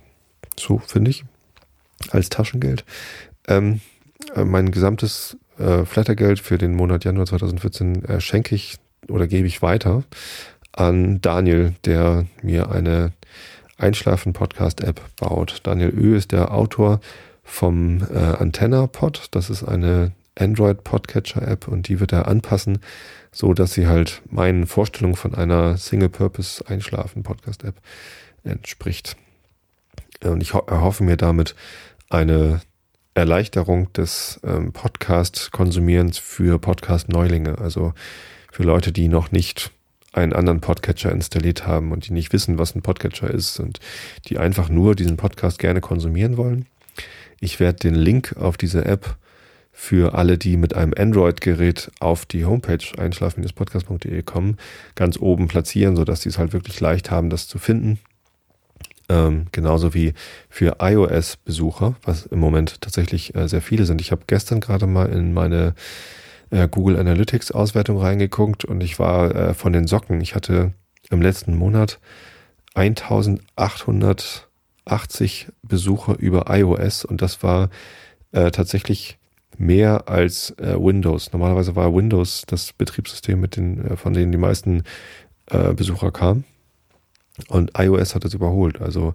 so 0.58 0.80
finde 0.80 1.12
ich, 1.12 1.26
als 2.12 2.30
Taschengeld. 2.30 2.86
Ähm, 3.48 3.82
äh, 4.36 4.44
mein 4.44 4.72
gesamtes 4.72 5.38
äh, 5.58 5.86
Flattergeld 5.86 6.40
für 6.40 6.58
den 6.58 6.74
Monat 6.74 7.06
Januar 7.06 7.26
2014 7.26 8.06
äh, 8.06 8.22
schenke 8.22 8.56
ich 8.56 8.78
oder 9.10 9.28
gebe 9.28 9.48
ich 9.48 9.62
weiter 9.62 10.04
an 10.72 11.22
Daniel, 11.22 11.74
der 11.86 12.26
mir 12.42 12.72
eine 12.72 13.14
Einschlafen-Podcast-App 13.78 15.02
baut. 15.18 15.62
Daniel 15.64 15.94
Ö 15.98 16.16
ist 16.16 16.32
der 16.32 16.54
Autor 16.54 17.00
vom 17.44 18.02
äh, 18.02 18.18
Antenna-Pod. 18.18 19.28
Das 19.32 19.50
ist 19.50 19.64
eine 19.64 20.12
Android-Podcatcher-App 20.38 21.68
und 21.68 21.88
die 21.88 22.00
wird 22.00 22.12
er 22.14 22.28
anpassen, 22.28 22.80
so 23.32 23.54
dass 23.54 23.74
sie 23.74 23.88
halt 23.88 24.22
meinen 24.30 24.68
Vorstellungen 24.68 25.16
von 25.16 25.34
einer 25.36 25.78
Single-Purpose-Einschlafen-Podcast-App 25.78 27.76
entspricht. 28.44 29.16
Und 30.24 30.42
ich 30.42 30.54
erhoffe 30.54 31.04
mir 31.04 31.18
damit 31.18 31.56
eine 32.10 32.62
Erleichterung 33.14 33.92
des 33.94 34.40
ähm, 34.44 34.74
Podcast-Konsumierens 34.74 36.18
für 36.18 36.60
Podcast-Neulinge, 36.60 37.58
also 37.60 37.94
für 38.52 38.64
Leute, 38.64 38.92
die 38.92 39.08
noch 39.08 39.32
nicht 39.32 39.72
einen 40.16 40.34
anderen 40.34 40.62
Podcatcher 40.62 41.12
installiert 41.12 41.68
haben 41.68 41.92
und 41.92 42.08
die 42.08 42.14
nicht 42.14 42.34
wissen, 42.34 42.58
was 42.58 42.76
ein 42.76 42.82
Podcatcher 42.82 43.30
ist 43.30 43.60
und 43.60 43.80
die 44.28 44.38
einfach 44.38 44.70
nur 44.70 44.96
diesen 44.96 45.18
Podcast 45.18 45.60
gerne 45.60 45.82
konsumieren 45.82 46.38
wollen. 46.38 46.66
Ich 47.40 47.60
werde 47.60 47.80
den 47.80 47.96
Link 47.96 48.36
auf 48.38 48.58
diese 48.58 48.86
App 48.86 49.18
für 49.72 50.16
alle, 50.16 50.38
die 50.38 50.56
mit 50.56 50.74
einem 50.74 50.94
Android-Gerät 50.98 51.92
auf 52.00 52.26
die 52.26 52.46
Homepage 52.46 52.86
einschlafen-podcast.de 52.98 54.24
kommen, 54.24 54.58
ganz 54.96 55.20
oben 55.20 55.50
platzieren, 55.50 55.98
sodass 55.98 56.22
sie 56.22 56.30
es 56.30 56.38
halt 56.38 56.54
wirklich 56.54 56.80
leicht 56.80 57.12
haben, 57.12 57.30
das 57.30 57.50
zu 57.50 57.60
finden. 57.60 58.00
Ähm, 59.10 59.48
genauso 59.52 59.94
wie 59.94 60.14
für 60.50 60.78
iOS-Besucher, 60.80 61.96
was 62.04 62.26
im 62.26 62.40
Moment 62.40 62.82
tatsächlich 62.82 63.36
äh, 63.36 63.50
sehr 63.50 63.62
viele 63.62 63.86
sind. 63.86 64.00
Ich 64.00 64.12
habe 64.12 64.24
gestern 64.28 64.62
gerade 64.62 64.88
mal 64.88 65.10
in 65.10 65.34
meine 65.34 65.76
äh, 66.56 66.68
Google 66.70 66.98
Analytics 66.98 67.52
Auswertung 67.52 68.00
reingeguckt 68.00 68.66
und 68.66 68.82
ich 68.82 68.98
war 68.98 69.36
äh, 69.36 69.54
von 69.54 69.74
den 69.74 69.86
Socken. 69.88 70.22
Ich 70.22 70.34
hatte 70.36 70.74
im 71.10 71.22
letzten 71.22 71.58
Monat 71.58 72.00
1880 72.76 75.48
Besucher 75.64 76.18
über 76.18 76.46
iOS 76.50 77.04
und 77.06 77.22
das 77.22 77.44
war 77.44 77.70
äh, 78.32 78.52
tatsächlich 78.52 79.18
mehr 79.58 80.08
als 80.10 80.52
äh, 80.58 80.76
Windows. 80.78 81.34
Normalerweise 81.34 81.76
war 81.76 81.94
Windows 81.94 82.46
das 82.48 82.72
Betriebssystem, 82.74 83.40
mit 83.40 83.58
den, 83.58 83.86
äh, 83.86 83.96
von 83.98 84.14
denen 84.14 84.32
die 84.32 84.38
meisten 84.38 84.84
äh, 85.48 85.74
Besucher 85.74 86.12
kamen. 86.12 86.46
Und 87.50 87.74
iOS 87.78 88.16
hat 88.16 88.24
das 88.24 88.34
überholt. 88.34 88.82
Also 88.82 89.14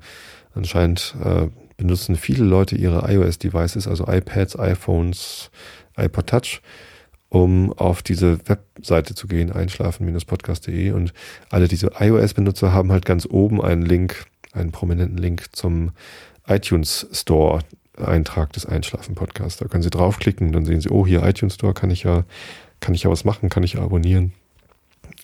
anscheinend 0.55 1.15
äh, 1.25 1.47
benutzen 1.79 2.17
viele 2.17 2.45
Leute 2.45 2.77
ihre 2.77 3.11
iOS-Devices, 3.11 3.89
also 3.89 4.07
iPads, 4.07 4.59
iPhones, 4.59 5.51
iPod 5.97 6.27
Touch 6.27 6.61
um 7.31 7.73
auf 7.73 8.03
diese 8.03 8.39
Webseite 8.47 9.15
zu 9.15 9.27
gehen, 9.27 9.51
einschlafen-podcast.de. 9.51 10.91
Und 10.91 11.15
alle 11.49 11.69
diese 11.69 11.93
iOS-Benutzer 11.99 12.73
haben 12.73 12.93
halt 12.93 13.07
ganz 13.07 13.27
oben 13.27 13.63
einen 13.63 13.83
Link, 13.83 14.27
einen 14.53 14.73
prominenten 14.73 15.17
Link 15.17 15.47
zum 15.53 15.93
iTunes 16.47 17.07
Store. 17.13 17.61
Eintrag 17.97 18.53
des 18.55 18.65
Einschlafen-Podcasts. 18.65 19.59
Da 19.59 19.67
können 19.67 19.83
Sie 19.83 19.91
draufklicken, 19.91 20.53
dann 20.53 20.65
sehen 20.65 20.81
Sie, 20.81 20.89
oh, 20.89 21.07
hier 21.07 21.23
iTunes 21.23 21.55
Store 21.57 21.75
kann 21.75 21.91
ich 21.91 22.03
ja, 22.03 22.25
kann 22.81 22.95
ich 22.95 23.03
ja 23.03 23.11
was 23.11 23.25
machen, 23.25 23.51
kann 23.51 23.63
ich 23.63 23.75
ja 23.75 23.83
abonnieren. 23.83 24.33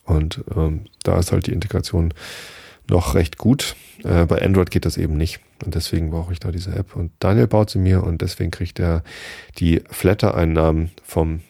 Und 0.05 0.45
ähm, 0.55 0.83
da 1.03 1.19
ist 1.19 1.33
halt 1.33 1.47
die 1.47 1.53
Integration 1.53 2.13
noch 2.89 3.15
recht 3.15 3.39
gut. 3.39 3.77
Äh, 4.05 4.27
bei 4.27 4.43
Android 4.43 4.71
geht 4.71 4.85
das 4.85 4.97
eben 4.97 5.17
nicht. 5.17 5.41
Und 5.65 5.75
deswegen 5.75 6.11
brauche 6.11 6.33
ich 6.33 6.41
da 6.41 6.53
diese 6.53 6.75
App. 6.75 6.95
Und 6.95 7.11
Daniel 7.19 7.47
baut 7.47 7.71
sie 7.71 7.79
mir 7.79 8.03
und 8.03 8.21
deswegen 8.21 8.51
kriegt 8.51 8.79
er 8.79 9.03
die 9.59 9.83
Flatter-Einnahmen 9.91 10.91
vom 11.03 11.41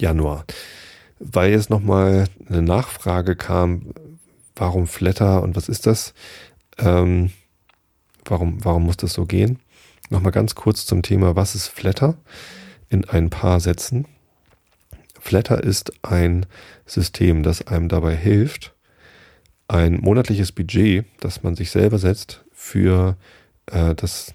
Januar. 0.00 0.44
Weil 1.18 1.52
jetzt 1.52 1.70
nochmal 1.70 2.26
eine 2.48 2.62
Nachfrage 2.62 3.36
kam, 3.36 3.94
warum 4.56 4.86
Flatter 4.86 5.42
und 5.42 5.56
was 5.56 5.68
ist 5.68 5.86
das? 5.86 6.14
Ähm, 6.78 7.30
warum, 8.24 8.64
warum 8.64 8.84
muss 8.84 8.96
das 8.96 9.12
so 9.12 9.26
gehen? 9.26 9.58
Nochmal 10.10 10.32
ganz 10.32 10.54
kurz 10.54 10.86
zum 10.86 11.02
Thema, 11.02 11.36
was 11.36 11.54
ist 11.54 11.68
Flatter? 11.68 12.16
In 12.88 13.04
ein 13.08 13.30
paar 13.30 13.60
Sätzen. 13.60 14.06
Flatter 15.18 15.62
ist 15.64 15.92
ein 16.04 16.46
System, 16.84 17.42
das 17.42 17.66
einem 17.66 17.88
dabei 17.88 18.14
hilft, 18.14 18.74
ein 19.68 20.00
monatliches 20.00 20.52
Budget, 20.52 21.06
das 21.20 21.42
man 21.42 21.56
sich 21.56 21.70
selber 21.70 21.98
setzt, 21.98 22.44
für 22.52 23.16
äh, 23.66 23.94
das 23.94 24.34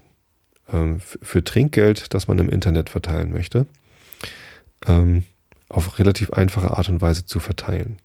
äh, 0.66 0.94
für 0.98 1.44
Trinkgeld, 1.44 2.12
das 2.12 2.26
man 2.26 2.38
im 2.38 2.48
Internet 2.48 2.90
verteilen 2.90 3.32
möchte. 3.32 3.66
Ähm, 4.86 5.24
auf 5.70 5.98
relativ 6.00 6.32
einfache 6.32 6.76
Art 6.76 6.88
und 6.88 7.00
Weise 7.00 7.24
zu 7.24 7.38
verteilen. 7.38 7.98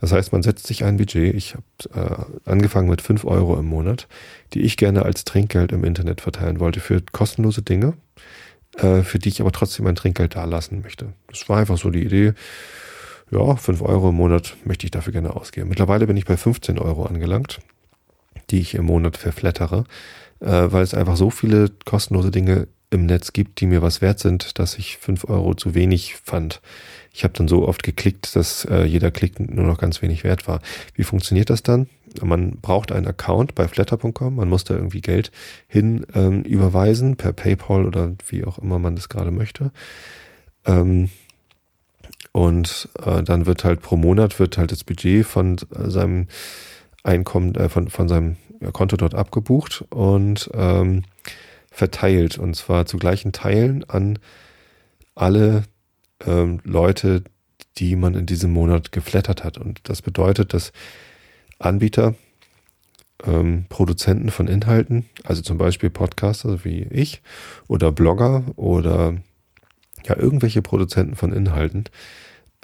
Das 0.00 0.12
heißt, 0.12 0.32
man 0.32 0.42
setzt 0.42 0.66
sich 0.66 0.82
ein 0.82 0.96
Budget. 0.96 1.34
Ich 1.34 1.54
habe 1.54 2.28
äh, 2.46 2.50
angefangen 2.50 2.88
mit 2.88 3.02
fünf 3.02 3.24
Euro 3.24 3.58
im 3.58 3.66
Monat, 3.66 4.08
die 4.54 4.62
ich 4.62 4.78
gerne 4.78 5.02
als 5.04 5.24
Trinkgeld 5.24 5.72
im 5.72 5.84
Internet 5.84 6.22
verteilen 6.22 6.58
wollte 6.58 6.80
für 6.80 7.02
kostenlose 7.12 7.60
Dinge, 7.60 7.92
äh, 8.78 9.02
für 9.02 9.18
die 9.18 9.28
ich 9.28 9.42
aber 9.42 9.52
trotzdem 9.52 9.86
ein 9.86 9.94
Trinkgeld 9.94 10.34
dalassen 10.36 10.80
möchte. 10.80 11.12
Das 11.28 11.46
war 11.50 11.58
einfach 11.58 11.76
so 11.76 11.90
die 11.90 12.02
Idee. 12.02 12.32
Ja, 13.30 13.56
fünf 13.56 13.82
Euro 13.82 14.08
im 14.08 14.14
Monat 14.14 14.56
möchte 14.64 14.86
ich 14.86 14.90
dafür 14.90 15.12
gerne 15.12 15.36
ausgeben. 15.36 15.68
Mittlerweile 15.68 16.06
bin 16.06 16.16
ich 16.16 16.24
bei 16.24 16.38
15 16.38 16.78
Euro 16.78 17.04
angelangt, 17.04 17.60
die 18.50 18.60
ich 18.60 18.74
im 18.74 18.86
Monat 18.86 19.18
verflattere, 19.18 19.84
äh, 20.40 20.46
weil 20.46 20.82
es 20.82 20.94
einfach 20.94 21.16
so 21.16 21.28
viele 21.28 21.70
kostenlose 21.84 22.30
Dinge 22.30 22.68
im 22.92 23.06
Netz 23.06 23.32
gibt, 23.32 23.60
die 23.60 23.66
mir 23.66 23.82
was 23.82 24.00
wert 24.00 24.18
sind, 24.18 24.58
dass 24.58 24.78
ich 24.78 24.98
fünf 24.98 25.24
Euro 25.24 25.54
zu 25.54 25.74
wenig 25.74 26.16
fand. 26.16 26.60
Ich 27.12 27.24
habe 27.24 27.34
dann 27.34 27.48
so 27.48 27.66
oft 27.66 27.82
geklickt, 27.82 28.34
dass 28.36 28.64
äh, 28.64 28.84
jeder 28.84 29.10
Klick 29.10 29.38
nur 29.38 29.66
noch 29.66 29.78
ganz 29.78 30.02
wenig 30.02 30.24
wert 30.24 30.48
war. 30.48 30.60
Wie 30.94 31.04
funktioniert 31.04 31.50
das 31.50 31.62
dann? 31.62 31.88
Man 32.22 32.58
braucht 32.60 32.92
einen 32.92 33.06
Account 33.06 33.54
bei 33.54 33.68
flatter.com, 33.68 34.36
man 34.36 34.48
muss 34.48 34.64
da 34.64 34.74
irgendwie 34.74 35.00
Geld 35.00 35.30
hin 35.66 36.06
ähm, 36.14 36.42
überweisen, 36.42 37.16
per 37.16 37.32
PayPal 37.32 37.86
oder 37.86 38.12
wie 38.28 38.44
auch 38.44 38.58
immer 38.58 38.78
man 38.78 38.96
das 38.96 39.08
gerade 39.08 39.30
möchte. 39.30 39.72
Ähm, 40.66 41.10
und 42.32 42.88
äh, 43.04 43.22
dann 43.22 43.46
wird 43.46 43.64
halt 43.64 43.80
pro 43.80 43.96
Monat 43.96 44.38
wird 44.38 44.56
halt 44.58 44.72
das 44.72 44.84
Budget 44.84 45.26
von 45.26 45.56
äh, 45.56 45.90
seinem 45.90 46.28
Einkommen, 47.02 47.54
äh, 47.54 47.68
von, 47.68 47.88
von 47.88 48.08
seinem 48.08 48.36
Konto 48.72 48.96
dort 48.96 49.14
abgebucht 49.14 49.84
und 49.90 50.50
ähm, 50.54 51.02
verteilt. 51.72 52.38
Und 52.38 52.54
zwar 52.54 52.86
zu 52.86 52.98
gleichen 52.98 53.32
Teilen 53.32 53.82
an 53.88 54.18
alle 55.14 55.64
ähm, 56.24 56.60
Leute, 56.62 57.24
die 57.78 57.96
man 57.96 58.14
in 58.14 58.26
diesem 58.26 58.52
Monat 58.52 58.92
geflattert 58.92 59.42
hat. 59.42 59.58
Und 59.58 59.80
das 59.84 60.02
bedeutet, 60.02 60.54
dass 60.54 60.72
Anbieter, 61.58 62.14
ähm, 63.24 63.66
Produzenten 63.68 64.30
von 64.30 64.48
Inhalten, 64.48 65.06
also 65.24 65.42
zum 65.42 65.58
Beispiel 65.58 65.90
Podcaster 65.90 66.64
wie 66.64 66.82
ich 66.90 67.22
oder 67.68 67.92
Blogger 67.92 68.44
oder 68.56 69.16
ja 70.04 70.16
irgendwelche 70.16 70.62
Produzenten 70.62 71.14
von 71.14 71.32
Inhalten, 71.32 71.84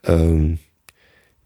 ähm, 0.04 0.58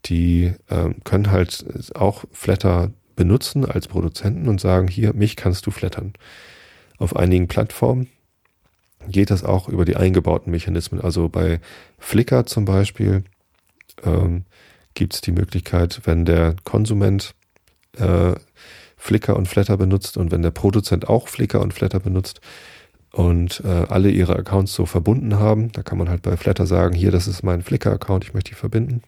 die 0.06 0.52
ähm, 0.70 0.96
können 1.04 1.30
halt 1.30 1.64
auch 1.94 2.24
Flatter 2.32 2.90
benutzen 3.14 3.64
als 3.64 3.86
Produzenten 3.86 4.48
und 4.48 4.60
sagen, 4.60 4.88
hier, 4.88 5.12
mich 5.12 5.36
kannst 5.36 5.66
du 5.66 5.70
flattern. 5.70 6.14
Auf 7.02 7.16
einigen 7.16 7.48
Plattformen 7.48 8.06
geht 9.08 9.30
das 9.30 9.42
auch 9.42 9.68
über 9.68 9.84
die 9.84 9.96
eingebauten 9.96 10.52
Mechanismen. 10.52 11.00
Also 11.00 11.28
bei 11.28 11.60
Flickr 11.98 12.46
zum 12.46 12.64
Beispiel 12.64 13.24
ähm, 14.04 14.44
gibt 14.94 15.14
es 15.14 15.20
die 15.20 15.32
Möglichkeit, 15.32 16.02
wenn 16.04 16.24
der 16.24 16.54
Konsument 16.62 17.34
äh, 17.96 18.34
Flickr 18.96 19.34
und 19.34 19.48
Flatter 19.48 19.76
benutzt 19.76 20.16
und 20.16 20.30
wenn 20.30 20.42
der 20.42 20.52
Produzent 20.52 21.08
auch 21.08 21.26
Flickr 21.26 21.60
und 21.60 21.74
Flatter 21.74 21.98
benutzt 21.98 22.40
und 23.10 23.62
äh, 23.64 23.86
alle 23.88 24.10
ihre 24.10 24.36
Accounts 24.36 24.72
so 24.72 24.86
verbunden 24.86 25.40
haben, 25.40 25.72
da 25.72 25.82
kann 25.82 25.98
man 25.98 26.08
halt 26.08 26.22
bei 26.22 26.36
Flatter 26.36 26.66
sagen, 26.66 26.94
hier, 26.94 27.10
das 27.10 27.26
ist 27.26 27.42
mein 27.42 27.62
Flickr-Account, 27.62 28.22
ich 28.22 28.32
möchte 28.32 28.50
die 28.50 28.54
verbinden. 28.54 29.02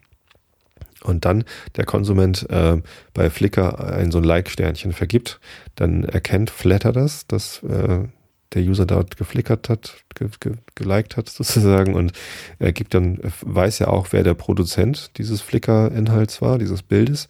Und 1.05 1.27
dann 1.27 1.45
der 1.77 1.85
Konsument 1.85 2.49
äh, 2.51 2.81
bei 3.13 3.31
Flickr 3.31 3.93
ein 3.95 4.11
so 4.11 4.19
ein 4.19 4.25
Like-Sternchen 4.25 4.93
vergibt, 4.93 5.39
dann 5.77 6.05
erkennt 6.05 6.51
Flatter 6.51 6.93
das, 6.93 7.27
dass 7.27 7.63
äh, 7.63 8.09
der 8.55 8.63
User 8.63 8.87
dort 8.87 9.17
geflickert 9.17 9.69
hat, 9.69 9.97
ge, 10.15 10.29
ge, 10.41 10.53
geliked 10.75 11.17
hat 11.17 11.29
sozusagen 11.29 11.95
und 11.95 12.13
er 12.59 12.73
gibt 12.73 12.95
dann, 12.95 13.19
weiß 13.43 13.81
ja 13.81 13.89
auch, 13.89 14.09
wer 14.11 14.23
der 14.23 14.35
Produzent 14.35 15.19
dieses 15.19 15.41
Flickr-Inhalts 15.43 16.41
war, 16.41 16.59
dieses 16.59 16.83
Bildes 16.83 17.29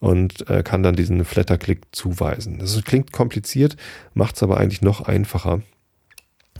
und 0.00 0.48
äh, 0.50 0.62
kann 0.62 0.82
dann 0.82 0.96
diesen 0.96 1.24
Flatter-Klick 1.24 1.82
zuweisen. 1.92 2.58
Das 2.58 2.82
klingt 2.84 3.12
kompliziert, 3.12 3.76
macht 4.14 4.36
es 4.36 4.42
aber 4.42 4.58
eigentlich 4.58 4.82
noch 4.82 5.02
einfacher. 5.02 5.62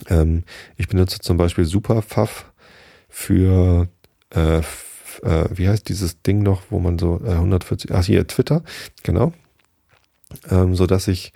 Ähm, 0.08 0.44
ich 0.76 0.88
benutze 0.88 1.18
zum 1.18 1.38
Beispiel 1.38 1.64
Superfuff 1.64 2.52
für 3.08 3.88
äh, 4.30 4.60
äh, 5.22 5.44
wie 5.54 5.68
heißt 5.68 5.88
dieses 5.88 6.22
Ding 6.22 6.42
noch, 6.42 6.62
wo 6.70 6.78
man 6.78 6.98
so 6.98 7.20
äh, 7.24 7.30
140, 7.30 7.92
ach 7.92 8.04
hier, 8.04 8.26
Twitter, 8.26 8.62
genau. 9.02 9.32
Ähm, 10.50 10.74
so 10.74 10.86
dass 10.86 11.08
ich 11.08 11.32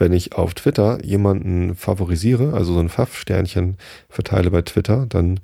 wenn 0.00 0.12
ich 0.14 0.34
auf 0.34 0.54
Twitter 0.54 1.04
jemanden 1.04 1.76
favorisiere, 1.76 2.54
also 2.54 2.72
so 2.72 2.80
ein 2.80 2.88
Pfaff-Sternchen 2.88 3.76
verteile 4.08 4.50
bei 4.50 4.62
Twitter, 4.62 5.04
dann 5.06 5.40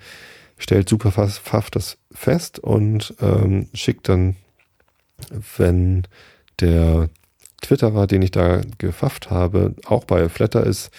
stellt 0.56 0.88
Superpfaff 0.88 1.70
das 1.70 1.98
fest 2.10 2.58
und 2.58 3.14
ähm, 3.20 3.68
schickt 3.74 4.08
dann, 4.08 4.36
wenn 5.58 6.04
der 6.60 7.10
Twitterer, 7.60 8.06
den 8.06 8.22
ich 8.22 8.30
da 8.30 8.62
gefafft 8.78 9.30
habe, 9.30 9.74
auch 9.84 10.04
bei 10.04 10.30
Flatter 10.30 10.64
ist, 10.64 10.90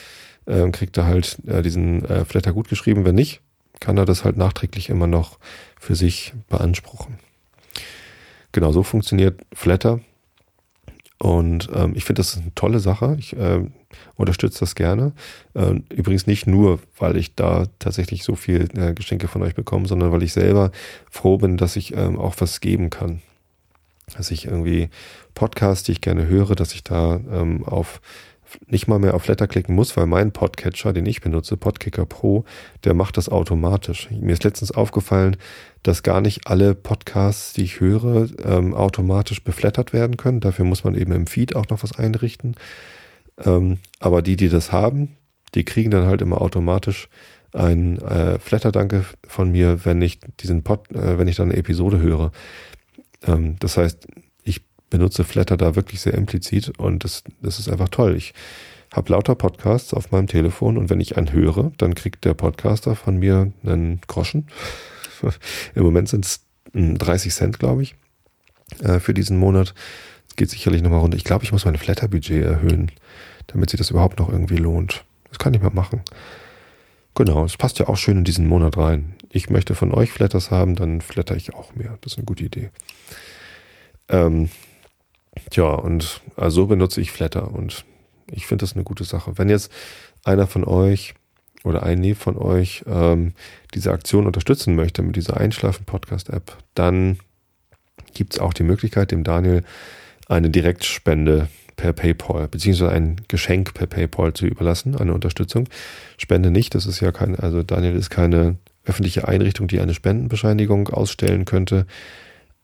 äh, 0.46 0.70
kriegt 0.70 0.96
er 0.98 1.08
halt 1.08 1.40
äh, 1.48 1.64
diesen 1.64 2.06
äh, 2.06 2.26
Flatter 2.26 2.54
gut 2.54 2.70
geschrieben. 2.70 3.06
Wenn 3.06 3.16
nicht, 3.16 3.42
kann 3.80 3.98
er 3.98 4.06
das 4.06 4.24
halt 4.24 4.38
nachträglich 4.38 4.90
immer 4.90 5.08
noch 5.08 5.38
für 5.80 5.96
sich 5.96 6.34
beanspruchen. 6.50 7.20
Genau 8.52 8.72
so 8.72 8.84
funktioniert 8.84 9.42
Flatter. 9.54 10.00
Und 11.20 11.70
ähm, 11.74 11.94
ich 11.96 12.06
finde, 12.06 12.20
das 12.20 12.36
ist 12.36 12.42
eine 12.42 12.54
tolle 12.54 12.80
Sache. 12.80 13.16
Ich 13.20 13.36
äh, 13.36 13.66
unterstütze 14.16 14.60
das 14.60 14.76
gerne. 14.76 15.14
Äh, 15.56 15.82
übrigens 15.90 16.28
nicht 16.28 16.46
nur, 16.46 16.80
weil 16.98 17.18
ich 17.18 17.34
da 17.34 17.66
tatsächlich 17.80 18.24
so 18.24 18.36
viel 18.36 18.68
äh, 18.78 18.94
Geschenke 18.94 19.28
von 19.28 19.42
euch 19.42 19.56
bekomme, 19.56 19.88
sondern 19.88 20.12
weil 20.12 20.24
ich 20.24 20.34
selber 20.34 20.72
froh 21.10 21.38
bin, 21.38 21.58
dass 21.58 21.76
ich 21.76 21.96
ähm, 21.96 22.20
auch 22.20 22.36
was 22.40 22.62
geben 22.62 22.90
kann. 22.90 23.22
Dass 24.16 24.32
ich 24.32 24.46
irgendwie 24.46 24.90
Podcasts, 25.34 25.84
die 25.84 25.94
ich 25.94 26.02
gerne 26.02 26.28
höre, 26.28 26.56
dass 26.56 26.74
ich 26.74 26.84
da 26.84 27.20
ähm, 27.32 27.66
auf 27.66 28.00
nicht 28.68 28.88
mal 28.88 29.00
mehr 29.00 29.14
auf 29.14 29.28
Letter 29.28 29.48
klicken 29.48 29.76
muss, 29.76 29.96
weil 29.98 30.06
mein 30.06 30.32
Podcatcher, 30.32 30.94
den 30.94 31.06
ich 31.06 31.22
benutze, 31.22 31.58
Podkicker 31.58 32.06
Pro, 32.06 32.46
der 32.84 32.94
macht 32.94 33.18
das 33.18 33.30
automatisch. 33.30 34.10
Mir 34.12 34.34
ist 34.34 34.44
letztens 34.44 34.72
aufgefallen, 34.72 35.38
dass 35.84 36.04
gar 36.04 36.22
nicht 36.22 36.48
alle 36.48 36.76
Podcasts, 36.76 37.54
die 37.54 37.64
ich 37.64 37.80
höre, 37.80 38.28
ähm, 38.44 38.74
automatisch 38.74 39.44
beflattert 39.44 39.94
werden 39.94 40.18
können. 40.18 40.40
Dafür 40.40 40.66
muss 40.66 40.84
man 40.84 40.96
eben 40.96 41.12
im 41.12 41.28
Feed 41.28 41.56
auch 41.56 41.68
noch 41.70 41.84
was 41.84 41.98
einrichten. 41.98 42.56
Ähm, 43.44 43.78
aber 44.00 44.22
die, 44.22 44.36
die 44.36 44.50
das 44.50 44.72
haben, 44.72 45.18
die 45.56 45.64
kriegen 45.64 45.92
dann 45.92 46.08
halt 46.08 46.22
immer 46.22 46.42
automatisch 46.42 47.10
ein 47.54 47.98
äh, 48.00 48.40
Flatterdanke 48.40 49.06
von 49.28 49.52
mir, 49.52 49.86
wenn 49.86 50.02
ich 50.02 50.20
diesen 50.40 50.64
Pod, 50.64 50.92
äh, 50.92 51.18
wenn 51.18 51.28
ich 51.28 51.38
dann 51.38 51.50
eine 51.50 51.58
Episode 51.58 52.00
höre. 52.00 52.32
Ähm, 53.26 53.56
das 53.60 53.78
heißt, 53.78 54.08
benutze 54.90 55.24
Flatter 55.24 55.58
da 55.58 55.76
wirklich 55.76 56.02
sehr 56.02 56.14
implizit 56.14 56.78
und 56.78 57.04
das, 57.04 57.24
das 57.42 57.60
ist 57.60 57.70
einfach 57.70 57.90
toll. 57.90 58.16
Ich 58.16 58.34
habe 58.94 59.12
lauter 59.12 59.36
Podcasts 59.36 59.94
auf 59.94 60.12
meinem 60.12 60.28
Telefon 60.28 60.78
und 60.78 60.90
wenn 60.90 61.02
ich 61.02 61.18
einen 61.18 61.32
höre, 61.32 61.72
dann 61.78 61.94
kriegt 61.94 62.26
der 62.26 62.34
Podcaster 62.34 62.96
von 62.96 63.18
mir 63.18 63.52
einen 63.64 64.02
Groschen. 64.08 64.48
Im 65.76 65.84
Moment 65.84 66.10
sind 66.10 66.26
es 66.26 66.42
30 66.74 67.34
Cent, 67.34 67.60
glaube 67.60 67.84
ich, 67.84 67.96
äh, 68.82 69.00
für 69.00 69.14
diesen 69.14 69.38
Monat. 69.38 69.74
Es 70.30 70.36
geht 70.36 70.50
sicherlich 70.50 70.82
nochmal 70.82 71.00
runter. 71.00 71.18
Ich 71.18 71.24
glaube, 71.24 71.44
ich 71.44 71.52
muss 71.52 71.66
mein 71.66 71.78
Flatter-Budget 71.78 72.44
erhöhen, 72.44 72.92
damit 73.48 73.70
sich 73.70 73.78
das 73.78 73.90
überhaupt 73.90 74.20
noch 74.20 74.30
irgendwie 74.30 74.58
lohnt. 74.58 75.04
Das 75.30 75.40
kann 75.40 75.54
ich 75.54 75.62
mal 75.62 75.72
machen. 75.72 76.02
Genau, 77.16 77.46
es 77.46 77.58
passt 77.58 77.80
ja 77.80 77.88
auch 77.88 77.98
schön 77.98 78.20
in 78.20 78.24
diesen 78.24 78.48
Monat 78.48 78.78
rein. 78.78 79.16
Ich 79.30 79.50
möchte 79.50 79.76
von 79.76 79.92
euch 79.92 80.12
Flatters 80.12 80.52
haben, 80.52 80.76
dann 80.76 81.02
flatter 81.02 81.36
ich 81.36 81.56
auch 81.56 81.76
mehr. 81.76 81.98
Das 82.02 82.14
ist 82.14 82.20
eine 82.20 82.26
gute 82.26 82.44
Idee. 82.44 82.70
Ähm, 84.10 84.50
Tja, 85.50 85.70
und 85.70 86.22
also 86.36 86.62
so 86.62 86.68
benutze 86.68 87.02
ich 87.02 87.12
Flatter 87.12 87.54
und 87.54 87.86
ich 88.32 88.46
finde 88.48 88.64
das 88.64 88.74
eine 88.74 88.84
gute 88.84 89.04
Sache. 89.04 89.38
Wenn 89.38 89.50
jetzt 89.50 89.72
einer 90.24 90.48
von 90.48 90.64
euch 90.64 91.14
oder 91.64 91.84
ein 91.84 92.16
von 92.16 92.38
euch 92.38 92.84
ähm, 92.88 93.34
diese 93.74 93.92
Aktion 93.92 94.28
unterstützen 94.28 94.76
möchte 94.76 95.02
mit 95.02 95.16
dieser 95.16 95.38
Einschlafen-Podcast-App, 95.38 96.58
dann 96.76 97.20
gibt 98.14 98.34
es 98.34 98.40
auch 98.40 98.54
die 98.54 98.64
Möglichkeit, 98.64 99.12
dem 99.12 99.24
Daniel 99.24 99.64
eine 100.28 100.50
Direktspende 100.50 101.48
per 101.76 101.94
PayPal, 101.94 102.48
beziehungsweise 102.48 102.92
ein 102.92 103.22
Geschenk 103.28 103.74
per 103.74 103.88
PayPal 103.88 104.34
zu 104.34 104.46
überlassen, 104.46 104.96
eine 104.96 105.14
Unterstützung. 105.14 105.70
Spende 106.18 106.52
nicht, 106.52 106.76
das 106.76 106.86
ist 106.86 107.00
ja 107.00 107.12
kein, 107.12 107.36
also 107.36 107.64
Daniel 107.64 107.96
ist 107.96 108.10
keine 108.10 108.58
öffentliche 108.84 109.28
Einrichtung, 109.28 109.68
die 109.68 109.80
eine 109.80 109.94
Spendenbescheinigung 109.94 110.90
ausstellen 110.90 111.46
könnte. 111.46 111.86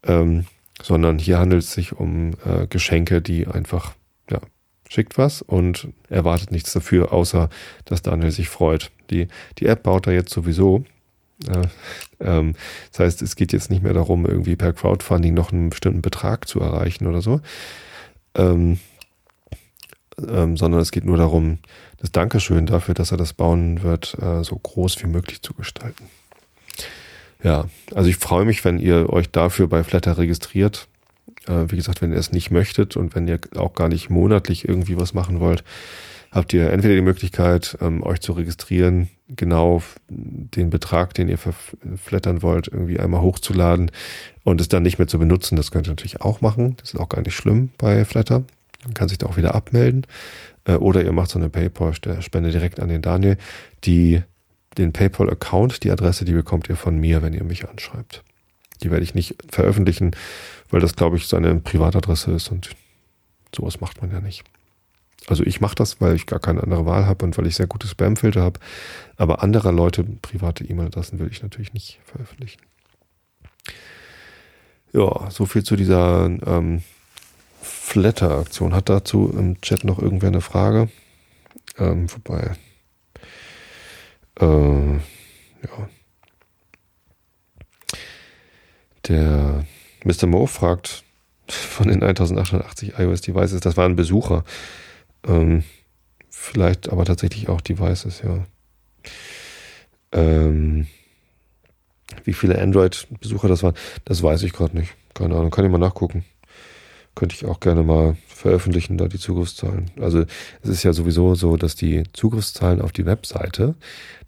Ähm, 0.04 0.46
sondern 0.84 1.18
hier 1.18 1.40
handelt 1.40 1.64
es 1.64 1.74
sich 1.74 1.94
um 1.94 2.32
äh, 2.46 2.68
Geschenke, 2.68 3.22
die 3.22 3.48
einfach, 3.48 3.94
ja, 4.30 4.40
schickt 4.90 5.18
was 5.18 5.42
und 5.42 5.88
erwartet 6.10 6.52
nichts 6.52 6.74
dafür, 6.74 7.14
außer 7.14 7.50
dass 7.86 8.04
Daniel 8.04 8.32
sich 8.32 8.50
freut. 8.50 8.92
Die, 9.10 9.28
die 9.58 9.66
App 9.66 9.84
baut 9.84 10.06
er 10.06 10.14
jetzt 10.14 10.32
sowieso. 10.32 10.84
Äh, 11.48 11.68
ähm, 12.20 12.54
das 12.92 13.00
heißt, 13.00 13.22
es 13.22 13.36
geht 13.36 13.54
jetzt 13.54 13.72
nicht 13.72 13.82
mehr 13.82 13.94
darum, 13.94 14.26
irgendwie 14.26 14.56
per 14.56 14.74
Crowdfunding 14.74 15.34
noch 15.34 15.52
einen 15.52 15.70
bestimmten 15.70 16.02
Betrag 16.02 16.48
zu 16.48 16.60
erreichen 16.60 17.08
oder 17.08 17.22
so, 17.22 17.42
ähm, 18.36 18.80
ähm, 20.28 20.58
sondern 20.58 20.82
es 20.82 20.92
geht 20.92 21.06
nur 21.06 21.18
darum, 21.18 21.60
das 21.98 22.12
Dankeschön 22.12 22.66
dafür, 22.66 22.94
dass 22.94 23.12
er 23.12 23.18
das 23.18 23.34
bauen 23.34 23.82
wird, 23.84 24.18
äh, 24.22 24.44
so 24.44 24.58
groß 24.58 25.02
wie 25.02 25.08
möglich 25.08 25.42
zu 25.42 25.54
gestalten. 25.54 26.10
Ja, 27.44 27.66
also 27.94 28.10
ich 28.10 28.16
freue 28.18 28.46
mich, 28.46 28.64
wenn 28.64 28.80
ihr 28.80 29.12
euch 29.12 29.30
dafür 29.30 29.68
bei 29.68 29.84
Flatter 29.84 30.18
registriert. 30.18 30.88
Äh, 31.46 31.66
wie 31.68 31.76
gesagt, 31.76 32.02
wenn 32.02 32.12
ihr 32.12 32.18
es 32.18 32.32
nicht 32.32 32.52
möchtet 32.52 32.96
und 32.96 33.16
wenn 33.16 33.28
ihr 33.28 33.40
auch 33.56 33.74
gar 33.74 33.90
nicht 33.90 34.10
monatlich 34.10 34.68
irgendwie 34.68 34.98
was 34.98 35.14
machen 35.14 35.42
wollt, 35.42 35.64
habt 36.32 36.54
ihr 36.54 36.72
entweder 36.72 36.96
die 36.96 37.02
Möglichkeit, 37.02 37.78
ähm, 37.82 38.02
euch 38.02 38.22
zu 38.22 38.32
registrieren, 38.32 39.10
genau 39.28 39.84
den 40.10 40.70
Betrag, 40.70 41.14
den 41.14 41.28
ihr 41.28 41.38
verflattern 41.38 42.42
wollt, 42.42 42.68
irgendwie 42.70 43.00
einmal 43.00 43.22
hochzuladen 43.22 43.92
und 44.44 44.62
es 44.62 44.70
dann 44.70 44.84
nicht 44.84 44.98
mehr 44.98 45.08
zu 45.08 45.20
benutzen. 45.20 45.58
Das 45.58 45.72
könnt 45.72 45.88
ihr 45.88 45.92
natürlich 45.92 46.22
auch 46.22 46.40
machen. 46.42 46.78
Das 46.78 46.94
ist 46.94 47.00
auch 47.00 47.10
gar 47.10 47.22
nicht 47.22 47.36
schlimm 47.36 47.72
bei 47.78 48.06
Flatter. 48.06 48.44
Man 48.86 48.94
kann 48.94 49.10
sich 49.10 49.18
da 49.18 49.28
auch 49.28 49.38
wieder 49.38 49.54
abmelden. 49.54 50.08
Äh, 50.66 50.76
oder 50.76 51.04
ihr 51.04 51.12
macht 51.12 51.30
so 51.30 51.40
eine 51.40 51.50
PayPal-Spende 51.50 52.52
direkt 52.52 52.80
an 52.80 52.90
den 52.90 53.02
Daniel. 53.02 53.38
Die 53.84 54.22
den 54.78 54.94
PayPal-Account, 54.94 55.84
die 55.84 55.92
Adresse, 55.92 56.26
die 56.26 56.34
bekommt 56.34 56.70
ihr 56.70 56.76
von 56.76 56.98
mir, 56.98 57.22
wenn 57.22 57.34
ihr 57.34 57.44
mich 57.44 57.68
anschreibt. 57.68 58.24
Die 58.82 58.92
werde 58.92 59.04
ich 59.04 59.16
nicht 59.16 59.36
veröffentlichen, 59.50 60.12
weil 60.70 60.82
das, 60.82 60.96
glaube 60.96 61.18
ich, 61.18 61.28
seine 61.28 61.56
Privatadresse 61.60 62.32
ist 62.32 62.50
und 62.50 62.72
sowas 63.56 63.82
macht 63.82 64.02
man 64.02 64.12
ja 64.12 64.20
nicht. 64.20 64.44
Also 65.28 65.44
ich 65.44 65.62
mache 65.62 65.76
das, 65.76 66.02
weil 66.02 66.16
ich 66.16 66.26
gar 66.26 66.40
keine 66.40 66.62
andere 66.64 66.86
Wahl 66.86 67.06
habe 67.06 67.24
und 67.26 67.38
weil 67.38 67.48
ich 67.48 67.56
sehr 67.56 67.68
gute 67.68 67.88
Spamfilter 67.88 68.42
habe. 68.42 68.60
Aber 69.16 69.42
anderer 69.42 69.72
Leute 69.72 70.04
private 70.04 70.66
E-Mail-Adressen 70.66 71.20
will 71.20 71.30
ich 71.32 71.42
natürlich 71.42 71.74
nicht 71.74 72.00
veröffentlichen. 72.04 72.62
Ja, 74.92 75.32
so 75.32 75.46
viel 75.46 75.64
zu 75.64 75.76
dieser 75.76 76.26
ähm, 76.26 76.84
Flatter-Aktion. 77.62 78.76
Hat 78.76 78.90
dazu 78.90 79.34
im 79.36 79.62
Chat 79.62 79.86
noch 79.86 80.00
irgendwer 80.00 80.30
eine 80.30 80.42
Frage? 80.42 80.90
Ähm, 81.78 82.12
wobei, 82.12 82.56
äh, 84.40 84.94
ja. 84.94 85.90
Der 89.08 89.66
Mr. 90.04 90.28
Mo 90.28 90.46
fragt 90.48 91.04
von 91.48 91.88
den 91.88 92.04
1880 92.04 92.98
iOS-Devices, 92.98 93.60
das 93.60 93.78
waren 93.78 93.96
Besucher. 93.96 94.44
Ähm, 95.28 95.64
vielleicht 96.30 96.90
aber 96.90 97.06
tatsächlich 97.06 97.50
auch 97.50 97.62
Devices, 97.62 98.22
ja. 98.24 98.46
Ähm, 100.12 100.88
wie 102.24 102.34
viele 102.34 102.62
Android-Besucher 102.62 103.48
das 103.48 103.64
waren, 103.64 103.76
das 104.06 104.24
weiß 104.24 104.44
ich 104.44 104.54
gerade 104.54 104.78
nicht. 104.78 104.94
Keine 105.14 105.36
Ahnung, 105.36 105.52
kann 105.52 105.66
ich 105.66 105.72
mal 105.72 105.78
nachgucken. 105.78 106.24
Könnte 107.16 107.36
ich 107.36 107.46
auch 107.46 107.60
gerne 107.60 107.84
mal 107.84 108.18
veröffentlichen, 108.28 108.98
da 108.98 109.08
die 109.08 109.20
Zugriffszahlen. 109.20 109.92
Also 110.00 110.26
es 110.62 110.70
ist 110.70 110.84
ja 110.84 110.94
sowieso 110.94 111.36
so, 111.36 111.58
dass 111.58 111.76
die 111.76 112.04
Zugriffszahlen 112.14 112.82
auf 112.82 112.92
die 112.92 113.06
Webseite 113.06 113.76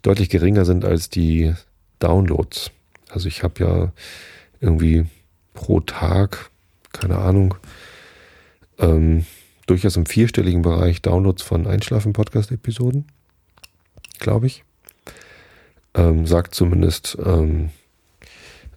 deutlich 0.03 0.29
geringer 0.29 0.65
sind 0.65 0.85
als 0.85 1.09
die 1.09 1.53
Downloads. 1.99 2.71
Also 3.09 3.27
ich 3.27 3.43
habe 3.43 3.63
ja 3.63 3.91
irgendwie 4.59 5.05
pro 5.53 5.79
Tag, 5.79 6.51
keine 6.91 7.17
Ahnung, 7.17 7.55
ähm, 8.77 9.25
durchaus 9.65 9.95
im 9.95 10.05
vierstelligen 10.05 10.61
Bereich 10.61 11.01
Downloads 11.01 11.41
von 11.41 11.65
Einschlafen-Podcast-Episoden, 11.65 13.05
glaube 14.19 14.47
ich. 14.47 14.63
Ähm, 15.95 16.27
sagt 16.27 16.53
zumindest, 16.53 17.17
ähm, 17.25 17.69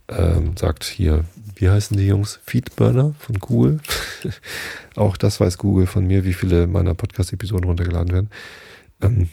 ähm, 0.09 0.57
sagt 0.57 0.85
hier, 0.85 1.25
wie 1.57 1.69
heißen 1.69 1.97
die 1.97 2.07
Jungs? 2.07 2.41
Feedburner 2.45 3.15
von 3.19 3.39
Google. 3.39 3.81
Auch 4.97 5.17
das 5.17 5.41
weiß 5.41 5.59
Google 5.59 5.87
von 5.87 6.07
mir, 6.07 6.25
wie 6.25 6.35
viele 6.35 6.67
meiner 6.67 6.95
Podcast-Episoden 6.95 7.65
runtergeladen 7.65 8.13
werden. 8.13 8.31
Ähm, 9.03 9.29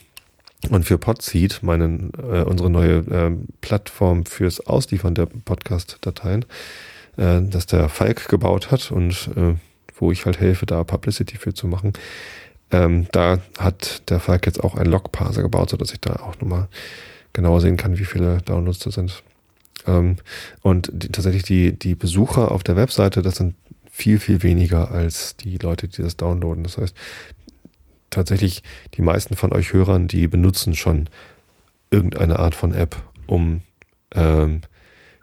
und 0.70 0.84
für 0.84 0.98
Podseed, 0.98 1.62
meinen, 1.62 2.12
äh, 2.18 2.42
unsere 2.42 2.70
neue 2.70 2.98
äh, 2.98 3.32
Plattform 3.62 4.26
fürs 4.26 4.66
Ausliefern 4.66 5.14
der 5.14 5.28
Podcast-Dateien, 5.28 6.46
äh, 7.18 7.42
dass 7.42 7.68
der 7.68 7.90
Falk 7.90 8.28
gebaut 8.28 8.72
hat 8.72 8.92
und 8.92 9.30
äh, 9.36 9.56
wo 9.98 10.12
ich 10.12 10.26
halt 10.26 10.40
helfe, 10.40 10.66
da 10.66 10.84
Publicity 10.84 11.38
für 11.38 11.54
zu 11.54 11.68
machen. 11.68 11.94
Ähm, 12.72 13.08
da 13.12 13.40
hat 13.60 14.10
der 14.10 14.20
Falk 14.20 14.46
jetzt 14.48 14.64
auch 14.64 14.76
einen 14.76 14.92
Logparser 14.92 15.44
gebaut, 15.44 15.70
sodass 15.70 15.94
ich 15.94 16.02
da 16.02 16.16
auch 16.16 16.40
nochmal 16.42 16.68
genauer 17.34 17.62
sehen 17.62 17.78
kann, 17.78 17.98
wie 17.98 18.06
viele 18.06 18.42
Downloads 18.42 18.80
da 18.80 18.92
sind. 18.92 19.24
Ähm, 19.86 20.18
und 20.62 20.90
die, 20.92 21.10
tatsächlich 21.10 21.44
die, 21.44 21.78
die 21.78 21.96
Besucher 21.96 22.52
auf 22.52 22.64
der 22.64 22.76
Webseite, 22.76 23.22
das 23.22 23.36
sind 23.36 23.56
viel, 23.90 24.20
viel 24.20 24.44
weniger 24.44 24.92
als 24.92 25.38
die 25.38 25.58
Leute, 25.58 25.88
die 25.88 26.02
das 26.02 26.18
downloaden. 26.18 26.64
Das 26.64 26.78
heißt, 26.78 26.96
tatsächlich 28.10 28.64
die 28.96 29.02
meisten 29.02 29.36
von 29.36 29.54
euch 29.54 29.74
Hörern, 29.74 30.08
die 30.08 30.28
benutzen 30.28 30.76
schon 30.76 31.10
irgendeine 31.92 32.40
Art 32.40 32.56
von 32.56 32.74
App, 32.74 32.96
um 33.28 33.62
ähm, 34.14 34.62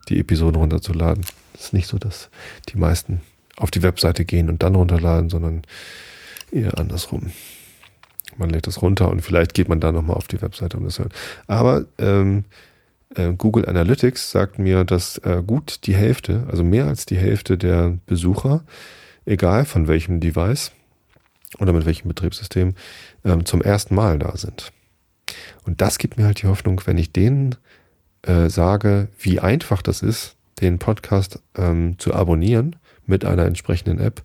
die 0.09 0.19
Episoden 0.19 0.57
runterzuladen. 0.57 1.25
Es 1.55 1.67
ist 1.67 1.73
nicht 1.73 1.87
so, 1.87 1.99
dass 1.99 2.31
die 2.69 2.79
meisten 2.79 3.21
auf 3.57 3.71
die 3.71 3.83
Webseite 3.83 4.25
gehen 4.25 4.49
und 4.49 4.63
dann 4.63 4.75
runterladen, 4.75 5.31
sondern 5.31 5.63
eher 6.51 6.79
andersrum. 6.79 7.33
Man 8.37 8.51
lädt 8.51 8.67
es 8.67 8.81
runter 8.81 9.11
und 9.11 9.21
vielleicht 9.21 9.55
geht 9.55 9.69
man 9.69 9.81
da 9.81 9.93
nochmal 9.93 10.17
auf 10.17 10.29
die 10.29 10.41
Webseite 10.41 10.79
und 10.79 10.85
das 10.85 10.99
hört. 10.99 11.13
Aber 11.47 11.85
ähm, 11.99 12.45
äh, 13.15 13.33
Google 13.33 13.69
Analytics 13.69 14.31
sagt 14.31 14.59
mir, 14.59 14.85
dass 14.85 15.19
äh, 15.19 15.43
gut 15.47 15.87
die 15.87 15.95
Hälfte, 15.95 16.47
also 16.51 16.65
mehr 16.65 16.87
als 16.87 17.07
die 17.07 17.17
Hälfte 17.17 17.59
der 17.59 17.99
Besucher, 18.07 18.65
egal 19.25 19.65
von 19.65 19.89
welchem 19.89 20.21
Device 20.21 20.73
oder 21.59 21.73
mit 21.73 21.87
welchem 21.87 22.09
Betriebssystem, 22.09 22.75
ähm, 23.25 23.45
zum 23.45 23.63
ersten 23.63 23.95
Mal 23.95 24.19
da 24.19 24.37
sind. 24.37 24.73
Und 25.65 25.81
das 25.81 25.99
gibt 25.99 26.19
mir 26.19 26.25
halt 26.25 26.43
die 26.43 26.47
Hoffnung, 26.47 26.81
wenn 26.85 26.99
ich 26.99 27.13
denen 27.13 27.57
äh, 28.23 28.49
sage, 28.49 29.09
wie 29.19 29.41
einfach 29.41 29.83
das 29.83 30.03
ist, 30.03 30.37
den 30.61 30.79
Podcast 30.79 31.41
ähm, 31.57 31.99
zu 31.99 32.15
abonnieren 32.15 32.77
mit 33.07 33.25
einer 33.25 33.47
entsprechenden 33.47 33.99
App, 33.99 34.23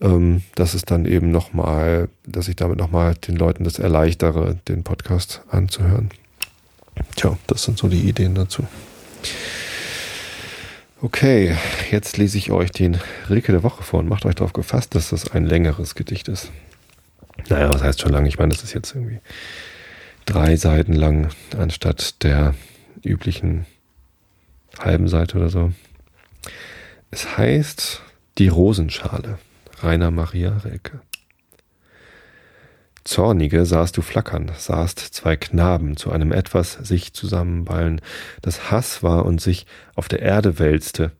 ähm, 0.00 0.42
dass 0.54 0.74
es 0.74 0.84
dann 0.84 1.04
eben 1.04 1.30
nochmal, 1.30 2.08
dass 2.26 2.48
ich 2.48 2.56
damit 2.56 2.78
nochmal 2.78 3.14
den 3.14 3.36
Leuten 3.36 3.64
das 3.64 3.78
erleichtere, 3.78 4.58
den 4.68 4.84
Podcast 4.84 5.42
anzuhören. 5.48 6.10
Tja, 7.16 7.38
das 7.46 7.64
sind 7.64 7.78
so 7.78 7.88
die 7.88 8.08
Ideen 8.08 8.34
dazu. 8.34 8.66
Okay, 11.00 11.56
jetzt 11.90 12.16
lese 12.16 12.38
ich 12.38 12.52
euch 12.52 12.70
den 12.70 12.98
Rilke 13.28 13.50
der 13.50 13.64
Woche 13.64 13.82
vor 13.82 14.00
und 14.00 14.08
macht 14.08 14.24
euch 14.24 14.36
darauf 14.36 14.52
gefasst, 14.52 14.94
dass 14.94 15.10
das 15.10 15.30
ein 15.32 15.44
längeres 15.44 15.94
Gedicht 15.94 16.28
ist. 16.28 16.52
Naja, 17.48 17.72
was 17.72 17.82
heißt 17.82 18.00
schon 18.00 18.12
lang? 18.12 18.26
Ich 18.26 18.38
meine, 18.38 18.54
das 18.54 18.62
ist 18.62 18.72
jetzt 18.72 18.94
irgendwie 18.94 19.18
drei 20.26 20.56
Seiten 20.56 20.92
lang 20.92 21.30
anstatt 21.58 22.22
der 22.22 22.54
üblichen 23.02 23.66
halben 24.78 25.08
Seite 25.08 25.38
oder 25.38 25.48
so. 25.48 25.72
Es 27.10 27.36
heißt 27.36 28.00
Die 28.38 28.48
Rosenschale, 28.48 29.38
Rainer 29.80 30.10
Maria 30.10 30.58
Rilke. 30.58 31.00
Zornige 33.04 33.66
sahst 33.66 33.96
du 33.96 34.02
flackern, 34.02 34.50
sahst 34.56 34.98
zwei 34.98 35.36
Knaben 35.36 35.96
zu 35.96 36.12
einem 36.12 36.32
etwas 36.32 36.74
sich 36.74 37.12
zusammenballen, 37.12 38.00
das 38.42 38.70
Hass 38.70 39.02
war 39.02 39.24
und 39.26 39.40
sich 39.40 39.66
auf 39.94 40.08
der 40.08 40.20
Erde 40.20 40.58
wälzte, 40.58 41.12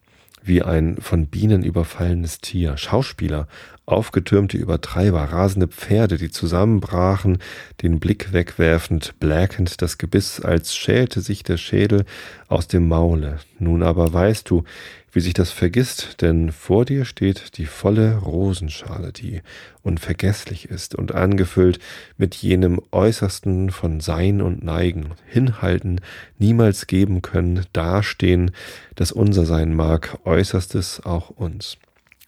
wie 0.45 0.63
ein 0.63 0.97
von 1.01 1.27
Bienen 1.27 1.63
überfallenes 1.63 2.41
Tier. 2.41 2.77
Schauspieler, 2.77 3.47
aufgetürmte 3.87 4.57
Übertreiber, 4.57 5.25
rasende 5.25 5.69
Pferde, 5.69 6.17
die 6.17 6.31
zusammenbrachen, 6.31 7.39
den 7.83 8.01
Blick 8.01 8.33
wegwerfend, 8.33 9.15
bläkend 9.21 9.83
das 9.83 9.99
Gebiss, 9.99 10.41
als 10.41 10.75
schälte 10.75 11.21
sich 11.21 11.43
der 11.43 11.57
Schädel 11.57 12.05
aus 12.49 12.69
dem 12.69 12.89
Maule. 12.89 13.39
Nun 13.59 13.83
aber 13.83 14.13
weißt 14.13 14.49
du, 14.49 14.65
wie 15.13 15.21
sich 15.21 15.35
das 15.35 15.51
vergisst, 15.51 16.23
denn 16.23 16.51
vor 16.51 16.87
dir 16.87 17.05
steht 17.05 17.59
die 17.59 17.67
volle 17.67 18.17
Rosenschale, 18.17 19.13
die 19.13 19.43
unvergesslich 19.83 20.71
ist 20.71 20.95
und 20.95 21.15
angefüllt 21.15 21.79
mit 22.17 22.35
jenem 22.35 22.81
Äußersten 22.91 23.71
von 23.71 24.01
Sein 24.01 24.41
und 24.41 24.65
Neigen, 24.65 25.11
hinhalten, 25.27 26.01
niemals 26.39 26.87
geben 26.87 27.21
können, 27.21 27.67
dastehen, 27.75 28.53
das 28.95 29.13
unser 29.13 29.45
sein 29.45 29.75
mag, 29.75 30.19
Äußerstes 30.25 31.05
auch 31.05 31.29
uns. 31.29 31.77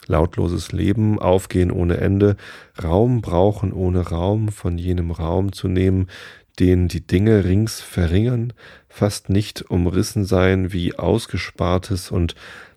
Lautloses 0.07 0.73
Leben, 0.73 1.19
Aufgehen 1.19 1.71
ohne 1.71 1.97
Ende, 1.97 2.37
Raum 2.83 3.23
brauchen 3.23 3.73
ohne 3.73 4.03
Raum, 4.03 4.49
von 4.49 4.77
jenem 4.77 5.11
Raum 5.11 5.53
zu 5.53 5.69
nehmen, 5.69 6.09
den 6.59 6.89
die 6.89 7.07
Dinge 7.07 7.45
rings 7.45 7.81
verringern, 7.81 8.53
fast 8.89 9.31
nicht 9.31 9.63
umrissen 9.71 10.25
sein 10.25 10.73
wie 10.73 10.95
ausgespartes 10.95 12.11
und 12.11 12.35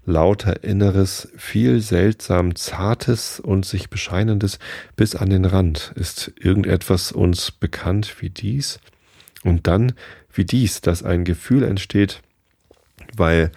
lauter 0.08 0.64
Inneres, 0.64 1.28
viel 1.38 1.82
seltsam 1.82 2.56
Zartes 2.56 3.40
und 3.40 3.66
sich 3.66 3.90
bescheinendes 3.90 4.58
bis 4.96 5.16
an 5.16 5.30
den 5.30 5.46
Rand. 5.46 5.92
Ist 5.96 6.32
irgendetwas 6.40 7.12
uns 7.12 7.52
bekannt 7.52 8.16
wie 8.22 8.30
dies? 8.30 8.80
Und 9.44 9.68
dann 9.68 9.94
wie 10.34 10.46
dies, 10.46 10.82
dass 10.82 11.04
ein 11.04 11.26
Gefühl 11.26 11.64
entsteht, 11.64 12.22
weil 13.16 13.52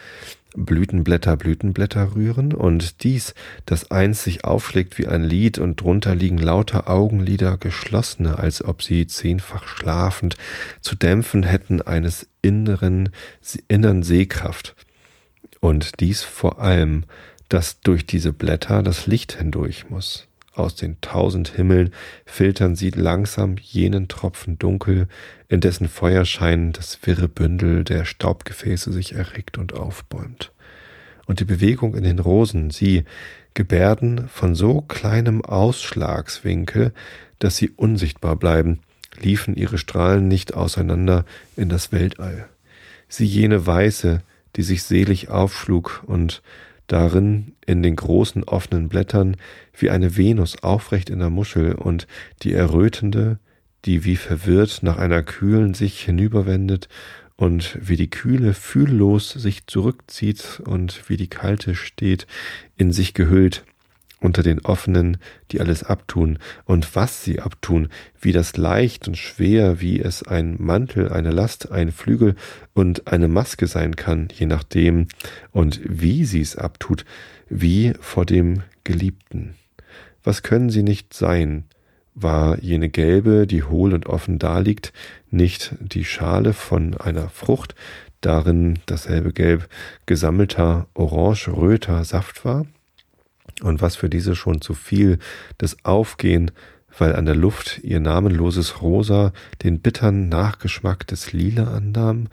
Blütenblätter 0.56 1.36
Blütenblätter 1.36 2.16
rühren 2.16 2.52
und 2.52 3.04
dies, 3.04 3.34
das 3.66 3.92
eins 3.92 4.24
sich 4.24 4.44
aufschlägt 4.44 4.98
wie 4.98 5.06
ein 5.06 5.22
Lied 5.22 5.58
und 5.58 5.80
drunter 5.80 6.16
liegen 6.16 6.38
lauter 6.38 6.90
Augenlider 6.90 7.56
geschlossene, 7.56 8.40
als 8.40 8.64
ob 8.64 8.82
sie 8.82 9.06
zehnfach 9.06 9.68
schlafend 9.68 10.36
zu 10.80 10.96
dämpfen 10.96 11.44
hätten 11.44 11.80
eines 11.80 12.26
inneren, 12.42 13.10
innern 13.68 14.02
Sehkraft. 14.02 14.74
Und 15.60 16.00
dies 16.00 16.22
vor 16.22 16.60
allem, 16.60 17.04
dass 17.48 17.80
durch 17.80 18.06
diese 18.06 18.32
Blätter 18.32 18.82
das 18.82 19.06
Licht 19.06 19.32
hindurch 19.32 19.90
muss. 19.90 20.26
Aus 20.54 20.74
den 20.74 21.00
tausend 21.00 21.48
Himmeln 21.48 21.92
filtern 22.26 22.74
sie 22.74 22.90
langsam 22.90 23.56
jenen 23.60 24.08
Tropfen 24.08 24.58
dunkel, 24.58 25.06
in 25.48 25.60
dessen 25.60 25.88
Feuerschein 25.88 26.72
das 26.72 26.98
wirre 27.02 27.28
Bündel 27.28 27.84
der 27.84 28.04
Staubgefäße 28.04 28.92
sich 28.92 29.14
erregt 29.14 29.58
und 29.58 29.74
aufbäumt. 29.74 30.52
Und 31.26 31.40
die 31.40 31.44
Bewegung 31.44 31.94
in 31.94 32.02
den 32.02 32.18
Rosen, 32.18 32.70
sie 32.70 33.04
gebärden 33.54 34.28
von 34.28 34.54
so 34.54 34.80
kleinem 34.80 35.44
Ausschlagswinkel, 35.44 36.92
dass 37.38 37.56
sie 37.56 37.70
unsichtbar 37.70 38.36
bleiben, 38.36 38.80
liefen 39.18 39.54
ihre 39.54 39.78
Strahlen 39.78 40.28
nicht 40.28 40.54
auseinander 40.54 41.24
in 41.56 41.68
das 41.68 41.92
Weltall. 41.92 42.48
Sie 43.08 43.26
jene 43.26 43.66
Weiße, 43.66 44.22
die 44.56 44.62
sich 44.62 44.82
selig 44.82 45.28
aufschlug 45.28 46.02
und 46.06 46.42
darin 46.86 47.54
in 47.66 47.82
den 47.82 47.96
großen 47.96 48.44
offenen 48.44 48.88
Blättern 48.88 49.36
wie 49.78 49.90
eine 49.90 50.16
Venus 50.16 50.62
aufrecht 50.62 51.08
in 51.08 51.20
der 51.20 51.30
Muschel 51.30 51.74
und 51.74 52.06
die 52.42 52.52
errötende, 52.52 53.38
die 53.84 54.04
wie 54.04 54.16
verwirrt 54.16 54.82
nach 54.82 54.98
einer 54.98 55.22
kühlen 55.22 55.74
sich 55.74 56.00
hinüberwendet 56.00 56.88
und 57.36 57.78
wie 57.80 57.96
die 57.96 58.10
kühle 58.10 58.52
fühllos 58.52 59.30
sich 59.30 59.66
zurückzieht 59.66 60.60
und 60.64 61.08
wie 61.08 61.16
die 61.16 61.28
kalte 61.28 61.74
steht, 61.74 62.26
in 62.76 62.92
sich 62.92 63.14
gehüllt, 63.14 63.64
unter 64.20 64.42
den 64.42 64.60
Offenen, 64.60 65.16
die 65.50 65.60
alles 65.60 65.82
abtun, 65.82 66.38
und 66.64 66.94
was 66.94 67.24
sie 67.24 67.40
abtun, 67.40 67.88
wie 68.20 68.32
das 68.32 68.56
leicht 68.56 69.08
und 69.08 69.16
schwer, 69.16 69.80
wie 69.80 70.00
es 70.00 70.22
ein 70.22 70.56
Mantel, 70.58 71.10
eine 71.10 71.30
Last, 71.30 71.72
ein 71.72 71.90
Flügel 71.90 72.36
und 72.74 73.08
eine 73.08 73.28
Maske 73.28 73.66
sein 73.66 73.96
kann, 73.96 74.28
je 74.32 74.46
nachdem, 74.46 75.08
und 75.50 75.80
wie 75.84 76.24
sie 76.24 76.42
es 76.42 76.56
abtut, 76.56 77.04
wie 77.48 77.94
vor 78.00 78.26
dem 78.26 78.62
Geliebten. 78.84 79.54
Was 80.22 80.42
können 80.42 80.70
sie 80.70 80.82
nicht 80.82 81.14
sein? 81.14 81.64
War 82.14 82.58
jene 82.58 82.90
gelbe, 82.90 83.46
die 83.46 83.62
hohl 83.62 83.94
und 83.94 84.06
offen 84.06 84.38
daliegt, 84.38 84.92
nicht 85.30 85.74
die 85.80 86.04
Schale 86.04 86.52
von 86.52 86.96
einer 86.96 87.30
Frucht, 87.30 87.74
darin 88.20 88.78
dasselbe 88.84 89.32
Gelb 89.32 89.68
gesammelter, 90.04 90.88
orange-röter 90.92 92.04
Saft 92.04 92.44
war? 92.44 92.66
Und 93.62 93.80
was 93.80 93.96
für 93.96 94.08
diese 94.08 94.34
schon 94.34 94.60
zu 94.60 94.74
viel, 94.74 95.18
das 95.58 95.84
Aufgehen, 95.84 96.50
weil 96.98 97.14
an 97.14 97.26
der 97.26 97.36
Luft 97.36 97.80
ihr 97.82 98.00
namenloses 98.00 98.82
Rosa 98.82 99.32
den 99.62 99.80
bittern 99.80 100.28
Nachgeschmack 100.28 101.06
des 101.06 101.32
Lila 101.32 101.74
annahm, 101.74 102.28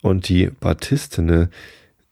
und 0.00 0.28
die 0.28 0.46
Batistine 0.46 1.50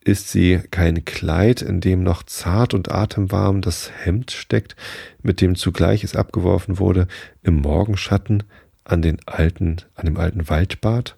ist 0.07 0.31
sie 0.31 0.61
kein 0.71 1.05
Kleid, 1.05 1.63
in 1.63 1.81
dem 1.81 2.03
noch 2.03 2.23
zart 2.23 2.75
und 2.75 2.93
atemwarm 2.93 3.61
das 3.61 3.91
Hemd 4.05 4.31
steckt, 4.31 4.77
mit 5.23 5.41
dem 5.41 5.57
zugleich 5.57 6.05
es 6.05 6.15
abgeworfen 6.15 6.79
wurde, 6.79 7.09
im 7.43 7.57
Morgenschatten 7.57 8.45
an 8.85 9.03
den 9.03 9.19
alten, 9.27 9.77
an 9.95 10.07
dem 10.07 10.17
alten 10.17 10.49
Waldbad? 10.49 11.17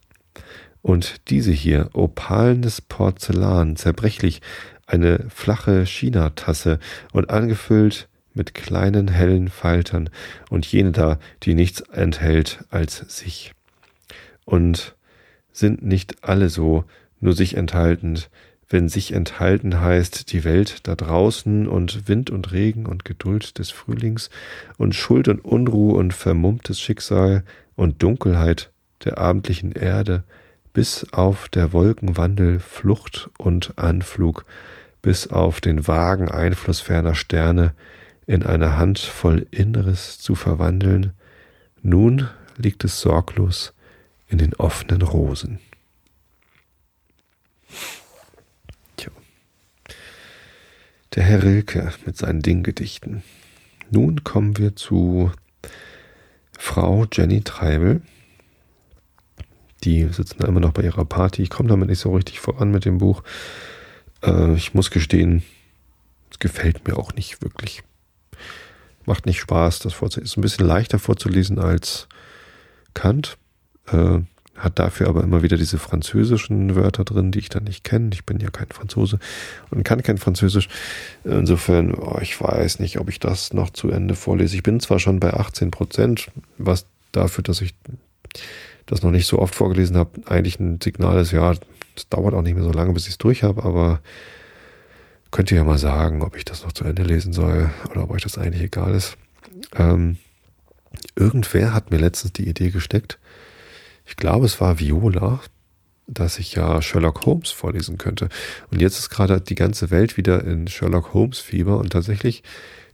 Und 0.80 1.28
diese 1.28 1.53
hier, 1.53 1.90
opalenes 1.92 2.80
Porzellan, 2.80 3.76
zerbrechlich, 3.76 4.40
eine 4.89 5.26
flache 5.28 5.86
China-Tasse 5.86 6.78
und 7.12 7.30
angefüllt 7.30 8.09
mit 8.34 8.55
kleinen 8.55 9.09
hellen 9.09 9.49
Faltern 9.49 10.11
und 10.51 10.66
jene 10.66 10.93
da, 10.93 11.18
die 11.43 11.55
nichts 11.55 11.80
enthält 11.80 12.64
als 12.70 12.97
sich. 13.09 13.53
Und 14.45 14.97
sind 15.53 15.82
nicht 15.82 16.24
alle 16.24 16.49
so, 16.49 16.84
nur 17.20 17.34
sich 17.34 17.57
enthaltend, 17.57 18.30
wenn 18.70 18.89
sich 18.89 19.12
enthalten 19.12 19.80
heißt 19.80 20.30
die 20.32 20.45
Welt 20.45 20.86
da 20.86 20.95
draußen 20.95 21.66
und 21.66 22.07
Wind 22.07 22.30
und 22.30 22.53
Regen 22.53 22.86
und 22.86 23.05
Geduld 23.05 23.59
des 23.59 23.70
Frühlings 23.70 24.28
und 24.76 24.95
Schuld 24.95 25.28
und 25.28 25.43
Unruhe 25.45 25.95
und 25.95 26.12
vermummtes 26.12 26.78
Schicksal 26.80 27.45
und 27.76 28.03
Dunkelheit 28.03 28.70
der 29.05 29.18
abendlichen 29.18 29.72
Erde, 29.72 30.22
bis 30.74 31.07
auf 31.12 31.49
der 31.49 31.72
Wolkenwandel 31.72 32.61
Flucht 32.61 33.30
und 33.39 33.72
Anflug, 33.78 34.45
bis 35.03 35.28
auf 35.28 35.61
den 35.61 35.86
vagen 35.86 36.30
Einfluss 36.30 36.80
ferner 36.80 37.14
Sterne 37.14 37.74
in 38.26 38.44
eine 38.44 38.76
Hand 38.76 38.99
voll 38.99 39.46
Inneres 39.51 40.18
zu 40.18 40.34
verwandeln, 40.34 41.12
nun 41.82 42.28
liegt 42.57 42.84
es 42.84 43.01
sorglos 43.01 43.72
in 44.26 44.38
den 44.38 44.55
offenen 44.55 45.03
Rosen. 45.03 45.61
Tja. 48.96 49.11
Der 51.14 51.22
Herr 51.22 51.42
Rilke 51.42 51.92
mit 52.05 52.16
seinen 52.16 52.42
Dinggedichten. 52.42 53.22
Nun 53.90 54.24
kommen 54.24 54.59
wir 54.59 54.76
zu 54.76 55.32
Frau 56.59 57.07
Jenny 57.11 57.42
Treibel. 57.42 58.03
Die 59.84 60.05
sitzen 60.09 60.36
da 60.40 60.49
immer 60.49 60.61
noch 60.61 60.72
bei 60.72 60.82
ihrer 60.82 61.05
Party. 61.05 61.42
Ich 61.42 61.51
komme 61.51 61.68
damit 61.68 61.88
nicht 61.88 62.01
so 62.01 62.14
richtig 62.14 62.40
voran 62.40 62.70
mit 62.70 62.84
dem 62.84 62.99
Buch. 62.99 63.22
Äh, 64.23 64.55
ich 64.55 64.75
muss 64.75 64.91
gestehen, 64.91 65.43
es 66.31 66.39
gefällt 66.39 66.87
mir 66.87 66.97
auch 66.97 67.14
nicht 67.14 67.43
wirklich. 67.43 67.83
Macht 69.07 69.27
nicht 69.27 69.41
Spaß, 69.41 69.79
das 69.81 69.95
vorzulesen. 69.95 70.25
Ist 70.25 70.37
ein 70.37 70.43
bisschen 70.43 70.66
leichter 70.66 70.99
vorzulesen 70.99 71.59
als 71.59 72.09
Kant. 72.95 73.39
Äh, 73.87 74.21
hat 74.59 74.79
dafür 74.79 75.09
aber 75.09 75.23
immer 75.23 75.43
wieder 75.43 75.57
diese 75.57 75.79
französischen 75.79 76.75
Wörter 76.75 77.05
drin, 77.05 77.31
die 77.31 77.39
ich 77.39 77.49
dann 77.49 77.64
nicht 77.64 77.85
kenne. 77.85 78.11
Ich 78.12 78.25
bin 78.25 78.41
ja 78.41 78.51
kein 78.51 78.69
Franzose 78.69 79.19
und 79.71 79.85
kann 79.85 80.03
kein 80.03 80.19
Französisch. 80.19 80.69
Insofern, 81.25 81.95
oh, 81.95 82.19
ich 82.21 82.41
weiß 82.41 82.81
nicht, 82.81 82.99
ob 82.99 83.09
ich 83.09 83.21
das 83.21 83.53
noch 83.53 83.71
zu 83.71 83.89
Ende 83.91 84.14
vorlese. 84.14 84.57
Ich 84.57 84.64
bin 84.64 84.81
zwar 84.81 84.99
schon 84.99 85.21
bei 85.21 85.33
18 85.33 85.71
Prozent, 85.71 86.31
was 86.59 86.87
dafür, 87.12 87.45
dass 87.45 87.61
ich 87.61 87.75
das 88.87 89.03
noch 89.03 89.11
nicht 89.11 89.27
so 89.27 89.39
oft 89.39 89.55
vorgelesen 89.55 89.97
habe, 89.97 90.11
eigentlich 90.27 90.59
ein 90.59 90.81
Signal 90.83 91.21
ist, 91.21 91.33
ja, 91.33 91.55
es 91.99 92.09
dauert 92.09 92.34
auch 92.34 92.42
nicht 92.42 92.55
mehr 92.55 92.64
so 92.64 92.72
lange, 92.72 92.92
bis 92.92 93.05
ich 93.05 93.12
es 93.12 93.18
durch 93.18 93.42
habe, 93.42 93.64
aber 93.64 94.01
könnt 95.30 95.51
ihr 95.51 95.59
ja 95.59 95.64
mal 95.64 95.78
sagen, 95.78 96.22
ob 96.22 96.36
ich 96.36 96.44
das 96.44 96.64
noch 96.64 96.72
zu 96.72 96.84
Ende 96.84 97.03
lesen 97.03 97.32
soll 97.32 97.70
oder 97.90 98.05
ob 98.05 98.11
euch 98.11 98.22
das 98.22 98.38
eigentlich 98.38 98.62
egal 98.62 98.94
ist. 98.94 99.16
Ähm, 99.76 100.16
irgendwer 101.16 101.74
hat 101.74 101.90
mir 101.90 101.99
letztens 101.99 102.32
die 102.32 102.49
Idee 102.49 102.70
gesteckt, 102.70 103.18
ich 104.07 104.16
glaube, 104.16 104.46
es 104.46 104.59
war 104.59 104.80
Viola, 104.80 105.40
dass 106.07 106.38
ich 106.38 106.55
ja 106.55 106.80
Sherlock 106.80 107.26
Holmes 107.26 107.51
vorlesen 107.51 107.99
könnte. 107.99 108.30
Und 108.70 108.80
jetzt 108.80 108.99
ist 108.99 109.11
gerade 109.11 109.40
die 109.40 109.55
ganze 109.55 109.90
Welt 109.90 110.16
wieder 110.16 110.42
in 110.44 110.66
Sherlock 110.66 111.12
Holmes 111.12 111.38
Fieber 111.38 111.76
und 111.76 111.90
tatsächlich 111.90 112.42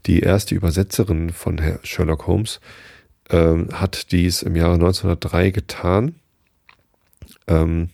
die 0.06 0.20
erste 0.20 0.56
Übersetzerin 0.56 1.30
von 1.30 1.60
Sherlock 1.84 2.26
Holmes 2.26 2.60
ähm, 3.30 3.68
hat 3.72 4.10
dies 4.10 4.42
im 4.42 4.56
Jahre 4.56 4.74
1903 4.74 5.50
getan. 5.50 6.16
Ähm, 7.46 7.90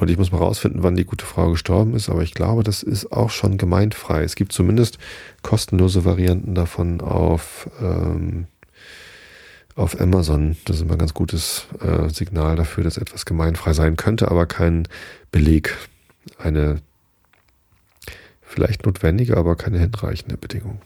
und 0.00 0.10
ich 0.10 0.16
muss 0.16 0.32
mal 0.32 0.38
rausfinden, 0.38 0.82
wann 0.82 0.96
die 0.96 1.04
gute 1.04 1.26
Frau 1.26 1.50
gestorben 1.50 1.94
ist, 1.94 2.08
aber 2.08 2.22
ich 2.22 2.32
glaube, 2.32 2.62
das 2.62 2.82
ist 2.82 3.12
auch 3.12 3.28
schon 3.28 3.58
gemeindfrei. 3.58 4.22
Es 4.22 4.34
gibt 4.34 4.52
zumindest 4.52 4.98
kostenlose 5.42 6.06
Varianten 6.06 6.54
davon 6.54 7.00
auf 7.02 7.68
ähm, 7.80 8.46
auf 9.76 10.00
Amazon. 10.00 10.56
Das 10.64 10.76
ist 10.76 10.82
immer 10.82 10.94
ein 10.94 10.98
ganz 10.98 11.14
gutes 11.14 11.66
äh, 11.80 12.08
Signal 12.08 12.56
dafür, 12.56 12.84
dass 12.84 12.96
etwas 12.96 13.26
gemeinfrei 13.26 13.72
sein 13.72 13.96
könnte, 13.96 14.30
aber 14.30 14.46
kein 14.46 14.88
Beleg. 15.30 15.76
Eine 16.38 16.80
vielleicht 18.42 18.86
notwendige, 18.86 19.36
aber 19.36 19.56
keine 19.56 19.78
hinreichende 19.78 20.36
Bedingung. 20.36 20.80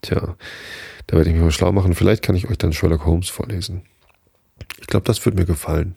Tja, 0.00 0.36
da 1.06 1.16
werde 1.16 1.30
ich 1.30 1.34
mich 1.34 1.44
mal 1.44 1.52
schlau 1.52 1.72
machen. 1.72 1.94
Vielleicht 1.94 2.22
kann 2.22 2.36
ich 2.36 2.48
euch 2.48 2.58
dann 2.58 2.72
Sherlock 2.72 3.04
Holmes 3.04 3.28
vorlesen. 3.28 3.82
Ich 4.80 4.86
glaube, 4.86 5.04
das 5.04 5.24
wird 5.24 5.36
mir 5.36 5.44
gefallen. 5.44 5.94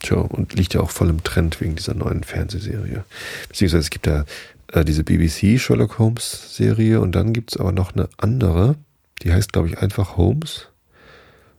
Tja, 0.00 0.16
und 0.16 0.54
liegt 0.54 0.74
ja 0.74 0.80
auch 0.80 0.90
voll 0.90 1.10
im 1.10 1.22
Trend 1.22 1.60
wegen 1.60 1.76
dieser 1.76 1.94
neuen 1.94 2.24
Fernsehserie. 2.24 3.04
Beziehungsweise 3.48 3.82
es 3.82 3.90
gibt 3.90 4.06
ja 4.06 4.24
äh, 4.72 4.84
diese 4.84 5.04
BBC 5.04 5.60
Sherlock 5.60 5.98
Holmes 5.98 6.56
Serie 6.56 7.00
und 7.00 7.12
dann 7.12 7.32
gibt 7.32 7.52
es 7.52 7.56
aber 7.58 7.72
noch 7.72 7.94
eine 7.94 8.08
andere, 8.16 8.76
die 9.22 9.32
heißt, 9.32 9.52
glaube 9.52 9.68
ich, 9.68 9.78
einfach 9.78 10.16
Holmes 10.16 10.68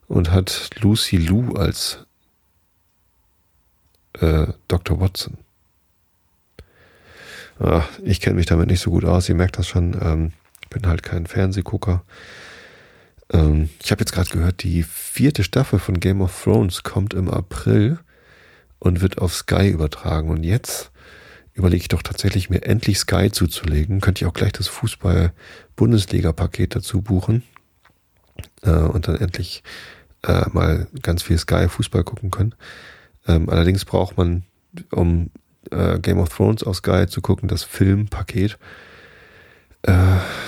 und 0.07 0.31
hat 0.31 0.71
Lucy 0.79 1.17
Lou 1.17 1.53
als 1.53 2.05
äh, 4.19 4.47
Dr. 4.67 4.99
Watson. 4.99 5.37
Ach, 7.59 7.87
ich 8.03 8.21
kenne 8.21 8.37
mich 8.37 8.47
damit 8.47 8.69
nicht 8.69 8.81
so 8.81 8.89
gut 8.89 9.05
aus, 9.05 9.29
ihr 9.29 9.35
merkt 9.35 9.59
das 9.59 9.67
schon. 9.67 9.95
Ähm, 10.01 10.33
bin 10.71 10.87
halt 10.87 11.03
kein 11.03 11.27
Fernsehgucker. 11.27 12.03
Ähm, 13.31 13.69
ich 13.83 13.91
habe 13.91 14.01
jetzt 14.01 14.13
gerade 14.13 14.29
gehört, 14.29 14.63
die 14.63 14.83
vierte 14.83 15.43
Staffel 15.43 15.77
von 15.77 15.99
Game 15.99 16.21
of 16.21 16.43
Thrones 16.43 16.81
kommt 16.83 17.13
im 17.13 17.29
April 17.29 17.99
und 18.81 19.01
wird 19.01 19.19
auf 19.19 19.33
Sky 19.35 19.69
übertragen. 19.69 20.29
Und 20.29 20.43
jetzt 20.43 20.91
überlege 21.53 21.83
ich 21.83 21.87
doch 21.87 22.01
tatsächlich, 22.01 22.49
mir 22.49 22.63
endlich 22.63 22.97
Sky 22.97 23.29
zuzulegen. 23.31 24.01
Könnte 24.01 24.23
ich 24.23 24.27
auch 24.27 24.33
gleich 24.33 24.53
das 24.53 24.67
Fußball-Bundesliga-Paket 24.67 26.75
dazu 26.75 27.03
buchen 27.03 27.43
äh, 28.63 28.71
und 28.71 29.07
dann 29.07 29.17
endlich 29.17 29.61
äh, 30.23 30.49
mal 30.51 30.87
ganz 31.03 31.21
viel 31.21 31.37
Sky 31.37 31.69
Fußball 31.69 32.03
gucken 32.03 32.31
können. 32.31 32.55
Ähm, 33.27 33.49
allerdings 33.49 33.85
braucht 33.85 34.17
man, 34.17 34.45
um 34.89 35.29
äh, 35.69 35.99
Game 35.99 36.17
of 36.17 36.29
Thrones 36.29 36.63
auf 36.63 36.77
Sky 36.77 37.05
zu 37.07 37.21
gucken, 37.21 37.47
das 37.47 37.61
Filmpaket. 37.63 38.57
Äh, 39.83 39.93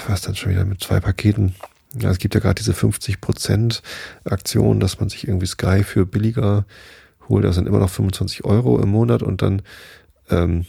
was 0.07 0.21
dann 0.21 0.35
schon 0.35 0.51
wieder 0.51 0.65
mit 0.65 0.83
zwei 0.83 0.99
Paketen. 0.99 1.53
Ja, 1.99 2.09
es 2.09 2.17
gibt 2.17 2.33
ja 2.33 2.39
gerade 2.39 2.55
diese 2.55 2.73
50% 2.73 3.83
Aktion, 4.25 4.79
dass 4.79 4.99
man 4.99 5.09
sich 5.09 5.27
irgendwie 5.27 5.45
Sky 5.45 5.83
für 5.83 6.07
billiger 6.07 6.65
holt. 7.29 7.45
Das 7.45 7.55
sind 7.55 7.67
immer 7.67 7.79
noch 7.79 7.89
25 7.89 8.45
Euro 8.45 8.79
im 8.79 8.89
Monat 8.89 9.23
und 9.23 9.41
dann 9.41 9.61
ähm, 10.29 10.65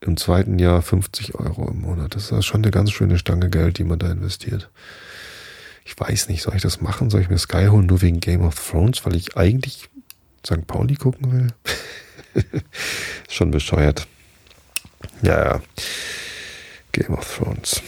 im 0.00 0.16
zweiten 0.16 0.58
Jahr 0.58 0.82
50 0.82 1.34
Euro 1.36 1.68
im 1.68 1.80
Monat. 1.80 2.14
Das 2.14 2.30
ist 2.30 2.44
schon 2.44 2.62
eine 2.62 2.70
ganz 2.70 2.90
schöne 2.90 3.18
Stange 3.18 3.50
Geld, 3.50 3.78
die 3.78 3.84
man 3.84 3.98
da 3.98 4.10
investiert 4.10 4.70
ich 5.84 5.98
weiß 5.98 6.28
nicht, 6.28 6.42
soll 6.42 6.56
ich 6.56 6.62
das 6.62 6.80
machen? 6.80 7.10
Soll 7.10 7.22
ich 7.22 7.28
mir 7.28 7.38
Sky 7.38 7.66
holen 7.68 7.86
nur 7.86 8.02
wegen 8.02 8.20
Game 8.20 8.42
of 8.42 8.54
Thrones, 8.54 9.04
weil 9.04 9.16
ich 9.16 9.36
eigentlich 9.36 9.88
St. 10.46 10.66
Pauli 10.66 10.94
gucken 10.94 11.32
will? 11.32 12.42
Schon 13.28 13.50
bescheuert. 13.50 14.06
Ja, 15.22 15.44
ja. 15.44 15.62
Game 16.92 17.14
of 17.14 17.36
Thrones. 17.36 17.82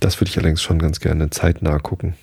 Das 0.00 0.20
würde 0.20 0.30
ich 0.30 0.38
allerdings 0.38 0.62
schon 0.62 0.78
ganz 0.78 1.00
gerne 1.00 1.30
zeitnah 1.30 1.78
gucken. 1.78 2.14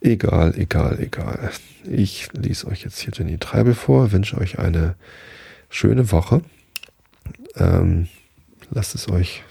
Egal, 0.00 0.54
egal, 0.56 1.00
egal. 1.00 1.50
Ich 1.84 2.28
lese 2.32 2.66
euch 2.66 2.82
jetzt 2.82 2.98
hier 3.00 3.12
Jenny 3.14 3.38
Treibel 3.38 3.74
vor, 3.74 4.12
wünsche 4.12 4.38
euch 4.38 4.58
eine 4.58 4.94
schöne 5.68 6.12
Woche. 6.12 6.42
Ähm, 7.54 8.08
lasst 8.70 8.94
es 8.94 9.08
euch 9.08 9.42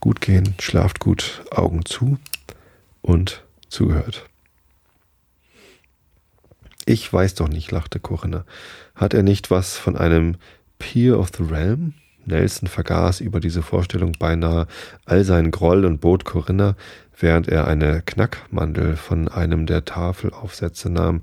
gut 0.00 0.20
gehen, 0.20 0.54
schlaft 0.60 1.00
gut, 1.00 1.42
Augen 1.50 1.84
zu 1.86 2.18
und 3.00 3.42
zugehört. 3.68 4.26
Ich 6.86 7.10
weiß 7.10 7.34
doch 7.36 7.48
nicht, 7.48 7.70
lachte 7.70 7.98
Corinna. 7.98 8.44
Hat 8.94 9.14
er 9.14 9.22
nicht 9.22 9.50
was 9.50 9.78
von 9.78 9.96
einem 9.96 10.36
Peer 10.78 11.18
of 11.18 11.30
the 11.36 11.42
Realm? 11.42 11.94
Nelson 12.26 12.68
vergaß 12.68 13.20
über 13.20 13.40
diese 13.40 13.62
Vorstellung 13.62 14.12
beinahe 14.12 14.66
all 15.04 15.24
seinen 15.24 15.50
Groll 15.50 15.84
und 15.84 16.00
bot 16.00 16.24
Corinna, 16.24 16.76
während 17.18 17.48
er 17.48 17.66
eine 17.66 18.02
Knackmandel 18.02 18.96
von 18.96 19.28
einem 19.28 19.66
der 19.66 19.84
Tafelaufsätze 19.84 20.90
nahm, 20.90 21.22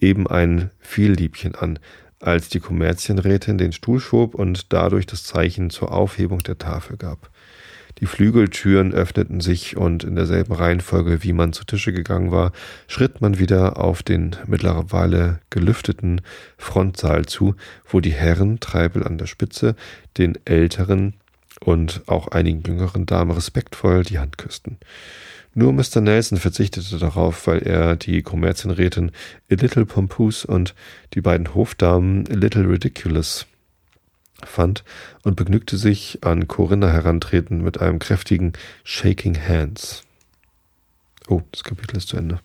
eben 0.00 0.26
ein 0.26 0.70
Vielliebchen 0.80 1.54
an. 1.54 1.78
als 2.22 2.50
die 2.50 2.60
Kommerzienrätin 2.60 3.56
den 3.56 3.72
Stuhl 3.72 3.98
schob 3.98 4.34
und 4.34 4.74
dadurch 4.74 5.06
das 5.06 5.24
Zeichen 5.24 5.70
zur 5.70 5.90
Aufhebung 5.90 6.40
der 6.40 6.58
Tafel 6.58 6.98
gab. 6.98 7.30
Die 7.98 8.06
Flügeltüren 8.06 8.92
öffneten 8.92 9.40
sich 9.40 9.76
und 9.76 10.04
in 10.04 10.16
derselben 10.16 10.54
Reihenfolge, 10.54 11.22
wie 11.22 11.32
man 11.32 11.52
zu 11.52 11.64
Tische 11.64 11.92
gegangen 11.92 12.30
war, 12.30 12.52
schritt 12.86 13.20
man 13.20 13.38
wieder 13.38 13.78
auf 13.78 14.02
den 14.02 14.36
mittlerweile 14.46 15.40
gelüfteten 15.50 16.22
Frontsaal 16.56 17.26
zu, 17.26 17.54
wo 17.86 18.00
die 18.00 18.12
Herren, 18.12 18.60
Treibel 18.60 19.04
an 19.04 19.18
der 19.18 19.26
Spitze, 19.26 19.76
den 20.16 20.38
älteren 20.46 21.14
und 21.64 22.02
auch 22.06 22.28
einigen 22.28 22.62
jüngeren 22.62 23.06
Damen 23.06 23.30
respektvoll 23.30 24.02
die 24.02 24.18
Hand 24.18 24.38
küssten. 24.38 24.78
Nur 25.52 25.72
Mr. 25.72 26.00
Nelson 26.00 26.38
verzichtete 26.38 26.98
darauf, 26.98 27.46
weil 27.46 27.58
er 27.62 27.96
die 27.96 28.22
Kommerzienrätin 28.22 29.10
A 29.50 29.54
Little 29.54 29.84
Pompous 29.84 30.44
und 30.44 30.74
die 31.14 31.20
beiden 31.20 31.54
Hofdamen 31.54 32.24
A 32.30 32.34
Little 32.34 32.68
Ridiculous 32.68 33.46
fand 34.44 34.84
und 35.22 35.36
begnügte 35.36 35.76
sich 35.76 36.18
an 36.22 36.48
Corinna 36.48 36.88
herantreten 36.88 37.62
mit 37.62 37.80
einem 37.80 37.98
kräftigen 37.98 38.52
Shaking 38.84 39.36
Hands. 39.36 40.02
Oh, 41.28 41.42
das 41.52 41.64
Kapitel 41.64 41.96
ist 41.96 42.08
zu 42.08 42.16
Ende. 42.16 42.40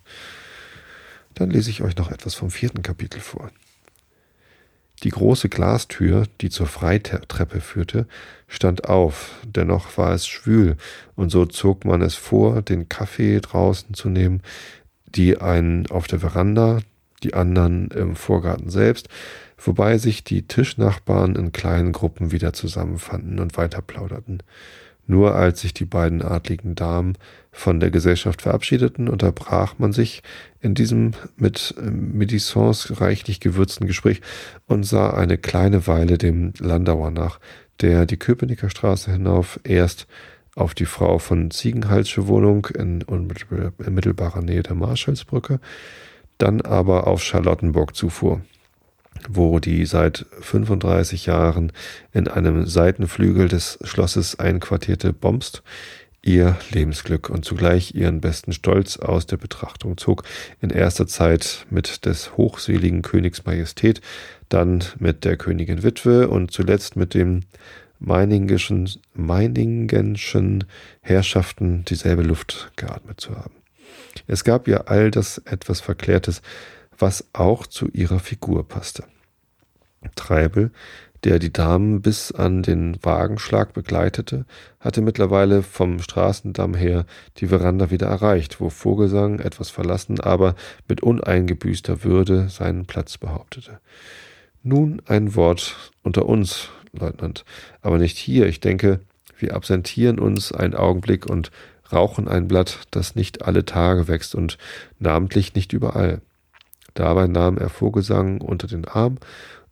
Dann 1.35 1.51
lese 1.51 1.69
ich 1.69 1.81
euch 1.81 1.95
noch 1.97 2.11
etwas 2.11 2.33
vom 2.33 2.49
vierten 2.49 2.81
Kapitel 2.81 3.19
vor. 3.19 3.51
Die 5.03 5.09
große 5.09 5.49
Glastür, 5.49 6.23
die 6.41 6.49
zur 6.49 6.67
Freitreppe 6.67 7.61
führte, 7.61 8.07
stand 8.47 8.85
auf, 8.85 9.31
dennoch 9.45 9.97
war 9.97 10.13
es 10.13 10.25
schwül, 10.25 10.77
und 11.15 11.29
so 11.29 11.45
zog 11.45 11.85
man 11.85 12.01
es 12.01 12.15
vor, 12.15 12.61
den 12.61 12.87
Kaffee 12.89 13.39
draußen 13.39 13.93
zu 13.93 14.09
nehmen, 14.09 14.41
die 15.05 15.39
einen 15.39 15.87
auf 15.91 16.07
der 16.07 16.19
Veranda, 16.19 16.79
die 17.23 17.33
anderen 17.33 17.89
im 17.91 18.15
Vorgarten 18.15 18.69
selbst, 18.69 19.09
wobei 19.57 19.97
sich 19.97 20.23
die 20.23 20.43
Tischnachbarn 20.47 21.35
in 21.35 21.51
kleinen 21.51 21.91
Gruppen 21.91 22.31
wieder 22.31 22.53
zusammenfanden 22.53 23.39
und 23.39 23.57
weiterplauderten. 23.57 24.43
Nur 25.07 25.35
als 25.35 25.61
sich 25.61 25.73
die 25.73 25.85
beiden 25.85 26.21
adligen 26.21 26.75
Damen 26.75 27.17
von 27.51 27.79
der 27.79 27.91
Gesellschaft 27.91 28.41
verabschiedeten, 28.41 29.07
unterbrach 29.07 29.75
man 29.77 29.93
sich 29.93 30.23
in 30.61 30.73
diesem 30.73 31.11
mit 31.37 31.75
Medisons 31.79 32.99
reichlich 32.99 33.39
gewürzten 33.39 33.87
Gespräch 33.87 34.21
und 34.67 34.83
sah 34.83 35.11
eine 35.11 35.37
kleine 35.37 35.85
Weile 35.87 36.17
dem 36.17 36.53
Landauer 36.59 37.11
nach, 37.11 37.39
der 37.81 38.05
die 38.05 38.17
Köpenicker 38.17 38.69
Straße 38.69 39.11
hinauf 39.11 39.59
erst 39.63 40.07
auf 40.55 40.73
die 40.73 40.85
Frau 40.85 41.19
von 41.19 41.51
Ziegenhalsche 41.51 42.27
Wohnung 42.27 42.67
in 42.73 43.03
unmittelbarer 43.03 44.41
Nähe 44.41 44.63
der 44.63 44.75
Marschallsbrücke, 44.75 45.59
dann 46.37 46.61
aber 46.61 47.07
auf 47.07 47.21
Charlottenburg 47.21 47.95
zufuhr 47.95 48.41
wo 49.29 49.59
die 49.59 49.85
seit 49.85 50.25
35 50.41 51.25
Jahren 51.25 51.71
in 52.13 52.27
einem 52.27 52.65
Seitenflügel 52.65 53.47
des 53.47 53.79
Schlosses 53.83 54.39
einquartierte 54.39 55.13
Bomst 55.13 55.63
ihr 56.25 56.57
Lebensglück 56.71 57.29
und 57.29 57.45
zugleich 57.45 57.93
ihren 57.93 58.19
besten 58.19 58.51
Stolz 58.51 58.97
aus 58.97 59.27
der 59.27 59.37
Betrachtung 59.37 59.95
zog, 59.97 60.23
in 60.59 60.71
erster 60.71 61.05
Zeit 61.05 61.65
mit 61.69 62.05
des 62.05 62.35
hochseligen 62.35 63.03
Königs 63.03 63.45
Majestät, 63.45 64.01
dann 64.49 64.83
mit 64.97 65.23
der 65.23 65.37
Königin 65.37 65.83
Witwe 65.83 66.27
und 66.27 66.51
zuletzt 66.51 66.95
mit 66.95 67.13
dem 67.13 67.41
Meiningenschen, 67.99 68.89
Meiningenschen 69.13 70.65
Herrschaften 71.01 71.85
dieselbe 71.85 72.23
Luft 72.23 72.71
geatmet 72.75 73.21
zu 73.21 73.35
haben. 73.35 73.53
Es 74.27 74.43
gab 74.43 74.67
ihr 74.67 74.89
all 74.89 75.11
das 75.11 75.37
etwas 75.45 75.79
Verklärtes, 75.79 76.41
was 76.97 77.25
auch 77.33 77.67
zu 77.67 77.87
ihrer 77.89 78.19
Figur 78.19 78.67
passte. 78.67 79.03
Treibel, 80.15 80.71
der 81.23 81.39
die 81.39 81.51
Damen 81.51 82.01
bis 82.01 82.31
an 82.31 82.61
den 82.61 82.97
Wagenschlag 83.01 83.73
begleitete, 83.73 84.45
hatte 84.79 85.01
mittlerweile 85.01 85.63
vom 85.63 85.99
Straßendamm 85.99 86.75
her 86.75 87.05
die 87.37 87.47
Veranda 87.47 87.89
wieder 87.89 88.07
erreicht, 88.07 88.61
wo 88.61 88.69
Vogelsang, 88.69 89.39
etwas 89.39 89.71
verlassen, 89.71 90.19
aber 90.19 90.55
mit 90.87 91.01
uneingebüßter 91.01 92.03
Würde 92.03 92.49
seinen 92.49 92.85
Platz 92.85 93.17
behauptete. 93.17 93.79
Nun 94.61 95.01
ein 95.07 95.35
Wort 95.35 95.75
unter 96.03 96.27
uns, 96.27 96.69
Leutnant, 96.93 97.43
aber 97.81 97.97
nicht 97.97 98.17
hier. 98.17 98.47
Ich 98.47 98.59
denke, 98.59 98.99
wir 99.37 99.55
absentieren 99.55 100.19
uns 100.19 100.51
einen 100.51 100.75
Augenblick 100.75 101.25
und 101.25 101.51
rauchen 101.91 102.27
ein 102.27 102.47
Blatt, 102.47 102.79
das 102.91 103.15
nicht 103.15 103.43
alle 103.43 103.65
Tage 103.65 104.07
wächst 104.07 104.35
und 104.35 104.57
namentlich 104.99 105.55
nicht 105.55 105.73
überall. 105.73 106.21
Dabei 106.95 107.27
nahm 107.27 107.57
er 107.57 107.69
Vogelsang 107.69 108.41
unter 108.41 108.67
den 108.67 108.85
Arm 108.85 109.17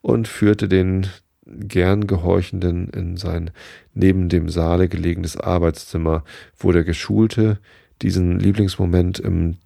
und 0.01 0.28
führte 0.28 0.67
den 0.67 1.07
gern 1.45 2.05
Gehorchenden 2.07 2.89
in 2.89 3.17
sein 3.17 3.51
neben 3.93 4.30
dem 4.30 4.49
Saale 4.49 4.88
gelegenes 4.88 5.38
Arbeitszimmer, 5.38 6.24
wo 6.57 6.71
der 6.71 6.84
Geschulte 6.84 7.59
diesen 8.01 8.39
Lieblingsmoment 8.39 9.19
im 9.19 9.57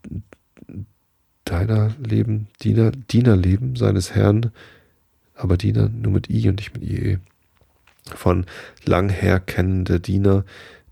deiner 1.45 1.91
Leben, 2.03 2.47
Diener, 2.61 2.91
Dienerleben 2.91 3.75
seines 3.75 4.13
Herrn, 4.13 4.51
aber 5.33 5.57
Diener 5.57 5.89
nur 5.89 6.11
mit 6.11 6.29
I 6.29 6.49
und 6.49 6.55
nicht 6.55 6.73
mit 6.73 6.83
IE, 6.83 7.19
von 8.15 8.45
langher 8.85 9.39
kennende 9.39 9.99
Diener 9.99 10.45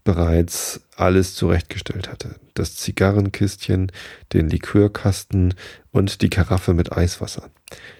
bereits 0.05 0.81
alles 0.95 1.35
zurechtgestellt 1.35 2.07
hatte. 2.09 2.35
Das 2.53 2.75
Zigarrenkistchen, 2.75 3.91
den 4.31 4.49
Likörkasten 4.49 5.55
und 5.91 6.21
die 6.21 6.29
Karaffe 6.29 6.73
mit 6.73 6.95
Eiswasser. 6.95 7.49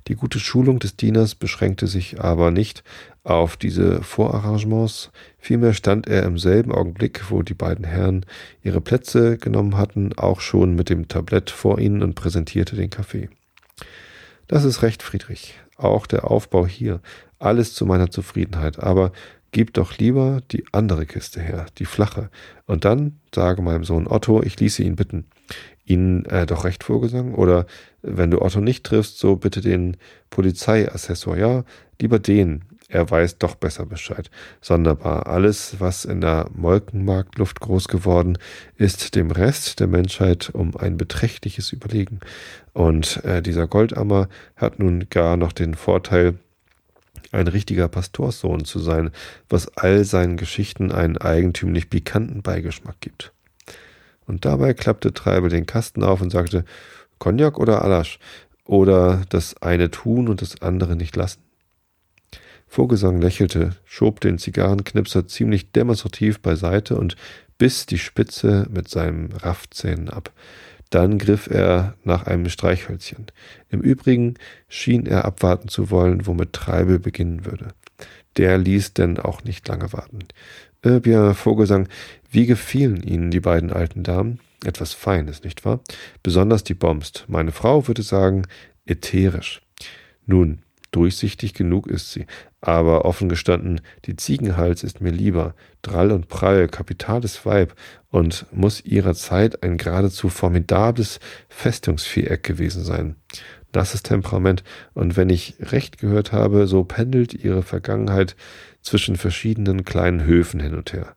Die 0.08 0.16
gute 0.16 0.40
Schulung 0.40 0.80
des 0.80 0.96
Dieners 0.96 1.36
beschränkte 1.36 1.88
sich 1.88 2.22
aber 2.22 2.52
nicht 2.52 2.84
auf 3.24 3.58
diese 3.58 4.04
Vorarrangements, 4.04 5.10
vielmehr 5.40 5.74
stand 5.74 6.08
er 6.08 6.24
im 6.24 6.38
selben 6.38 6.72
Augenblick, 6.72 7.32
wo 7.32 7.42
die 7.42 7.56
beiden 7.56 7.84
Herren 7.84 8.26
ihre 8.62 8.82
Plätze 8.82 9.38
genommen 9.38 9.76
hatten, 9.76 10.14
auch 10.14 10.40
schon 10.40 10.76
mit 10.76 10.90
dem 10.90 11.08
Tablett 11.08 11.50
vor 11.50 11.80
ihnen 11.80 12.04
und 12.04 12.14
präsentierte 12.14 12.76
den 12.76 12.92
Kaffee. 12.92 13.30
Das 14.48 14.64
ist 14.64 14.84
recht, 14.84 15.02
Friedrich. 15.02 15.56
Auch 15.76 16.06
der 16.06 16.30
Aufbau 16.30 16.68
hier. 16.68 17.02
Alles 17.40 17.74
zu 17.74 17.88
meiner 17.88 18.12
Zufriedenheit. 18.12 18.80
Aber 18.80 19.12
gib 19.56 19.74
doch 19.74 19.98
lieber 19.98 20.42
die 20.52 20.66
andere 20.74 21.06
Kiste 21.06 21.40
her, 21.40 21.68
die 21.78 21.86
flache. 21.86 22.30
Und 22.66 22.84
dann 22.84 23.22
sage 23.34 23.62
meinem 23.62 23.86
Sohn 23.86 24.06
Otto, 24.06 24.44
ich 24.44 24.60
ließe 24.60 24.84
ihn 24.84 24.98
bitten. 24.98 25.28
Ihnen 25.86 26.26
äh, 26.26 26.46
doch 26.46 26.66
recht 26.66 26.84
vorgesungen? 26.84 27.34
Oder 27.34 27.66
wenn 28.02 28.32
du 28.32 28.42
Otto 28.42 28.60
nicht 28.60 28.84
triffst, 28.84 29.18
so 29.18 29.38
bitte 29.38 29.62
den 29.62 29.96
Polizeiassessor. 30.30 31.38
Ja, 31.38 31.64
lieber 32.02 32.20
den. 32.20 32.66
Er 32.90 33.10
weiß 33.10 33.38
doch 33.38 33.56
besser 33.56 33.86
Bescheid. 33.86 34.30
Sonderbar. 34.60 35.28
Alles, 35.28 35.78
was 35.80 36.04
in 36.04 36.20
der 36.20 36.50
Molkenmarktluft 36.54 37.62
groß 37.62 37.88
geworden, 37.88 38.38
ist 38.76 39.16
dem 39.16 39.32
Rest 39.32 39.80
der 39.80 39.88
Menschheit 39.88 40.50
um 40.52 40.76
ein 40.76 40.98
beträchtliches 40.98 41.72
Überlegen. 41.72 42.20
Und 42.74 43.24
äh, 43.24 43.42
dieser 43.42 43.68
Goldammer 43.68 44.28
hat 44.58 44.80
nun 44.80 45.08
gar 45.10 45.38
noch 45.38 45.54
den 45.54 45.76
Vorteil, 45.76 46.40
ein 47.36 47.48
richtiger 47.48 47.88
Pastorssohn 47.88 48.66
zu 48.66 48.80
sein, 48.80 49.12
was 49.50 49.78
all 49.78 50.04
seinen 50.04 50.38
Geschichten 50.38 50.92
einen 50.92 51.18
eigentümlich 51.18 51.90
pikanten 51.90 52.42
Beigeschmack 52.42 53.00
gibt. 53.02 53.32
Und 54.26 54.46
dabei 54.46 54.74
klappte 54.74 55.14
Treibel 55.14 55.50
den 55.50 55.66
Kasten 55.66 56.04
auf 56.04 56.22
und 56.22 56.32
sagte, 56.32 56.66
Cognac 57.20 57.60
oder 57.60 57.84
Alasch? 57.84 58.20
Oder 58.66 59.22
das 59.30 59.62
eine 59.62 59.92
tun 59.92 60.28
und 60.28 60.42
das 60.42 60.62
andere 60.62 60.96
nicht 60.96 61.16
lassen? 61.16 61.42
Vogelsang 62.68 63.22
lächelte, 63.22 63.76
schob 63.86 64.20
den 64.22 64.40
Zigarrenknipser 64.40 65.28
ziemlich 65.28 65.72
demonstrativ 65.72 66.42
beiseite 66.42 66.98
und 66.98 67.16
biss 67.58 67.86
die 67.86 68.00
Spitze 68.00 68.68
mit 68.70 68.90
seinen 68.90 69.32
Raffzähnen 69.32 70.10
ab. 70.10 70.32
Dann 70.90 71.18
griff 71.18 71.48
er 71.48 71.96
nach 72.04 72.26
einem 72.26 72.50
Streichhölzchen. 72.50 73.26
Im 73.70 73.82
Übrigen 73.82 74.36
schien 74.68 75.06
er 75.06 75.26
abwarten 75.26 75.68
zu 75.68 75.90
wollen, 75.90 76.26
womit 76.28 76.54
Treibel 76.54 77.00
beginnen 77.00 77.46
würde. 77.46 77.70
Der 78.38 78.58
ließ 78.58 78.94
denn 78.94 79.18
auch 79.20 79.44
nicht 79.44 79.68
lange 79.68 79.92
warten. 79.94 80.20
Äh, 80.82 81.00
bien, 81.00 81.34
Vogelsang, 81.34 81.88
wie 82.30 82.46
gefielen 82.46 83.02
Ihnen 83.02 83.32
die 83.32 83.40
beiden 83.40 83.72
alten 83.72 84.04
Damen? 84.04 84.40
Etwas 84.64 84.94
Feines, 84.94 85.44
nicht 85.44 85.66
wahr? 85.66 85.80
Besonders 86.22 86.64
die 86.64 86.74
Bomst. 86.74 87.26
Meine 87.28 87.52
Frau 87.52 87.88
würde 87.88 88.04
sagen, 88.04 88.44
ätherisch. 88.86 89.62
Nun, 90.26 90.60
durchsichtig 90.92 91.54
genug 91.54 91.88
ist 91.88 92.12
sie, 92.12 92.26
aber 92.62 93.06
offen 93.06 93.30
gestanden, 93.30 93.82
die 94.06 94.16
Ziegenhals 94.16 94.84
ist 94.84 95.02
mir 95.02 95.12
lieber, 95.12 95.56
drall 95.82 96.12
und 96.12 96.28
prall, 96.28 96.68
kapitales 96.68 97.46
Weib 97.46 97.76
und 98.10 98.46
muss 98.52 98.84
ihrer 98.84 99.14
Zeit 99.14 99.64
ein 99.64 99.78
geradezu 99.78 100.30
formidables 100.30 101.20
Festungsviereck 101.50 102.44
gewesen 102.44 102.84
sein. 102.84 103.16
Nasses 103.74 104.04
Temperament, 104.04 104.64
und 104.94 105.18
wenn 105.18 105.30
ich 105.30 105.56
recht 105.60 105.98
gehört 105.98 106.32
habe, 106.32 106.66
so 106.66 106.86
pendelt 106.86 107.34
ihre 107.34 107.62
Vergangenheit 107.62 108.36
zwischen 108.82 109.18
verschiedenen 109.18 109.84
kleinen 109.84 110.24
Höfen 110.24 110.62
hin 110.62 110.76
und 110.76 110.94
her. 110.94 111.16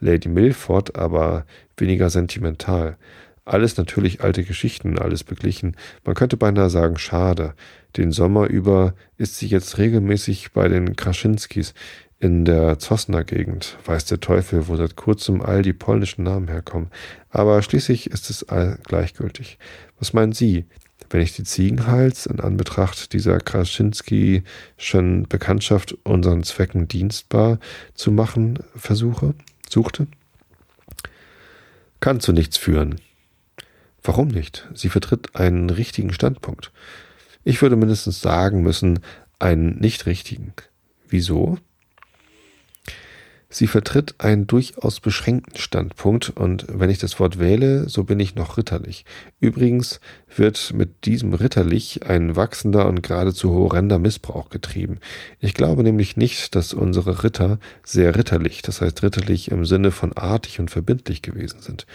Lady 0.00 0.28
Milford 0.28 0.96
aber 0.96 1.44
weniger 1.76 2.10
sentimental. 2.10 2.96
Alles 3.44 3.76
natürlich 3.76 4.22
alte 4.22 4.44
Geschichten, 4.44 4.98
alles 4.98 5.24
beglichen. 5.24 5.76
Man 6.04 6.14
könnte 6.14 6.36
beinahe 6.36 6.70
sagen, 6.70 6.98
schade. 6.98 7.54
Den 7.96 8.12
Sommer 8.12 8.48
über 8.48 8.94
ist 9.16 9.38
sie 9.38 9.46
jetzt 9.46 9.78
regelmäßig 9.78 10.52
bei 10.52 10.68
den 10.68 10.94
Kraschinskis 10.94 11.74
in 12.20 12.44
der 12.44 12.78
Zosner 12.78 13.24
Gegend. 13.24 13.78
Weiß 13.86 14.04
der 14.04 14.20
Teufel, 14.20 14.68
wo 14.68 14.76
seit 14.76 14.94
kurzem 14.94 15.40
all 15.40 15.62
die 15.62 15.72
polnischen 15.72 16.22
Namen 16.22 16.48
herkommen. 16.48 16.90
Aber 17.30 17.62
schließlich 17.62 18.10
ist 18.10 18.28
es 18.28 18.48
all 18.48 18.78
gleichgültig. 18.84 19.58
Was 19.98 20.12
meinen 20.12 20.32
Sie? 20.32 20.66
Wenn 21.08 21.22
ich 21.22 21.34
die 21.34 21.42
Ziegenhals 21.42 22.26
in 22.26 22.38
Anbetracht 22.38 23.12
dieser 23.14 23.38
Kraschinski-schen 23.38 25.26
Bekanntschaft 25.28 25.96
unseren 26.04 26.44
Zwecken 26.44 26.86
dienstbar 26.86 27.58
zu 27.94 28.12
machen 28.12 28.60
versuche, 28.76 29.34
suchte? 29.68 30.06
Kann 31.98 32.20
zu 32.20 32.32
nichts 32.32 32.56
führen. 32.58 33.00
Warum 34.02 34.28
nicht? 34.28 34.68
Sie 34.74 34.88
vertritt 34.88 35.36
einen 35.36 35.70
richtigen 35.70 36.12
Standpunkt. 36.12 36.72
Ich 37.44 37.60
würde 37.62 37.76
mindestens 37.76 38.20
sagen 38.20 38.62
müssen, 38.62 39.00
einen 39.38 39.78
nicht 39.78 40.06
richtigen. 40.06 40.52
Wieso? 41.08 41.58
Sie 43.52 43.66
vertritt 43.66 44.14
einen 44.18 44.46
durchaus 44.46 45.00
beschränkten 45.00 45.58
Standpunkt 45.58 46.30
und 46.30 46.66
wenn 46.68 46.88
ich 46.88 46.98
das 46.98 47.18
Wort 47.18 47.40
wähle, 47.40 47.88
so 47.88 48.04
bin 48.04 48.20
ich 48.20 48.36
noch 48.36 48.56
ritterlich. 48.56 49.04
Übrigens 49.40 49.98
wird 50.34 50.72
mit 50.72 51.04
diesem 51.04 51.34
ritterlich 51.34 52.06
ein 52.06 52.36
wachsender 52.36 52.86
und 52.86 53.02
geradezu 53.02 53.50
horrender 53.52 53.98
Missbrauch 53.98 54.50
getrieben. 54.50 55.00
Ich 55.40 55.54
glaube 55.54 55.82
nämlich 55.82 56.16
nicht, 56.16 56.54
dass 56.54 56.72
unsere 56.72 57.24
Ritter 57.24 57.58
sehr 57.82 58.14
ritterlich, 58.14 58.62
das 58.62 58.82
heißt 58.82 59.02
ritterlich 59.02 59.50
im 59.50 59.64
Sinne 59.64 59.90
von 59.90 60.12
artig 60.12 60.60
und 60.60 60.70
verbindlich 60.70 61.20
gewesen 61.20 61.60
sind 61.60 61.86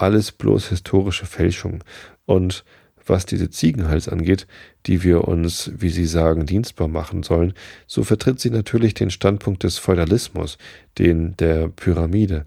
alles 0.00 0.32
bloß 0.32 0.68
historische 0.68 1.26
Fälschung. 1.26 1.84
Und 2.26 2.64
was 3.06 3.26
diese 3.26 3.50
Ziegenhals 3.50 4.08
angeht, 4.08 4.46
die 4.86 5.02
wir 5.02 5.26
uns, 5.26 5.70
wie 5.74 5.88
Sie 5.90 6.06
sagen, 6.06 6.46
dienstbar 6.46 6.88
machen 6.88 7.22
sollen, 7.22 7.54
so 7.86 8.04
vertritt 8.04 8.40
sie 8.40 8.50
natürlich 8.50 8.94
den 8.94 9.10
Standpunkt 9.10 9.64
des 9.64 9.78
Feudalismus, 9.78 10.58
den 10.98 11.36
der 11.38 11.68
Pyramide. 11.68 12.44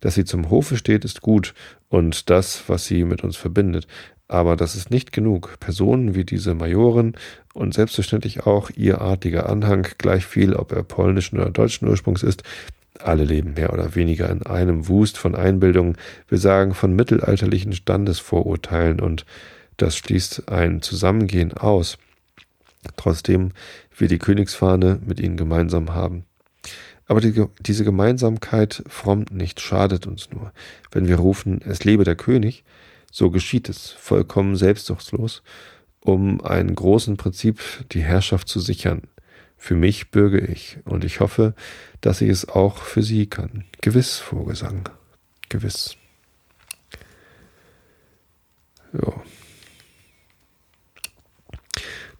Dass 0.00 0.14
sie 0.14 0.24
zum 0.24 0.50
Hofe 0.50 0.76
steht, 0.76 1.04
ist 1.04 1.22
gut 1.22 1.54
und 1.88 2.30
das, 2.30 2.68
was 2.68 2.86
sie 2.86 3.04
mit 3.04 3.24
uns 3.24 3.36
verbindet. 3.36 3.86
Aber 4.28 4.56
das 4.56 4.74
ist 4.74 4.90
nicht 4.90 5.12
genug. 5.12 5.56
Personen 5.60 6.14
wie 6.14 6.24
diese 6.24 6.54
Majoren 6.54 7.16
und 7.54 7.74
selbstverständlich 7.74 8.44
auch 8.44 8.70
ihr 8.74 9.00
artiger 9.00 9.48
Anhang, 9.48 9.86
gleich 9.98 10.26
viel, 10.26 10.54
ob 10.54 10.72
er 10.72 10.82
polnischen 10.82 11.38
oder 11.38 11.50
deutschen 11.50 11.88
Ursprungs 11.88 12.22
ist, 12.22 12.42
alle 13.02 13.24
leben 13.24 13.54
mehr 13.54 13.72
oder 13.72 13.94
weniger 13.94 14.28
in 14.30 14.44
einem 14.44 14.88
Wust 14.88 15.18
von 15.18 15.34
Einbildungen, 15.34 15.96
wir 16.28 16.38
sagen 16.38 16.74
von 16.74 16.94
mittelalterlichen 16.94 17.72
Standesvorurteilen 17.72 19.00
und 19.00 19.24
das 19.76 19.96
schließt 19.96 20.48
ein 20.48 20.82
Zusammengehen 20.82 21.52
aus, 21.52 21.98
trotzdem 22.96 23.52
wir 23.96 24.08
die 24.08 24.18
Königsfahne 24.18 25.00
mit 25.04 25.20
ihnen 25.20 25.36
gemeinsam 25.36 25.94
haben. 25.94 26.24
Aber 27.06 27.20
die, 27.20 27.44
diese 27.60 27.84
Gemeinsamkeit 27.84 28.82
frommt 28.88 29.32
nicht, 29.32 29.60
schadet 29.60 30.06
uns 30.06 30.30
nur. 30.30 30.52
Wenn 30.90 31.06
wir 31.06 31.16
rufen, 31.16 31.60
es 31.64 31.84
lebe 31.84 32.04
der 32.04 32.16
König, 32.16 32.64
so 33.12 33.30
geschieht 33.30 33.68
es, 33.68 33.90
vollkommen 33.90 34.56
selbstsuchtslos, 34.56 35.42
um 36.00 36.40
einen 36.44 36.74
großen 36.74 37.16
Prinzip 37.16 37.60
die 37.92 38.02
Herrschaft 38.02 38.48
zu 38.48 38.60
sichern, 38.60 39.02
für 39.56 39.74
mich 39.74 40.10
bürge 40.10 40.40
ich 40.40 40.78
und 40.84 41.04
ich 41.04 41.20
hoffe, 41.20 41.54
dass 42.00 42.20
ich 42.20 42.30
es 42.30 42.48
auch 42.48 42.78
für 42.78 43.02
Sie 43.02 43.26
kann. 43.26 43.64
Gewiss, 43.80 44.18
Vogelsang. 44.18 44.88
Gewiss. 45.48 45.96
Ja. 48.92 49.12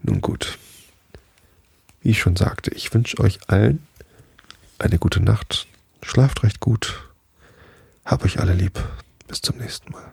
Nun 0.03 0.21
gut. 0.21 0.59
Wie 2.01 2.11
ich 2.11 2.21
schon 2.21 2.37
sagte, 2.37 2.71
ich 2.71 2.93
wünsche 2.95 3.19
euch 3.19 3.39
allen 3.49 3.87
eine 4.79 4.99
gute 4.99 5.21
Nacht. 5.21 5.67
Schlaft 6.03 6.43
recht 6.43 6.61
gut. 6.61 7.11
Hab 8.05 8.25
euch 8.25 8.39
alle 8.39 8.53
lieb. 8.53 8.83
Bis 9.27 9.41
zum 9.41 9.59
nächsten 9.59 9.91
Mal. 9.91 10.13